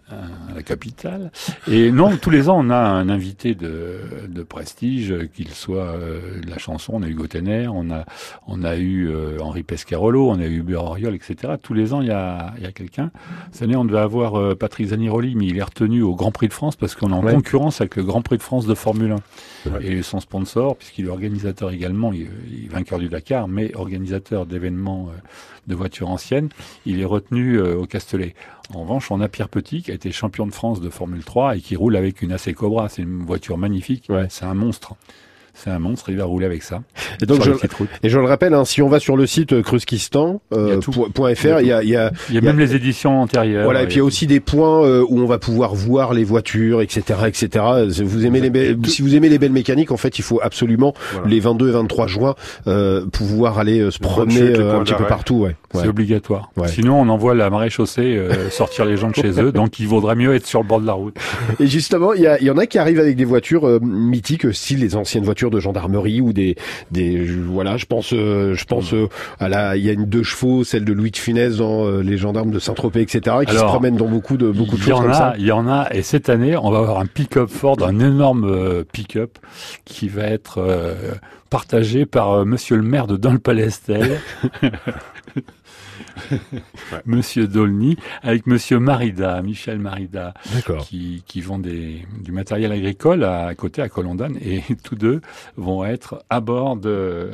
à 0.10 0.56
la 0.56 0.64
capitale. 0.64 1.32
Et 1.72 1.92
non, 1.92 2.18
tous 2.18 2.30
les 2.30 2.50
ans, 2.50 2.58
on 2.60 2.70
a 2.70 2.78
un 2.78 3.10
invité 3.10 3.54
de, 3.56 4.00
de 4.28 4.44
prestige, 4.44 5.14
qu'il 5.36 5.50
soit 5.50 5.78
euh, 5.84 6.42
de 6.42 6.50
la 6.50 6.58
chanson. 6.58 6.94
On 6.96 7.04
a 7.04 7.08
eu 7.08 7.14
Gauthener, 7.14 7.68
on 7.68 7.90
a, 7.92 8.06
on 8.48 8.64
a 8.64 8.76
eu 8.78 9.10
euh, 9.10 9.38
Henri 9.40 9.64
Pescarolo, 9.64 10.30
on 10.30 10.40
a 10.40 10.46
eu 10.46 10.60
Hubert 10.60 10.84
Auriol, 10.84 11.14
etc. 11.16 11.54
Tous 11.62 11.74
les 11.74 11.94
ans, 11.94 12.02
il 12.02 12.08
y 12.08 12.12
a, 12.12 12.54
il 12.58 12.64
y 12.64 12.68
a 12.68 12.72
quelqu'un. 12.72 13.12
Cette 13.52 13.64
année, 13.64 13.76
on 13.76 13.86
devait 13.86 14.00
avoir 14.00 14.36
euh, 14.40 14.56
Patrick 14.56 14.88
Zaniroli, 14.88 15.36
mais 15.36 15.46
il 15.46 15.58
est 15.58 15.64
retenu 15.64 16.02
au 16.02 16.16
Grand 16.16 16.32
Prix 16.32 16.48
de 16.48 16.54
France 16.54 16.76
parce 16.76 16.96
qu'on 16.96 17.10
est 17.12 17.14
en 17.14 17.24
Ouais. 17.24 17.34
concurrence 17.34 17.82
avec 17.82 17.96
le 17.98 18.04
Grand 18.04 18.22
Prix 18.22 18.38
de 18.38 18.44
France 18.44 18.66
de 18.68 18.74
Formule 18.74 19.16
1. 19.66 19.70
Ouais. 19.72 19.86
Et 19.86 20.02
son 20.02 20.20
sponsor, 20.20 20.78
puisqu'il 20.78 21.06
est 21.06 21.10
organisateur 21.10 21.72
également, 21.72 22.14
il, 22.14 22.28
il 22.52 22.66
est 22.66 22.70
vainqueur 22.70 23.00
du 23.00 23.10
Dakar, 23.10 23.48
mais 23.48 23.76
organisateur 23.76 24.46
d'événements 24.46 25.10
euh, 25.10 25.18
de 25.68 25.76
voitures 25.76 26.10
anciennes, 26.10 26.50
il 26.86 27.00
est 27.00 27.06
retenu 27.06 27.56
euh, 27.56 27.76
au 27.76 27.86
Castellet. 27.86 28.34
En 28.74 28.82
revanche, 28.82 29.12
on 29.12 29.22
a 29.22 29.28
Pierre 29.28 29.50
Petit, 29.50 29.82
qui 29.82 29.92
a 29.92 29.94
été 29.94 30.12
champion 30.12 30.46
de 30.48 30.54
France 30.54 30.82
de 30.82 30.90
Formule 30.90 31.24
3 31.24 31.58
et 31.58 31.62
qui 31.62 31.76
roule 31.76 31.96
avec 31.96 32.22
une 32.22 32.34
AC 32.34 32.54
Cobra. 32.54 32.90
C'est 32.90 33.04
une 33.04 33.24
voiture 33.24 33.58
magnifique. 33.58 34.06
Ouais. 34.10 34.28
C'est 34.30 34.46
un 34.46 34.54
monstre. 34.54 34.96
C'est 35.64 35.72
un 35.72 35.80
monstre, 35.80 36.10
il 36.10 36.18
va 36.18 36.26
rouler 36.26 36.46
avec 36.46 36.64
ça. 36.64 36.82
Et 37.22 37.26
donc 37.26 37.42
je, 37.44 37.52
et 38.04 38.10
je 38.10 38.20
le 38.20 38.26
rappelle, 38.26 38.54
hein, 38.54 38.64
si 38.64 38.82
on 38.82 38.90
va 38.90 39.00
sur 39.00 39.18
le 39.18 39.26
site 39.26 39.54
euh, 39.54 39.62
kreuskistan, 39.64 40.40
Il 40.52 40.58
y 40.58 40.60
a 40.60 40.64
euh, 40.76 40.80
point 41.14 41.32
Il 41.32 41.38
il 41.62 41.68
y 41.68 41.72
a, 41.72 41.84
il 41.84 41.90
y 41.90 41.96
a, 41.96 42.12
Il 42.30 42.36
y 42.36 42.38
a 42.38 42.42
même 42.42 42.60
les 42.60 42.76
éditions 42.76 43.22
antérieures. 43.22 43.64
Voilà, 43.64 43.84
et 43.84 43.86
puis 43.88 43.96
il 43.96 44.00
y 44.00 44.02
a 44.02 44.06
aussi 44.06 44.28
des 44.28 44.40
points 44.40 44.84
euh, 44.86 45.04
où 45.08 45.20
on 45.20 45.26
va 45.26 45.40
pouvoir 45.40 45.74
voir 45.76 46.14
les 46.14 46.24
voitures, 46.24 46.82
etc., 46.82 47.20
etc. 47.28 47.66
Vous 48.04 48.26
aimez 48.26 48.40
les 48.42 48.50
be- 48.50 48.88
si 48.88 49.02
vous 49.02 49.16
aimez 49.16 49.30
les 49.30 49.40
belles 49.40 49.52
mécaniques, 49.52 49.92
en 49.92 49.98
fait, 49.98 50.20
il 50.20 50.22
faut 50.24 50.40
absolument 50.42 50.94
Voilà. 51.14 51.28
les 51.28 51.40
22 51.40 51.70
et 51.70 51.72
23 51.72 52.08
juin 52.08 52.36
euh, 52.68 53.06
pouvoir 53.06 53.58
aller 53.60 53.80
euh, 53.80 53.92
se 53.92 54.00
promener 54.00 54.42
euh, 54.42 54.80
un 54.80 54.84
petit 54.84 54.94
peu 54.94 55.06
partout. 55.06 55.42
Ouais. 55.42 55.56
C'est 55.74 55.88
obligatoire. 55.88 56.52
Ouais. 56.56 56.68
Sinon, 56.70 57.00
on 57.02 57.10
envoie 57.10 57.36
la 57.36 57.50
marée 57.50 57.70
chaussée 57.70 58.16
euh, 58.18 58.50
sortir 58.52 58.86
les 58.86 58.98
gens 58.98 59.10
de 59.10 59.16
chez 59.16 59.40
eux. 59.42 59.52
Donc, 59.52 59.80
il 59.80 59.88
vaudrait 59.88 60.16
mieux 60.16 60.34
être 60.34 60.46
sur 60.48 60.62
le 60.62 60.68
bord 60.68 60.80
de 60.82 60.88
la 60.88 60.94
route. 60.94 61.16
Et 61.60 61.68
justement, 61.68 62.14
il 62.14 62.22
y, 62.42 62.46
y 62.46 62.50
en 62.50 62.58
a 62.58 62.66
qui 62.66 62.78
arrivent 62.80 63.00
avec 63.00 63.16
des 63.16 63.26
voitures 63.26 63.68
euh, 63.68 63.80
mythiques, 63.82 64.54
style 64.54 64.80
les 64.80 64.96
anciennes 64.96 65.24
voitures 65.24 65.47
de 65.50 65.60
gendarmerie 65.60 66.22
ou 66.22 66.34
des, 66.34 66.56
voilà, 67.46 67.78
je 67.78 67.86
pense, 67.86 68.14
euh, 68.14 68.54
je 68.54 68.66
pense 68.66 68.94
euh, 68.94 69.08
à 69.40 69.50
la, 69.50 69.78
il 69.78 69.84
y 69.84 69.90
a 69.90 69.94
une 69.94 70.06
deux 70.06 70.24
chevaux, 70.24 70.64
celle 70.64 70.86
de 70.86 70.94
Louis 70.94 71.12
de 71.12 71.18
Funès 71.18 71.58
dans 71.58 71.86
euh, 71.86 72.02
les 72.02 72.18
gendarmes 72.18 72.52
de 72.52 72.60
Saint-Tropez, 72.60 73.02
etc., 73.02 73.38
qui 73.48 73.56
se 73.56 73.64
promènent 73.64 73.98
dans 73.98 74.08
beaucoup 74.08 74.38
de 74.38 74.52
beaucoup 74.52 74.78
choses 74.78 74.94
en 74.94 75.02
comme 75.02 75.12
a, 75.12 75.14
ça. 75.14 75.34
il 75.38 75.46
y 75.46 75.52
en 75.52 75.68
a, 75.68 75.88
et 75.92 76.02
cette 76.02 76.30
année, 76.30 76.56
on 76.58 76.72
va 76.72 76.80
avoir 76.80 77.00
un 77.00 77.06
pick-up 77.06 77.50
Ford, 77.50 77.78
un 77.82 78.00
énorme 78.00 78.84
pick-up 78.92 79.38
qui 79.86 80.08
va 80.08 80.24
être 80.24 80.60
euh, 80.60 80.94
partagé 81.50 82.06
par 82.06 82.32
euh, 82.32 82.46
Monsieur 82.46 82.76
le 82.76 82.84
maire 82.84 83.08
de 83.08 83.18
Dun-le-Palestel. 83.18 84.20
Monsieur 87.06 87.48
Dolny, 87.48 87.98
avec 88.24 88.48
Monsieur 88.48 88.80
Marida, 88.80 89.42
Michel 89.42 89.80
Marida, 89.80 90.34
qui, 90.80 91.24
qui 91.26 91.42
vend 91.42 91.60
des, 91.60 92.06
du 92.24 92.32
matériel 92.32 92.72
agricole 92.72 93.24
à, 93.24 93.54
côté 93.56 93.82
à 93.82 93.90
Colondane, 93.90 94.36
et 94.44 94.62
tous 94.84 94.96
deux 94.96 95.22
vont 95.56 95.86
être 95.86 96.24
à 96.30 96.40
bord 96.40 96.76
de- 96.76 97.30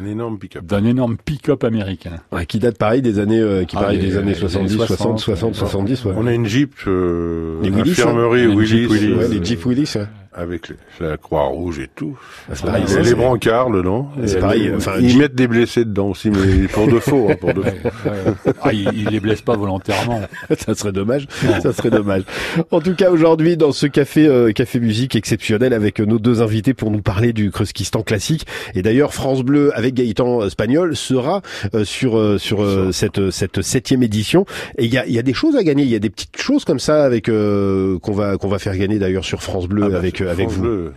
Un 0.00 0.06
énorme 0.06 0.38
pick-up. 0.38 0.64
d'un 0.64 0.84
énorme 0.84 1.16
pick-up 1.16 1.64
américain. 1.64 2.16
Ouais, 2.32 2.46
qui 2.46 2.58
date 2.58 2.78
pareil 2.78 3.02
des 3.02 3.18
années, 3.18 3.40
euh, 3.40 3.64
qui 3.64 3.76
Ah, 3.76 3.82
pareil 3.82 3.98
les- 4.00 4.08
des 4.08 4.16
années 4.16 4.32
les 4.32 4.38
70, 4.38 4.74
années 4.74 4.86
60, 4.86 5.18
60, 5.18 5.54
60, 5.54 5.54
70, 5.54 6.04
ouais. 6.06 6.14
On 6.16 6.26
a 6.26 6.32
une 6.32 6.46
Jeep, 6.46 6.72
euh, 6.86 7.60
Les 7.62 7.70
Willys, 7.70 7.90
infirmerie 7.92 8.42
hein. 8.42 8.50
Une 8.50 8.58
Willys, 8.60 8.66
Jeep 8.68 8.90
Willys. 8.90 9.12
euh, 9.12 9.16
Ouais, 9.18 9.28
les 9.28 9.44
Jeep 9.44 9.66
Willys, 9.66 9.92
ouais. 9.96 10.06
avec 10.32 10.68
les- 10.68 10.76
la 11.00 11.16
croix 11.16 11.44
rouge 11.44 11.78
et 11.78 11.88
tout. 11.94 12.16
Ah, 12.48 12.52
c'est 12.54 12.66
pareil, 12.66 12.84
les 12.84 13.04
c'est- 13.04 13.14
brancards 13.14 13.70
dedans. 13.70 14.10
C'est 14.24 14.36
Et 14.36 14.40
pareil, 14.40 14.62
les- 14.64 14.74
enfin, 14.74 14.92
ils 15.00 15.10
Jeep- 15.10 15.18
mettent 15.20 15.34
des 15.34 15.46
blessés 15.48 15.84
dedans 15.84 16.08
aussi, 16.08 16.30
mais 16.30 16.68
pour 16.68 16.86
de 16.86 16.98
faux, 16.98 17.28
hein, 17.30 17.36
pour 17.40 17.54
de 17.54 17.62
faux. 17.62 17.85
Ah, 18.62 18.72
il, 18.72 18.88
il 18.94 19.08
les 19.08 19.20
blesse 19.20 19.42
pas 19.42 19.56
volontairement. 19.56 20.20
ça 20.58 20.74
serait 20.74 20.92
dommage. 20.92 21.26
Ça 21.62 21.72
serait 21.72 21.90
dommage. 21.90 22.22
En 22.70 22.80
tout 22.80 22.94
cas, 22.94 23.10
aujourd'hui, 23.10 23.56
dans 23.56 23.72
ce 23.72 23.86
café, 23.86 24.26
euh, 24.26 24.52
café 24.52 24.80
musique 24.80 25.14
exceptionnel 25.16 25.72
avec 25.72 26.00
euh, 26.00 26.04
nos 26.06 26.18
deux 26.18 26.42
invités 26.42 26.74
pour 26.74 26.90
nous 26.90 27.02
parler 27.02 27.32
du 27.32 27.50
Kreuskistan 27.50 28.02
classique. 28.02 28.46
Et 28.74 28.82
d'ailleurs, 28.82 29.14
France 29.14 29.42
Bleu 29.42 29.70
avec 29.76 29.94
Gaëtan 29.94 30.42
euh, 30.42 30.48
Spagnol 30.50 30.96
sera 30.96 31.42
euh, 31.74 31.84
sur 31.84 32.16
euh, 32.18 32.38
sur 32.38 32.62
euh, 32.62 32.90
cette 32.92 33.30
cette 33.30 33.62
septième 33.62 34.02
édition. 34.02 34.46
Et 34.78 34.84
il 34.86 34.92
y 34.92 34.98
a 34.98 35.06
il 35.06 35.12
y 35.12 35.18
a 35.18 35.22
des 35.22 35.34
choses 35.34 35.56
à 35.56 35.62
gagner. 35.62 35.82
Il 35.84 35.90
y 35.90 35.94
a 35.96 36.00
des 36.00 36.10
petites 36.10 36.36
choses 36.40 36.64
comme 36.64 36.80
ça 36.80 37.04
avec 37.04 37.28
euh, 37.28 37.98
qu'on 38.00 38.12
va 38.12 38.36
qu'on 38.36 38.48
va 38.48 38.58
faire 38.58 38.76
gagner 38.76 38.98
d'ailleurs 38.98 39.24
sur 39.24 39.42
France 39.42 39.66
Bleu 39.66 39.82
Ah 39.86 39.88
bah, 39.90 39.98
avec 39.98 40.20
euh, 40.20 40.30
avec 40.30 40.46
France 40.48 40.58
vous. 40.58 40.62
Bleu 40.62 40.92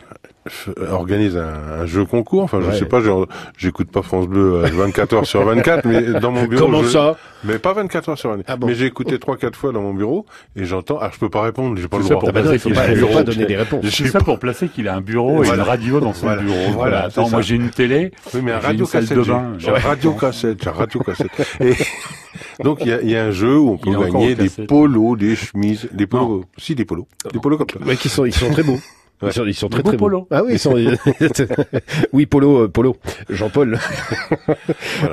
organise 0.90 1.38
un, 1.38 1.82
un 1.82 1.86
jeu 1.86 2.06
concours. 2.06 2.44
Enfin, 2.44 2.60
je 2.62 2.68
Ouais. 2.70 2.78
sais 2.80 2.86
pas, 2.86 3.02
genre, 3.02 3.28
j'écoute 3.58 3.92
pas 3.92 4.02
France 4.02 4.28
Bleu 4.28 4.64
euh, 4.64 4.68
24 4.72 5.14
heures 5.14 5.26
sur 5.26 5.44
24, 5.44 5.86
mais 5.86 6.02
dans 6.20 6.32
mon 6.32 6.46
bureau. 6.46 6.66
Comment 6.66 6.84
je- 6.84 6.90
ça? 6.90 7.18
Mais 7.44 7.58
pas 7.60 7.74
24 7.74 8.10
heures 8.10 8.18
sur 8.18 8.30
24. 8.32 8.46
Ah 8.50 8.58
bon 8.58 8.68
Mais 8.68 8.76
j'ai 8.76 8.86
écouté 8.86 9.18
trois, 9.20 9.38
quatre 9.38 9.56
fois 9.58 9.72
dans 9.72 9.82
mon 9.82 9.94
bureau 9.94 10.26
et 10.56 10.66
j'entends. 10.66 10.98
Ah, 11.02 11.10
je 11.14 11.20
peux 11.20 11.30
pas 11.30 11.42
répondre. 11.42 11.78
J'ai 11.80 11.88
pas 11.88 11.98
le 11.98 12.04
droit. 12.04 12.20
pour 12.20 12.30
Ah 12.30 12.32
bah 12.32 12.42
non, 12.44 12.52
il 12.54 12.60
faut 12.60 12.70
pas, 12.70 12.88
bureau. 12.88 13.24
donner 13.24 13.46
des 13.46 13.56
réponses. 13.56 13.82
Je 13.84 13.90
C'est 13.90 13.96
suis 14.04 14.10
ça 14.10 14.20
pour 14.20 14.40
placer 14.40 14.68
qu'il 14.68 14.88
a 14.88 14.96
un 14.96 15.02
bureau 15.02 15.42
et 15.44 15.46
Voilà. 15.48 15.64
une 15.64 15.70
radio 15.70 16.00
dans 16.00 16.14
son 16.14 16.26
Voilà. 16.26 16.42
bureau. 16.42 16.56
Voilà. 16.58 16.74
Voilà, 16.76 17.00
Attends, 17.06 17.30
moi 17.30 17.42
j'ai 17.42 17.56
une 17.56 17.70
télé. 17.70 18.12
Oui, 18.34 18.42
mais 18.44 18.52
un 18.52 18.60
J'ai 18.60 18.68
radio 18.68 18.86
une 18.86 18.86
salle 18.92 19.02
cassette. 19.04 19.18
de 19.18 19.24
j'ai- 19.24 19.32
bain. 19.32 19.54
J'ai 19.58 19.70
un 19.70 19.74
radio 19.76 20.12
cassette. 20.14 20.64
J'ai 20.64 20.70
un 20.70 20.74
radio 20.74 21.00
cassette. 21.02 21.58
Et 21.62 21.74
donc 22.64 22.80
il 22.82 22.88
y 22.88 22.94
a, 22.94 23.02
il 23.02 23.10
y 23.10 23.16
a 23.16 23.24
un 23.26 23.32
jeu 23.32 23.58
où 23.58 23.70
on 23.72 23.78
peut 23.78 23.92
gagner 23.92 24.36
des 24.36 24.50
polos, 24.66 25.18
des 25.18 25.36
chemises, 25.36 25.88
des 25.94 26.08
polos. 26.08 26.44
Si 26.58 26.76
des 26.76 26.86
polos, 26.86 27.06
des 27.32 27.40
polos 27.40 27.58
comme 27.58 27.68
ça. 27.70 27.86
Ouais, 27.88 27.96
qui 27.96 28.10
sont, 28.10 28.26
ils 28.26 28.34
sont 28.34 28.50
très 28.52 28.64
beaux. 28.64 28.80
Ils 29.22 29.34
sont, 29.34 29.46
ils 29.46 29.54
sont 29.54 29.68
très 29.70 29.84
très. 29.84 29.98
Ah 30.32 30.44
oui, 30.46 30.54
ils 30.54 30.60
sont. 30.60 30.76
oui, 32.14 32.26
polo, 32.26 32.64
euh, 32.64 32.68
polo. 32.68 32.96
Jean-Paul. 33.30 33.78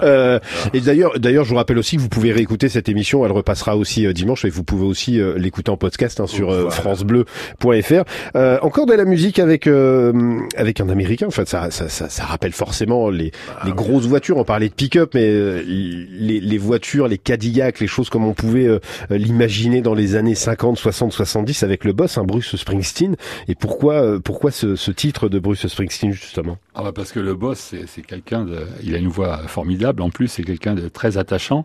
Euh, 0.02 0.38
et 0.72 0.80
d'ailleurs, 0.80 1.18
d'ailleurs, 1.18 1.44
je 1.44 1.50
vous 1.50 1.56
rappelle 1.56 1.78
aussi 1.78 1.96
que 1.96 2.00
vous 2.02 2.08
pouvez 2.08 2.32
réécouter 2.32 2.68
cette 2.68 2.88
émission. 2.88 3.24
Elle 3.24 3.32
repassera 3.32 3.76
aussi 3.76 4.06
euh, 4.06 4.12
dimanche 4.12 4.44
et 4.44 4.50
vous 4.50 4.64
pouvez 4.64 4.84
aussi 4.84 5.20
euh, 5.20 5.34
l'écouter 5.38 5.70
en 5.70 5.76
podcast 5.76 6.20
hein, 6.20 6.26
sur 6.26 6.50
Voilà. 6.50 6.70
francebleu.fr. 6.70 8.04
Euh, 8.36 8.58
encore 8.62 8.86
de 8.86 8.94
la 8.94 9.04
musique 9.04 9.38
avec 9.38 9.66
euh, 9.66 10.40
avec 10.56 10.80
un 10.80 10.88
Américain. 10.88 11.26
Enfin, 11.28 11.44
ça, 11.46 11.70
ça, 11.70 11.88
ça, 11.88 12.08
ça 12.08 12.24
rappelle 12.24 12.52
forcément 12.52 13.10
les, 13.10 13.32
les 13.64 13.72
grosses 13.72 14.06
voitures. 14.06 14.36
On 14.38 14.44
parlait 14.44 14.68
de 14.68 14.74
pick-up, 14.74 15.12
mais 15.14 15.30
les, 15.62 16.40
les 16.40 16.58
voitures, 16.58 17.08
les 17.08 17.18
Cadillac, 17.18 17.80
les 17.80 17.86
choses 17.86 18.10
comme 18.10 18.24
on 18.24 18.34
pouvait 18.34 18.68
l'imaginer 19.10 19.80
dans 19.80 19.94
les 19.94 20.16
années 20.16 20.34
50, 20.34 20.78
60, 20.78 21.12
70 21.12 21.62
avec 21.62 21.84
le 21.84 21.92
boss, 21.92 22.18
un 22.18 22.24
Bruce 22.24 22.56
Springsteen. 22.56 23.16
Et 23.48 23.54
pourquoi, 23.54 23.95
euh, 24.00 24.18
pourquoi 24.18 24.50
ce, 24.50 24.76
ce 24.76 24.90
titre 24.90 25.28
de 25.28 25.38
Bruce 25.38 25.66
Springsteen 25.66 26.12
justement? 26.12 26.58
Ah 26.74 26.82
bah 26.82 26.92
parce 26.92 27.12
que 27.12 27.20
le 27.20 27.34
boss, 27.34 27.74
c'est 27.86 28.02
quelqu'un 28.02 28.46
il 28.82 28.94
a 28.94 28.98
une 28.98 29.08
voix 29.08 29.38
formidable. 29.48 30.02
En 30.02 30.10
plus, 30.10 30.28
c'est 30.28 30.42
quelqu'un 30.44 30.74
de 30.74 30.88
très 30.88 31.16
attachant 31.18 31.64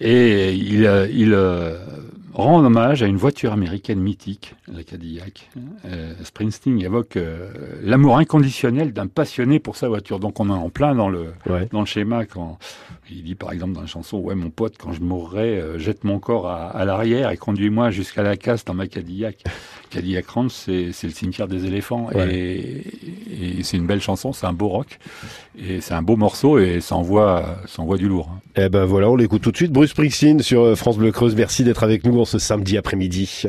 et 0.00 0.52
il, 0.54 0.86
euh, 0.86 1.08
il 1.12 1.32
euh, 1.34 1.78
rend 2.34 2.64
hommage 2.64 3.02
à 3.02 3.06
une 3.06 3.16
voiture 3.16 3.52
américaine 3.52 4.00
mythique, 4.00 4.54
la 4.72 4.82
Cadillac. 4.82 5.48
Euh, 5.86 6.12
Springsteen 6.22 6.80
évoque 6.80 7.16
euh, 7.16 7.50
l'amour 7.82 8.18
inconditionnel 8.18 8.92
d'un 8.92 9.06
passionné 9.06 9.58
pour 9.58 9.76
sa 9.76 9.88
voiture. 9.88 10.20
Donc 10.20 10.40
on 10.40 10.48
est 10.48 10.52
en 10.52 10.70
plein 10.70 10.94
dans 10.94 11.08
le 11.08 11.32
Ouais. 11.48 11.68
dans 11.72 11.80
le 11.80 11.86
schéma 11.86 12.26
quand 12.26 12.58
il 13.10 13.24
dit 13.24 13.34
par 13.34 13.50
exemple 13.50 13.72
dans 13.72 13.80
la 13.80 13.86
chanson 13.86 14.18
ouais 14.18 14.34
mon 14.36 14.50
pote 14.50 14.74
quand 14.78 14.92
je 14.92 15.00
mourrai 15.00 15.58
euh, 15.58 15.78
jette 15.78 16.04
mon 16.04 16.18
corps 16.20 16.48
à, 16.48 16.68
à 16.68 16.84
l'arrière 16.84 17.30
et 17.30 17.36
conduis-moi 17.36 17.90
jusqu'à 17.90 18.22
la 18.22 18.36
casse 18.36 18.64
dans 18.64 18.74
ma 18.74 18.86
Cadillac. 18.86 19.42
Cadillac 19.90 20.26
Ranch 20.28 20.52
c'est 20.52 20.92
le 21.02 21.10
cimetière 21.10 21.48
des 21.48 21.66
éléphants 21.70 22.08
Ouais. 22.14 22.34
et, 22.34 23.58
et 23.58 23.62
c'est 23.62 23.76
une 23.76 23.86
belle 23.86 24.00
chanson, 24.00 24.32
c'est 24.32 24.46
un 24.46 24.52
beau 24.52 24.68
rock 24.68 24.98
et 25.58 25.80
c'est 25.80 25.94
un 25.94 26.02
beau 26.02 26.16
morceau 26.16 26.58
et 26.58 26.80
ça 26.80 26.96
envoie 26.96 27.56
ça 27.66 27.82
envoie 27.82 27.96
du 27.96 28.08
lourd. 28.08 28.28
hein. 28.34 28.40
Eh 28.56 28.68
ben 28.68 28.84
voilà, 28.84 29.08
on 29.10 29.16
l'écoute 29.16 29.42
tout 29.42 29.52
de 29.52 29.56
suite. 29.56 29.72
Bruce 29.72 29.90
Springsteen 29.90 30.40
sur 30.40 30.60
euh, 30.62 30.74
France 30.74 30.98
Bleu 30.98 31.12
Creuse. 31.12 31.34
Merci 31.34 31.64
d'être 31.64 31.82
avec 31.82 32.04
nous 32.04 32.20
en 32.20 32.24
ce 32.24 32.38
samedi 32.38 32.76
après-midi. 32.76 33.44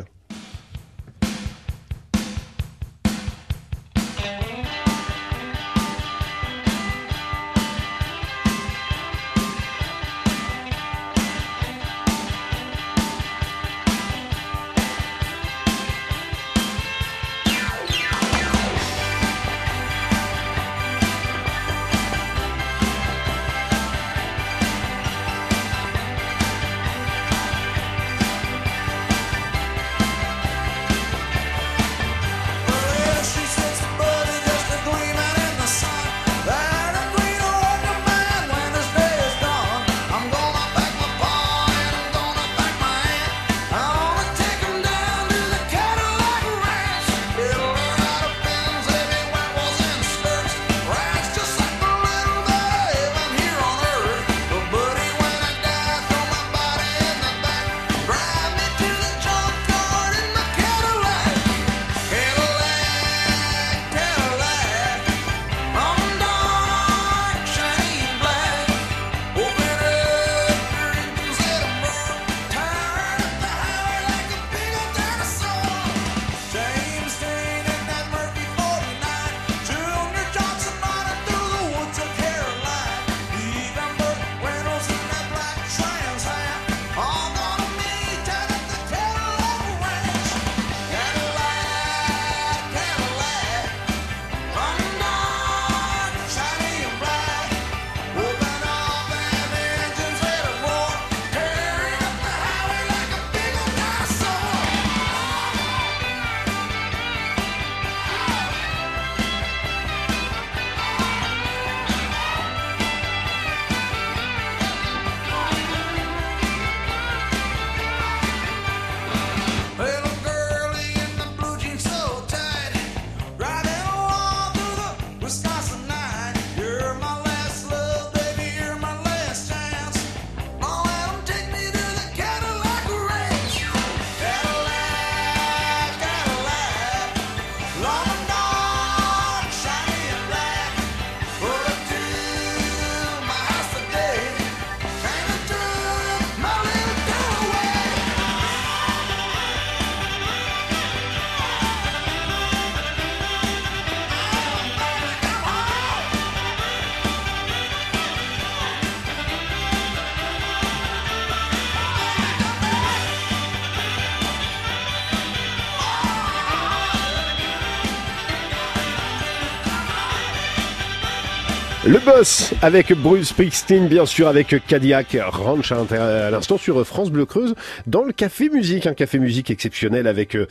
Le 171.84 171.98
boss 171.98 172.54
avec 172.62 172.92
Bruce 172.92 173.30
Springsteen, 173.30 173.88
bien 173.88 174.06
sûr, 174.06 174.28
avec 174.28 174.54
Cadillac 174.68 175.18
Ranch 175.20 175.72
à 175.72 176.30
l'instant 176.30 176.56
sur 176.56 176.86
France 176.86 177.10
Bleu 177.10 177.26
Creuse 177.26 177.56
dans 177.88 178.04
le 178.04 178.12
Café 178.12 178.48
Musique, 178.48 178.86
un 178.86 178.94
Café 178.94 179.18
Musique 179.18 179.50
exceptionnel 179.50 180.06
avec 180.06 180.36
euh, 180.36 180.46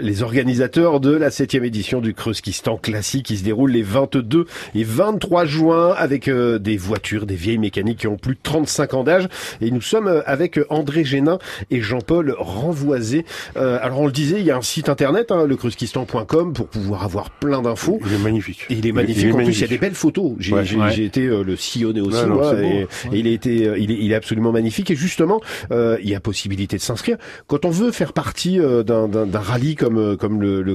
les 0.00 0.22
organisateurs 0.22 1.00
de 1.00 1.10
la 1.10 1.32
septième 1.32 1.64
édition 1.64 2.00
du 2.00 2.14
Kreuzkistan 2.14 2.76
classique 2.76 3.26
qui 3.26 3.36
se 3.36 3.42
déroule 3.42 3.72
les 3.72 3.82
22 3.82 4.46
et 4.76 4.84
23 4.84 5.44
juin 5.44 5.92
avec 5.98 6.28
euh, 6.28 6.60
des 6.60 6.76
voitures, 6.76 7.26
des 7.26 7.34
vieilles 7.34 7.58
mécaniques 7.58 7.98
qui 7.98 8.06
ont 8.06 8.16
plus 8.16 8.36
de 8.36 8.40
35 8.44 8.94
ans 8.94 9.02
d'âge. 9.02 9.26
Et 9.60 9.72
nous 9.72 9.80
sommes 9.80 10.22
avec 10.24 10.60
André 10.68 11.02
Génin 11.02 11.40
et 11.72 11.80
Jean-Paul 11.80 12.32
Renvoisé. 12.38 13.24
Euh, 13.56 13.80
alors 13.82 14.02
on 14.02 14.06
le 14.06 14.12
disait, 14.12 14.38
il 14.38 14.46
y 14.46 14.52
a 14.52 14.56
un 14.56 14.62
site 14.62 14.88
internet, 14.88 15.32
hein, 15.32 15.46
le 15.46 15.56
kreuzkistan.com 15.56 16.52
pour 16.52 16.68
pouvoir 16.68 17.02
avoir 17.02 17.30
plein 17.30 17.60
d'infos. 17.60 17.98
Il 18.06 18.14
est 18.14 18.22
magnifique. 18.22 18.66
Il 18.70 18.86
est 18.86 18.92
magnifique. 18.92 19.24
Il 19.24 19.28
est 19.30 19.32
en 19.32 19.36
plus, 19.38 19.58
il 19.58 19.62
y 19.62 19.64
a 19.64 19.66
des 19.66 19.78
belles 19.78 19.94
photos. 19.96 20.34
J'ai 20.38 20.75
j'ai- 20.76 20.82
Ouais. 20.82 20.90
j'ai 20.92 21.04
été 21.04 21.26
euh, 21.26 21.42
le 21.42 21.56
sillonner 21.56 22.00
aussi, 22.00 22.18
Ouais, 22.22 22.26
moi, 22.26 22.54
beau. 22.54 22.60
et, 22.60 22.86
et 23.12 23.18
il, 23.18 23.26
a 23.26 23.30
été, 23.30 23.66
euh, 23.68 23.78
il, 23.78 23.90
est, 23.90 23.98
il 24.00 24.12
est 24.12 24.14
absolument 24.14 24.52
magnifique. 24.52 24.90
Et 24.90 24.96
justement, 24.96 25.40
euh, 25.72 25.96
il 26.02 26.08
y 26.08 26.14
a 26.14 26.20
possibilité 26.20 26.76
de 26.76 26.82
s'inscrire. 26.82 27.16
Quand 27.46 27.64
on 27.64 27.70
veut 27.70 27.90
faire 27.92 28.12
partie 28.12 28.60
euh, 28.60 28.82
d'un 28.82 29.08
d'un- 29.08 29.26
d'un 29.26 29.40
rallye 29.40 29.74
comme, 29.74 29.98
euh, 29.98 30.16
comme 30.16 30.40
le, 30.40 30.62
le 30.62 30.74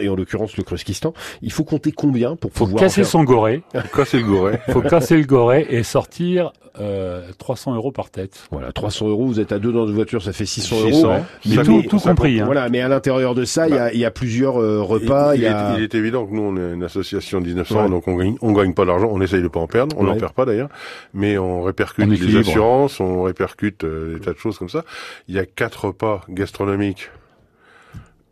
et 0.00 0.08
en 0.08 0.16
l'occurrence 0.16 0.56
le 0.56 0.64
Kreuzkistan, 0.64 1.12
il 1.42 1.52
faut 1.52 1.64
compter 1.64 1.92
combien 1.92 2.36
pour 2.36 2.50
Faut 2.52 2.64
pouvoir 2.64 2.82
casser 2.82 3.02
faire 3.02 3.06
son 3.10 3.24
goret, 3.24 3.62
Casser 3.94 4.18
le 4.18 4.24
goret. 4.24 4.60
faut 4.70 4.80
casser 4.82 5.16
le 5.16 5.24
goret 5.24 5.66
et 5.70 5.82
sortir 5.82 6.52
euh, 6.80 7.22
300 7.38 7.76
euros 7.76 7.92
par 7.92 8.10
tête. 8.10 8.48
Voilà, 8.50 8.72
300 8.72 9.06
euros, 9.08 9.26
vous 9.26 9.38
êtes 9.38 9.52
à 9.52 9.60
deux 9.60 9.70
dans 9.72 9.86
une 9.86 9.94
voiture, 9.94 10.22
ça 10.22 10.32
fait 10.32 10.44
600, 10.44 10.76
600. 10.88 11.06
euros. 11.08 11.22
Mais 11.46 11.62
tout, 11.62 11.98
compris. 12.00 12.40
hein. 12.40 12.46
Voilà, 12.46 12.68
mais 12.68 12.80
à 12.80 12.88
l'intérieur 12.88 13.36
de 13.36 13.44
ça, 13.44 13.68
il 13.68 13.74
y, 13.74 13.78
a, 13.78 13.92
il 13.92 14.00
y 14.00 14.04
a 14.04 14.10
plusieurs 14.10 14.60
euh, 14.60 14.82
repas. 14.82 15.34
il, 15.36 15.42
Il 15.42 15.44
y 15.44 15.46
il 15.46 15.52
a... 15.52 15.74
est, 15.74 15.78
il 15.78 15.82
est 15.84 15.94
évident 15.94 16.26
que 16.26 16.32
nous, 16.34 16.42
on 16.42 16.56
est 16.56 16.74
une 16.74 16.82
association 16.82 17.40
1900, 17.40 17.84
Ouais. 17.84 17.88
donc 17.90 18.08
on 18.08 18.16
gagne, 18.16 18.34
on 18.42 18.52
gagne 18.52 18.74
pas 18.74 18.84
d'argent, 18.84 19.08
on 19.12 19.20
essaye 19.34 19.42
de 19.42 19.48
pas 19.48 19.60
en 19.60 19.66
perdre, 19.66 19.96
on 19.98 20.04
n'en 20.04 20.12
Ouais. 20.14 20.18
perd 20.18 20.32
pas 20.32 20.44
d'ailleurs, 20.44 20.68
mais 21.12 21.38
on 21.38 21.62
répercute 21.62 22.04
On 22.06 22.10
les 22.10 22.36
assurances, 22.36 23.00
on 23.00 23.22
répercute 23.24 23.84
euh, 23.84 24.14
des 24.14 24.20
tas 24.20 24.32
de 24.32 24.38
choses 24.38 24.58
comme 24.58 24.68
ça. 24.68 24.84
Il 25.28 25.34
y 25.34 25.38
a 25.38 25.46
quatre 25.46 25.86
repas 25.86 26.22
gastronomiques 26.28 27.10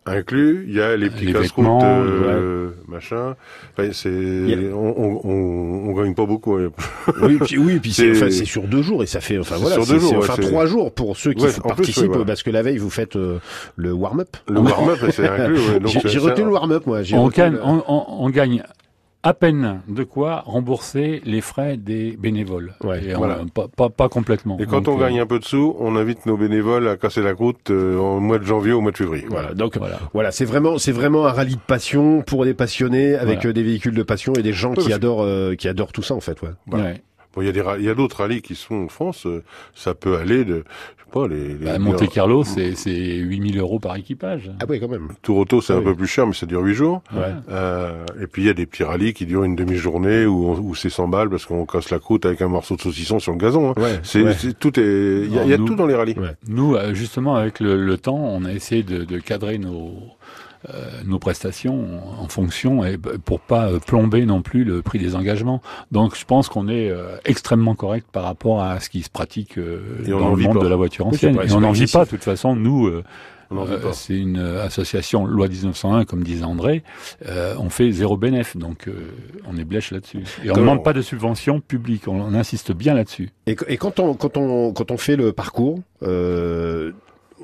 inclus, 0.05 0.65
il 0.67 0.75
y 0.75 0.81
a 0.81 0.97
les 0.97 1.09
petits 1.11 1.27
Les 1.27 1.33
casse-routes, 1.33 1.65
euh, 1.85 2.71
machin. 2.89 3.37
Enfin, 3.79 3.91
c'est, 3.93 4.09
on, 4.73 4.95
on, 4.99 5.21
on, 5.23 5.91
on 5.91 5.93
gagne 5.93 6.13
pas 6.15 6.27
beaucoup. 6.27 6.57
hein. 6.57 6.71
Oui, 7.23 7.39
puis, 7.45 7.57
oui, 7.57 7.79
puis 7.79 7.93
c'est 7.93 8.11
enfin, 8.11 8.29
c'est 8.31 8.45
sur 8.45 8.65
deux 8.65 8.83
jours 8.83 9.05
et 9.05 9.07
ça 9.07 9.21
fait 9.21 9.39
enfin 9.39 9.59
voilà, 9.59 9.77
sur 9.77 9.85
c'est 9.85 9.93
deux 9.93 9.99
jours, 10.01 10.13
ouais, 10.15 10.19
enfin 10.19 10.43
trois 10.43 10.67
jours 10.67 10.93
pour 10.93 11.17
ceux 11.17 11.33
qui 11.35 11.45
Ouais, 11.45 11.53
plus, 11.53 11.61
participent 11.61 12.25
parce 12.27 12.43
que 12.43 12.51
la 12.51 12.63
veille 12.63 12.79
vous 12.79 12.91
faites 12.91 13.15
euh, 13.15 13.39
le 13.77 13.93
warm-up. 13.93 14.37
Le 14.49 14.59
warm-up, 14.59 14.99
c'est 15.13 15.29
inclus. 15.29 15.59
J'ai 16.07 16.19
retenu 16.19 16.43
un- 16.43 16.47
le 16.47 16.53
warm-up 16.53 16.85
moi. 16.87 17.03
j'ai 17.05 17.15
On 17.17 17.29
gagne, 17.29 17.53
le- 17.53 17.61
on, 17.65 17.85
on- 17.87 18.05
on 18.25 18.31
gagne 18.31 18.65
à 19.25 19.35
peine 19.35 19.81
de 19.89 20.03
quoi 20.05 20.43
rembourser 20.47 21.23
les 21.25 21.41
frais 21.41 21.77
des 21.77 22.17
bénévoles. 22.19 22.75
Ouais, 22.83 23.05
Et 23.05 23.15
on- 23.15 23.19
voilà. 23.19 23.41
pas, 23.55 23.69
pas, 23.69 23.89
pas 23.89 24.09
complètement. 24.09 24.59
Et 24.59 24.67
quand 24.67 24.81
Donc, 24.81 24.97
on 24.97 24.99
euh, 25.01 25.05
gagne 25.07 25.21
un 25.21 25.27
peu 25.27 25.39
de 25.39 25.45
sous, 25.45 25.77
on 25.79 25.95
invite 25.97 26.27
nos 26.27 26.37
bénévoles 26.37 26.89
à 26.89 26.97
casser 26.97 27.23
la 27.23 27.35
croûte 27.35 27.71
euh, 27.71 27.97
au 27.97 28.19
mois 28.21 28.39
de 28.39 28.45
janvier, 28.45 28.73
au 28.73 28.81
mois 28.81 28.91
de 28.93 28.97
février. 28.97 29.25
Voilà, 29.29 29.55
donc 29.55 29.77
Voilà. 29.79 30.01
voilà, 30.13 30.31
c'est 30.33 30.45
vraiment 30.45 30.79
c'est 30.79 30.93
vraiment 30.93 31.27
un 31.27 31.33
rallye 31.33 31.55
de 31.57 31.61
passion 31.61 32.23
pour 32.23 32.45
des 32.45 32.55
passionnés 32.55 33.15
avec 33.15 33.37
Voilà. 33.43 33.51
euh, 33.51 33.53
des 33.53 33.63
véhicules 33.63 33.95
de 33.95 34.03
passion 34.03 34.33
et 34.35 34.43
des 34.43 34.53
gens 34.53 34.75
qui 34.75 34.93
adorent 34.93 35.23
euh, 35.23 35.55
qui 35.55 35.69
adorent 35.69 35.93
tout 35.93 36.03
ça 36.03 36.15
en 36.15 36.21
fait, 36.21 36.41
ouais. 36.43 36.49
Ouais. 36.73 37.01
Bon, 37.35 37.41
il 37.43 37.47
y 37.47 37.49
a 37.49 37.53
des, 37.53 37.63
il 37.79 37.85
y 37.85 37.89
a 37.89 37.95
d'autres 37.95 38.19
rallyes 38.19 38.43
qui 38.43 38.55
sont 38.55 38.75
en 38.75 38.89
France. 38.89 39.27
euh, 39.27 39.43
ça 39.75 39.95
peut 39.95 40.17
aller 40.19 40.45
de, 40.45 40.65
je 40.99 41.05
sais 41.05 41.11
pas, 41.13 41.27
les, 41.27 41.49
les 41.55 41.65
Bah, 41.65 41.79
Monte 41.79 42.09
Carlo, 42.11 42.45
c'est 42.45 42.75
c'est 42.75 43.15
8000 43.17 43.59
euros 43.59 43.79
par 43.79 43.97
équipage. 43.97 44.51
Ah 44.61 44.67
ouais 44.67 44.79
quand 44.79 44.89
même. 44.89 45.09
Tour 45.23 45.39
auto, 45.39 45.61
c'est 45.63 45.73
Ah 45.73 45.77
un 45.77 45.79
oui. 45.79 45.85
peu 45.87 45.95
plus 45.95 46.07
cher, 46.07 46.27
mais 46.27 46.35
ça 46.35 46.45
dure 46.47 46.61
huit 46.63 46.75
jours. 46.75 47.03
Ouais. 47.15 47.33
Euh, 47.51 48.05
et 48.21 48.27
puis 48.27 48.43
il 48.43 48.47
y 48.47 48.51
a 48.51 48.55
des 48.55 48.67
petits 48.67 48.85
rallyes 48.85 49.15
qui 49.15 49.25
durent 49.27 49.45
une 49.45 49.57
demi-journée 49.57 50.27
où, 50.27 50.47
on- 50.51 50.59
où 50.59 50.75
c'est 50.75 50.91
100 50.91 51.09
balles 51.09 51.31
parce 51.31 51.47
qu'on 51.47 51.65
casse 51.65 51.89
la 51.91 51.99
croûte 51.99 52.27
avec 52.27 52.43
un 52.43 52.49
morceau 52.49 52.77
de 52.77 52.81
saucisson 52.83 53.19
sur 53.19 53.33
le 53.33 53.39
gazon. 53.39 53.71
hein. 53.71 53.75
Ouais. 53.81 53.99
C'est, 54.03 54.23
ouais. 54.23 54.35
c'est- 54.35 54.59
tout 54.59 54.79
est, 54.79 54.83
il 55.25 55.33
y 55.35 55.39
a, 55.39 55.45
il 55.45 55.51
y 55.51 55.55
a 55.55 55.59
nous- 55.59 55.65
tout 55.67 55.75
dans 55.77 55.87
les 55.87 55.95
rallyes. 55.95 56.19
Ouais. 56.19 56.37
Nous, 56.49 56.75
euh, 56.75 56.93
justement, 56.93 57.35
avec 57.37 57.61
le, 57.61 57.83
le 57.83 57.97
temps, 57.97 58.17
on 58.19 58.45
a 58.45 58.53
essayé 58.53 58.83
de, 58.83 59.05
de 59.05 59.19
cadrer 59.19 59.57
nos, 59.59 59.93
nos 61.05 61.19
prestations 61.19 62.01
en 62.21 62.29
fonction 62.29 62.85
et 62.85 62.97
b- 62.97 63.19
pour 63.19 63.41
pas 63.41 63.69
euh, 63.69 63.79
plomber 63.79 64.25
non 64.27 64.43
plus 64.43 64.65
le 64.65 64.83
prix 64.83 64.99
des 64.99 65.15
engagements. 65.17 65.61
Donc, 65.91 66.17
je 66.17 66.25
pense 66.25 66.49
qu'on 66.49 66.69
est 66.69 66.91
euh, 66.91 67.17
extrêmement 67.25 67.75
correct 67.75 68.07
par 68.13 68.25
rapport 68.25 68.63
à 68.63 68.79
ce 68.81 68.89
qui 68.91 69.03
se 69.03 69.11
pratique 69.11 69.59
euh, 69.59 69.81
dans 70.09 70.31
le 70.35 70.43
monde 70.43 70.59
pas. 70.59 70.65
de 70.65 70.69
la 70.69 70.77
voiture 70.77 71.07
ancienne. 71.07 71.37
et 71.43 71.53
on 71.53 71.61
n'en 71.61 71.73
vit 71.73 71.87
pas. 71.91 72.05
De 72.05 72.11
toute 72.11 72.25
façon, 72.25 72.55
nous. 72.57 72.87
euh, 72.87 73.03
euh, 73.55 73.93
c'est 73.93 74.17
une 74.19 74.39
euh, 74.39 74.65
association 74.65 75.27
loi 75.27 75.47
1901, 75.47 76.07
comme 76.07 76.23
disait 76.25 76.43
André. 76.45 76.83
Euh, 77.29 77.55
on 77.59 77.69
fait 77.69 77.91
zéro 77.93 78.17
bénéf, 78.17 78.57
donc 78.57 78.89
euh, 78.89 78.95
on 79.47 79.59
est 79.59 79.65
blèche 79.65 79.91
là-dessus. 79.91 80.23
Et 80.43 80.51
on 80.51 80.55
ne 80.55 80.61
demande 80.61 80.83
pas 80.83 80.95
de 80.95 81.03
subvention 81.03 81.61
publique. 81.61 82.09
On, 82.09 82.19
on 82.19 82.33
insiste 82.33 82.73
bien 82.73 82.95
là-dessus. 82.95 83.29
Et, 83.47 83.55
et 83.69 83.77
quand 83.77 84.01
on 84.01 84.15
quand 84.15 84.39
on 84.39 84.73
quand 84.73 84.91
on 84.91 84.97
fait 84.97 85.17
le 85.17 85.33
parcours, 85.35 85.81
euh, 86.03 86.93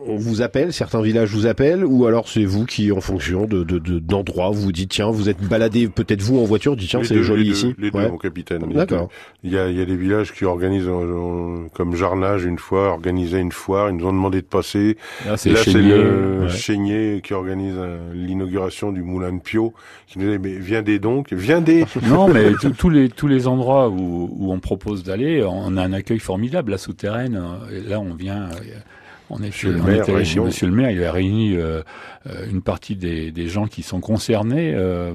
on 0.08 0.16
vous 0.16 0.42
appelle, 0.42 0.72
certains 0.72 1.02
villages 1.02 1.30
vous 1.30 1.46
appellent, 1.46 1.84
ou 1.84 2.06
alors 2.06 2.28
c'est 2.28 2.44
vous 2.44 2.64
qui, 2.66 2.90
en 2.92 3.00
fonction 3.00 3.44
de 3.46 3.62
de- 3.64 3.78
de- 3.78 3.98
d'endroits, 3.98 4.50
vous 4.50 4.72
dites 4.72 4.90
tiens, 4.90 5.10
vous 5.10 5.28
êtes 5.28 5.40
baladé 5.42 5.88
peut-être 5.88 6.22
vous 6.22 6.38
en 6.38 6.44
voiture, 6.44 6.76
dites 6.76 6.90
tiens 6.90 7.00
c'est 7.04 7.14
deux, 7.14 7.22
joli 7.22 7.44
les 7.44 7.48
deux, 7.50 7.54
ici. 7.56 7.74
Les 7.78 7.90
deux, 7.90 7.98
Ouais. 7.98 8.08
mon 8.10 8.18
capitaine. 8.18 8.62
D'accord. 8.72 9.08
deux. 9.08 9.48
Il 9.48 9.52
y 9.52 9.58
a, 9.58 9.68
il 9.68 9.78
y 9.78 9.80
a 9.82 9.84
des 9.84 9.96
villages 9.96 10.32
qui 10.32 10.44
organisent, 10.44 10.88
euh, 10.88 10.90
euh, 10.92 11.66
comme 11.74 11.94
Jarnage 11.94 12.44
une 12.44 12.58
fois, 12.58 12.88
organisait 12.88 13.40
une 13.40 13.52
foire. 13.52 13.90
Ils 13.90 13.96
nous 13.96 14.06
ont 14.06 14.12
demandé 14.12 14.40
de 14.40 14.46
passer. 14.46 14.96
Là, 15.26 15.36
c'est 15.36 15.50
Là, 15.50 15.60
c'est 15.64 15.72
le 15.74 16.40
ouais. 16.42 16.48
Chénier 16.48 17.20
qui 17.22 17.34
organise 17.34 17.74
euh, 17.76 17.98
l'inauguration 18.14 18.92
du 18.92 19.02
moulin 19.02 19.32
de 19.32 19.40
Pio, 19.40 19.72
qui 20.06 20.18
nous 20.18 20.30
dit, 20.30 20.38
mais 20.42 20.58
viendez 20.58 20.98
donc, 20.98 21.32
viendez. 21.32 21.84
Non, 22.08 22.28
mais 22.28 22.52
tous- 22.78 22.88
les 22.90 23.08
tous 23.08 23.26
les 23.26 23.46
endroits 23.46 23.88
où, 23.88 24.30
où 24.38 24.52
on 24.52 24.60
propose 24.60 25.02
d'aller, 25.04 25.42
on 25.44 25.76
a 25.76 25.82
un 25.82 25.92
accueil 25.92 26.18
formidable. 26.18 26.70
La 26.72 26.78
souterraine, 26.78 27.40
et 27.72 27.80
là 27.88 28.00
on 28.00 28.14
vient. 28.14 28.48
On 29.30 29.42
est 29.42 29.48
Monsieur 29.48 29.72
le 29.72 29.80
on 29.80 29.86
allé 29.86 30.24
chez. 30.24 30.40
Monsieur 30.40 30.66
le 30.66 30.72
maire. 30.74 30.90
Il 30.90 31.04
a 31.04 31.12
réuni 31.12 31.56
euh, 31.56 31.82
une 32.50 32.62
partie 32.62 32.96
des, 32.96 33.30
des 33.30 33.48
gens 33.48 33.66
qui 33.66 33.82
sont 33.82 34.00
concernés 34.00 34.72
euh, 34.74 35.12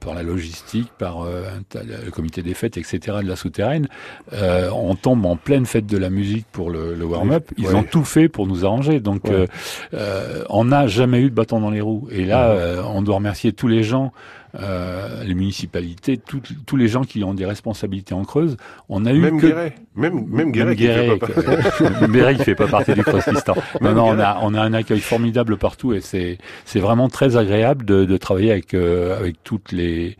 par 0.00 0.14
la 0.14 0.22
logistique, 0.22 0.90
par 0.98 1.22
euh, 1.22 1.42
le 1.74 2.10
comité 2.10 2.42
des 2.42 2.54
fêtes, 2.54 2.76
etc. 2.76 3.18
de 3.22 3.28
la 3.28 3.34
souterraine. 3.36 3.88
Euh, 4.32 4.70
on 4.74 4.94
tombe 4.94 5.24
en 5.26 5.36
pleine 5.36 5.66
fête 5.66 5.86
de 5.86 5.96
la 5.98 6.10
musique 6.10 6.46
pour 6.52 6.70
le, 6.70 6.94
le 6.94 7.04
warm-up. 7.04 7.48
Ils 7.56 7.66
Ouais. 7.66 7.74
ont 7.74 7.82
tout 7.82 8.04
fait 8.04 8.28
pour 8.28 8.46
nous 8.46 8.64
arranger. 8.64 9.00
Donc, 9.00 9.24
Ouais. 9.24 9.32
euh, 9.32 9.46
euh, 9.94 10.44
on 10.50 10.66
n'a 10.66 10.86
jamais 10.86 11.20
eu 11.22 11.30
de 11.30 11.34
bâton 11.34 11.60
dans 11.60 11.70
les 11.70 11.80
roues. 11.80 12.08
Et 12.10 12.24
là, 12.24 12.50
euh, 12.50 12.82
on 12.86 13.02
doit 13.02 13.16
remercier 13.16 13.52
tous 13.52 13.68
les 13.68 13.82
gens 13.82 14.12
euh, 14.58 15.24
les 15.24 15.34
municipalités, 15.34 16.16
tout- 16.16 16.40
tous 16.66 16.76
les 16.76 16.88
gens 16.88 17.02
qui 17.04 17.22
ont 17.22 17.34
des 17.34 17.44
responsabilités 17.44 18.14
en 18.14 18.24
Creuse. 18.24 18.56
On 18.88 19.04
a 19.04 19.12
eu 19.12 19.18
Même 19.20 19.38
que 19.40 19.46
Guéret. 19.46 19.74
Même, 19.94 20.24
même 20.26 20.52
Guéret 20.52 20.74
qui 20.74 20.84
Guéret, 22.10 22.34
qui 22.36 22.44
fait 22.44 22.54
pas 22.54 22.66
partie 22.66 22.94
du 22.94 23.02
Kreuzkistan. 23.04 23.54
Non, 23.80 23.88
Même 23.88 23.94
non, 23.96 24.06
on 24.08 24.18
a, 24.18 24.38
on 24.42 24.54
a 24.54 24.60
un 24.62 24.72
accueil 24.72 25.00
formidable 25.00 25.58
partout 25.58 25.92
et 25.92 26.00
c'est, 26.00 26.27
c'est 26.64 26.80
vraiment 26.80 27.08
très 27.08 27.36
agréable 27.36 27.84
de, 27.84 28.16
travailler 28.16 28.52
avec, 28.52 28.74
euh, 28.74 29.16
avec 29.18 29.42
toutes 29.44 29.72
les, 29.72 30.16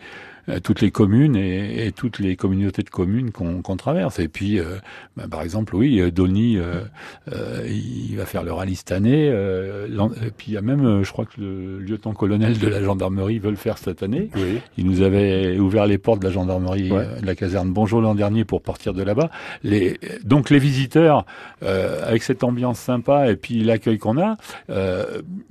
toutes 0.63 0.81
les 0.81 0.91
communes 0.91 1.37
et, 1.37 1.87
et 1.87 1.93
toutes 1.93 2.19
les 2.19 2.37
communautés 2.37 2.83
de 2.83 2.91
communes 2.91 3.31
qu'on 3.31 3.63
qu'on 3.63 3.77
traverse. 3.77 4.19
Et 4.19 4.29
puis, 4.29 4.59
euh, 4.59 4.77
bah, 5.17 5.25
par 5.31 5.43
exemple, 5.43 5.75
oui, 5.77 6.01
euh, 6.01 6.11
Dolny, 6.11 6.57
euh, 6.57 6.81
euh, 7.33 7.67
il 7.69 8.17
va 8.17 8.25
faire 8.27 8.43
le 8.43 8.53
rallye 8.53 8.77
cette 8.77 8.93
année. 8.93 9.29
euh, 9.31 9.87
et 10.27 10.31
puis 10.31 10.49
il 10.49 10.55
y 10.55 10.57
a 10.57 10.63
même, 10.63 10.85
euh, 10.87 11.05
je 11.05 11.13
crois 11.13 11.25
que 11.27 11.41
le 11.41 11.79
lieutenant-colonel 11.81 12.59
de 12.59 12.69
la 12.69 12.83
gendarmerie 12.83 13.39
veut 13.39 13.51
le 13.51 13.57
faire 13.57 13.79
cette 13.79 14.03
année. 14.03 14.31
Oui. 14.37 14.59
Il 14.77 14.87
nous 14.87 15.03
avait 15.03 15.59
ouvert 15.59 15.87
les 15.87 15.99
portes 15.99 16.21
de 16.21 16.27
la 16.27 16.33
gendarmerie, 16.33 16.91
Ouais. 16.93 16.99
euh, 17.07 17.21
de 17.21 17.27
la 17.27 17.35
caserne 17.35 17.73
Bonjour 17.73 18.01
l'an 18.01 18.15
dernier 18.15 18.45
pour 18.45 18.63
partir 18.63 18.95
de 18.95 19.03
là-bas. 19.03 19.31
Les, 19.63 19.99
donc 20.25 20.51
les 20.51 20.59
visiteurs, 20.59 21.27
euh, 21.63 22.07
avec 22.07 22.23
cette 22.23 22.45
ambiance 22.45 22.79
sympa 22.79 23.31
et 23.31 23.37
puis 23.37 23.63
l'accueil 23.65 23.99
qu'on 23.99 24.19
a, 24.19 24.37
euh, 24.71 25.05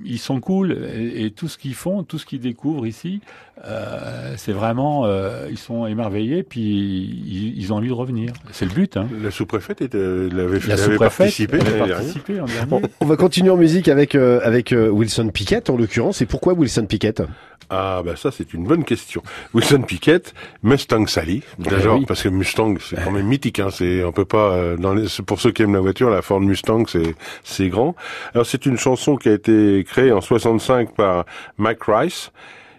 ils 0.04 0.18
sont 0.18 0.40
cool 0.40 0.72
et, 0.72 1.26
et 1.26 1.30
tout 1.30 1.48
ce 1.48 1.58
qu'ils 1.58 1.74
font, 1.74 2.02
tout 2.02 2.18
ce 2.18 2.26
qu'ils 2.26 2.40
découvrent 2.40 2.86
ici, 2.86 3.20
euh, 3.64 4.34
c'est 4.36 4.52
vraiment, 4.52 5.04
euh, 5.04 5.46
ils 5.50 5.58
sont 5.58 5.86
émerveillés 5.86 6.42
puis 6.42 6.60
ils, 6.60 7.54
ils 7.58 7.72
ont 7.72 7.76
envie 7.76 7.88
de 7.88 7.92
revenir. 7.92 8.32
C'est 8.52 8.64
le 8.66 8.70
but. 8.72 8.96
Hein. 8.96 9.08
La 9.22 9.30
sous-préfète 9.30 9.80
était, 9.82 9.98
elle 9.98 10.38
avait, 10.38 10.58
La 10.60 10.64
elle 10.64 10.72
avait 10.72 10.82
sous-préfète 10.92 10.98
participé. 11.18 11.58
participé 11.58 12.34
l'an 12.34 12.44
On, 12.44 12.76
dernier. 12.78 12.86
on 13.00 13.06
va 13.06 13.16
continuer 13.16 13.50
en 13.50 13.56
musique 13.56 13.88
avec 13.88 14.14
euh, 14.14 14.40
avec 14.44 14.72
euh, 14.72 14.88
Wilson 14.88 15.30
Pickett 15.32 15.70
en 15.70 15.76
l'occurrence. 15.76 16.22
Et 16.22 16.26
pourquoi 16.26 16.52
Wilson 16.54 16.86
Pickett? 16.86 17.22
Ah, 17.70 18.00
bah 18.02 18.16
ça, 18.16 18.30
c'est 18.30 18.54
une 18.54 18.64
bonne 18.64 18.82
question. 18.84 19.22
Wilson 19.52 19.82
Pickett, 19.82 20.32
Mustang 20.62 21.06
Sally. 21.06 21.42
Déjà, 21.58 21.94
oui. 21.94 22.06
parce 22.06 22.22
que 22.22 22.30
Mustang, 22.30 22.76
c'est 22.80 22.96
quand 23.04 23.10
même 23.10 23.26
mythique, 23.26 23.58
hein. 23.58 23.68
C'est, 23.70 24.02
on 24.04 24.12
peut 24.12 24.24
pas, 24.24 24.52
euh, 24.52 24.76
dans 24.78 24.94
les, 24.94 25.06
pour 25.26 25.38
ceux 25.38 25.50
qui 25.50 25.62
aiment 25.62 25.74
la 25.74 25.80
voiture, 25.80 26.08
la 26.08 26.22
Ford 26.22 26.40
Mustang, 26.40 26.84
c'est, 26.86 27.14
c'est 27.44 27.68
grand. 27.68 27.94
Alors, 28.32 28.46
c'est 28.46 28.64
une 28.64 28.78
chanson 28.78 29.16
qui 29.16 29.28
a 29.28 29.32
été 29.34 29.84
créée 29.86 30.12
en 30.12 30.22
65 30.22 30.94
par 30.94 31.26
Mike 31.58 31.82
Rice. 31.86 32.30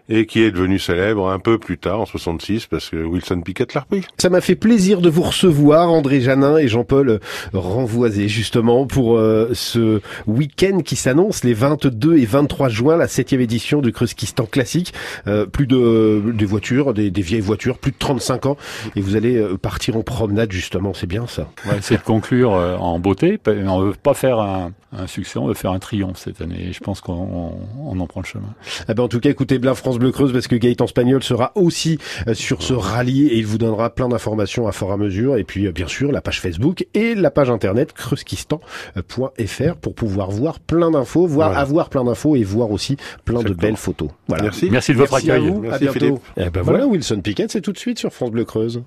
Et 0.10 0.26
qui 0.26 0.42
est 0.42 0.52
devenu 0.52 0.80
célèbre 0.80 1.30
un 1.30 1.40
peu 1.40 1.60
plus 1.60 1.78
tard, 1.78 2.02
en 2.02 2.06
66, 2.06 2.66
parce 2.66 2.90
que 2.90 2.98
Wilson 2.98 3.42
Pickett 3.42 3.74
l'a 3.76 3.82
repris. 3.82 4.04
Ça 4.18 4.30
m'a 4.30 4.42
fait 4.42 4.56
plaisir 4.56 5.02
de 5.02 5.10
vous 5.10 5.22
recevoir, 5.22 5.92
André 5.92 6.20
Janin 6.20 6.58
et 6.58 6.68
Jean-Paul 6.68 7.20
Renvoisé, 7.54 8.28
justement, 8.28 8.88
pour 8.88 9.18
euh, 9.18 9.52
ce 9.54 10.02
week-end 10.28 10.80
qui 10.80 10.96
s'annonce 10.96 11.44
les 11.44 11.54
22 11.54 12.18
et 12.18 12.26
23 12.26 12.70
juin, 12.70 12.98
la 12.98 13.08
septième 13.08 13.42
édition 13.42 13.82
du 13.82 13.92
Kruskistan 13.92 14.46
classique. 14.46 14.94
Euh, 15.28 15.46
plus 15.46 15.68
de 15.68 16.24
des 16.34 16.46
voitures, 16.46 16.94
des, 16.94 17.12
des, 17.12 17.22
vieilles 17.22 17.42
voitures, 17.42 17.78
plus 17.78 17.92
de 17.92 17.98
35 18.00 18.46
ans, 18.48 18.58
et 18.96 19.02
vous 19.02 19.16
allez 19.16 19.38
euh, 19.38 19.58
partir 19.58 19.96
en 19.96 20.02
promenade, 20.02 20.52
justement, 20.52 20.94
c'est 20.94 21.08
bien 21.08 21.28
ça. 21.28 21.50
Ouais, 21.66 21.78
c'est 21.82 21.98
de 21.98 22.02
conclure 22.02 22.52
en 22.52 23.00
beauté, 23.00 23.40
on 23.48 23.82
veut 23.82 23.94
pas 23.94 24.14
faire 24.14 24.40
un, 24.40 24.72
un, 24.92 25.08
succès, 25.08 25.40
on 25.40 25.48
veut 25.48 25.54
faire 25.54 25.72
un 25.72 25.80
triomphe 25.80 26.18
cette 26.18 26.42
année, 26.42 26.68
et 26.70 26.74
je 26.74 26.80
pense 26.80 27.02
qu'on 27.02 27.54
on 27.80 28.00
en 28.00 28.08
prend 28.08 28.22
le 28.22 28.26
chemin. 28.26 28.54
Eh 28.88 28.94
ben, 28.94 29.04
en 29.04 29.08
tout 29.08 29.20
cas, 29.20 29.30
écoutez 29.30 29.60
bien 29.60 29.74
France 29.76 30.00
Bleu 30.00 30.12
Creuse, 30.12 30.34
parce 30.34 30.48
que 30.48 30.56
Gaëtan 30.56 30.88
Spagnol 30.88 31.24
sera 31.24 31.52
aussi 31.56 32.00
sur 32.34 32.62
ce 32.64 32.74
rallye, 32.74 33.28
et 33.28 33.38
il 33.38 33.46
vous 33.46 33.58
donnera 33.58 33.90
plein 33.90 34.10
d'informations 34.10 34.68
à 34.68 34.72
fort 34.72 34.92
à 34.92 34.98
mesure, 34.98 35.38
et 35.38 35.44
puis 35.44 35.72
bien 35.72 35.88
sûr 35.88 36.12
la 36.12 36.22
page 36.22 36.42
Facebook 36.42 36.86
et 36.94 37.16
la 37.16 37.32
page 37.32 37.50
internet 37.50 37.94
kreuskistan.fr 37.94 39.76
pour 39.82 39.96
pouvoir 39.96 40.32
voir 40.32 40.60
plein 40.60 40.92
d'infos, 40.92 41.28
voir 41.28 41.50
voilà. 41.50 41.62
avoir 41.62 41.90
plein 41.90 42.04
d'infos 42.04 42.36
et 42.36 42.44
voir 42.44 42.72
aussi 42.72 42.96
plein 43.26 43.40
Exactement. 43.40 43.56
de 43.56 43.62
belles 43.62 43.78
photos. 43.78 44.10
Voilà. 44.28 44.44
Merci. 44.44 44.70
Merci 44.70 44.94
de 44.94 44.98
votre 44.98 45.14
Merci 45.14 45.32
accueil. 45.32 45.48
À, 45.48 45.52
vous. 45.52 45.60
Merci 45.62 45.88
à 45.88 45.92
bientôt. 45.92 46.22
Eh 46.38 46.40
ben 46.42 46.62
voilà. 46.62 46.80
voilà, 46.80 46.88
Wilson 46.88 47.22
Piquet, 47.22 47.48
c'est 47.50 47.62
tout 47.62 47.72
de 47.72 47.78
suite 47.78 48.00
sur 48.00 48.12
France 48.14 48.32
Bleu 48.32 48.46
Creuse. 48.46 48.82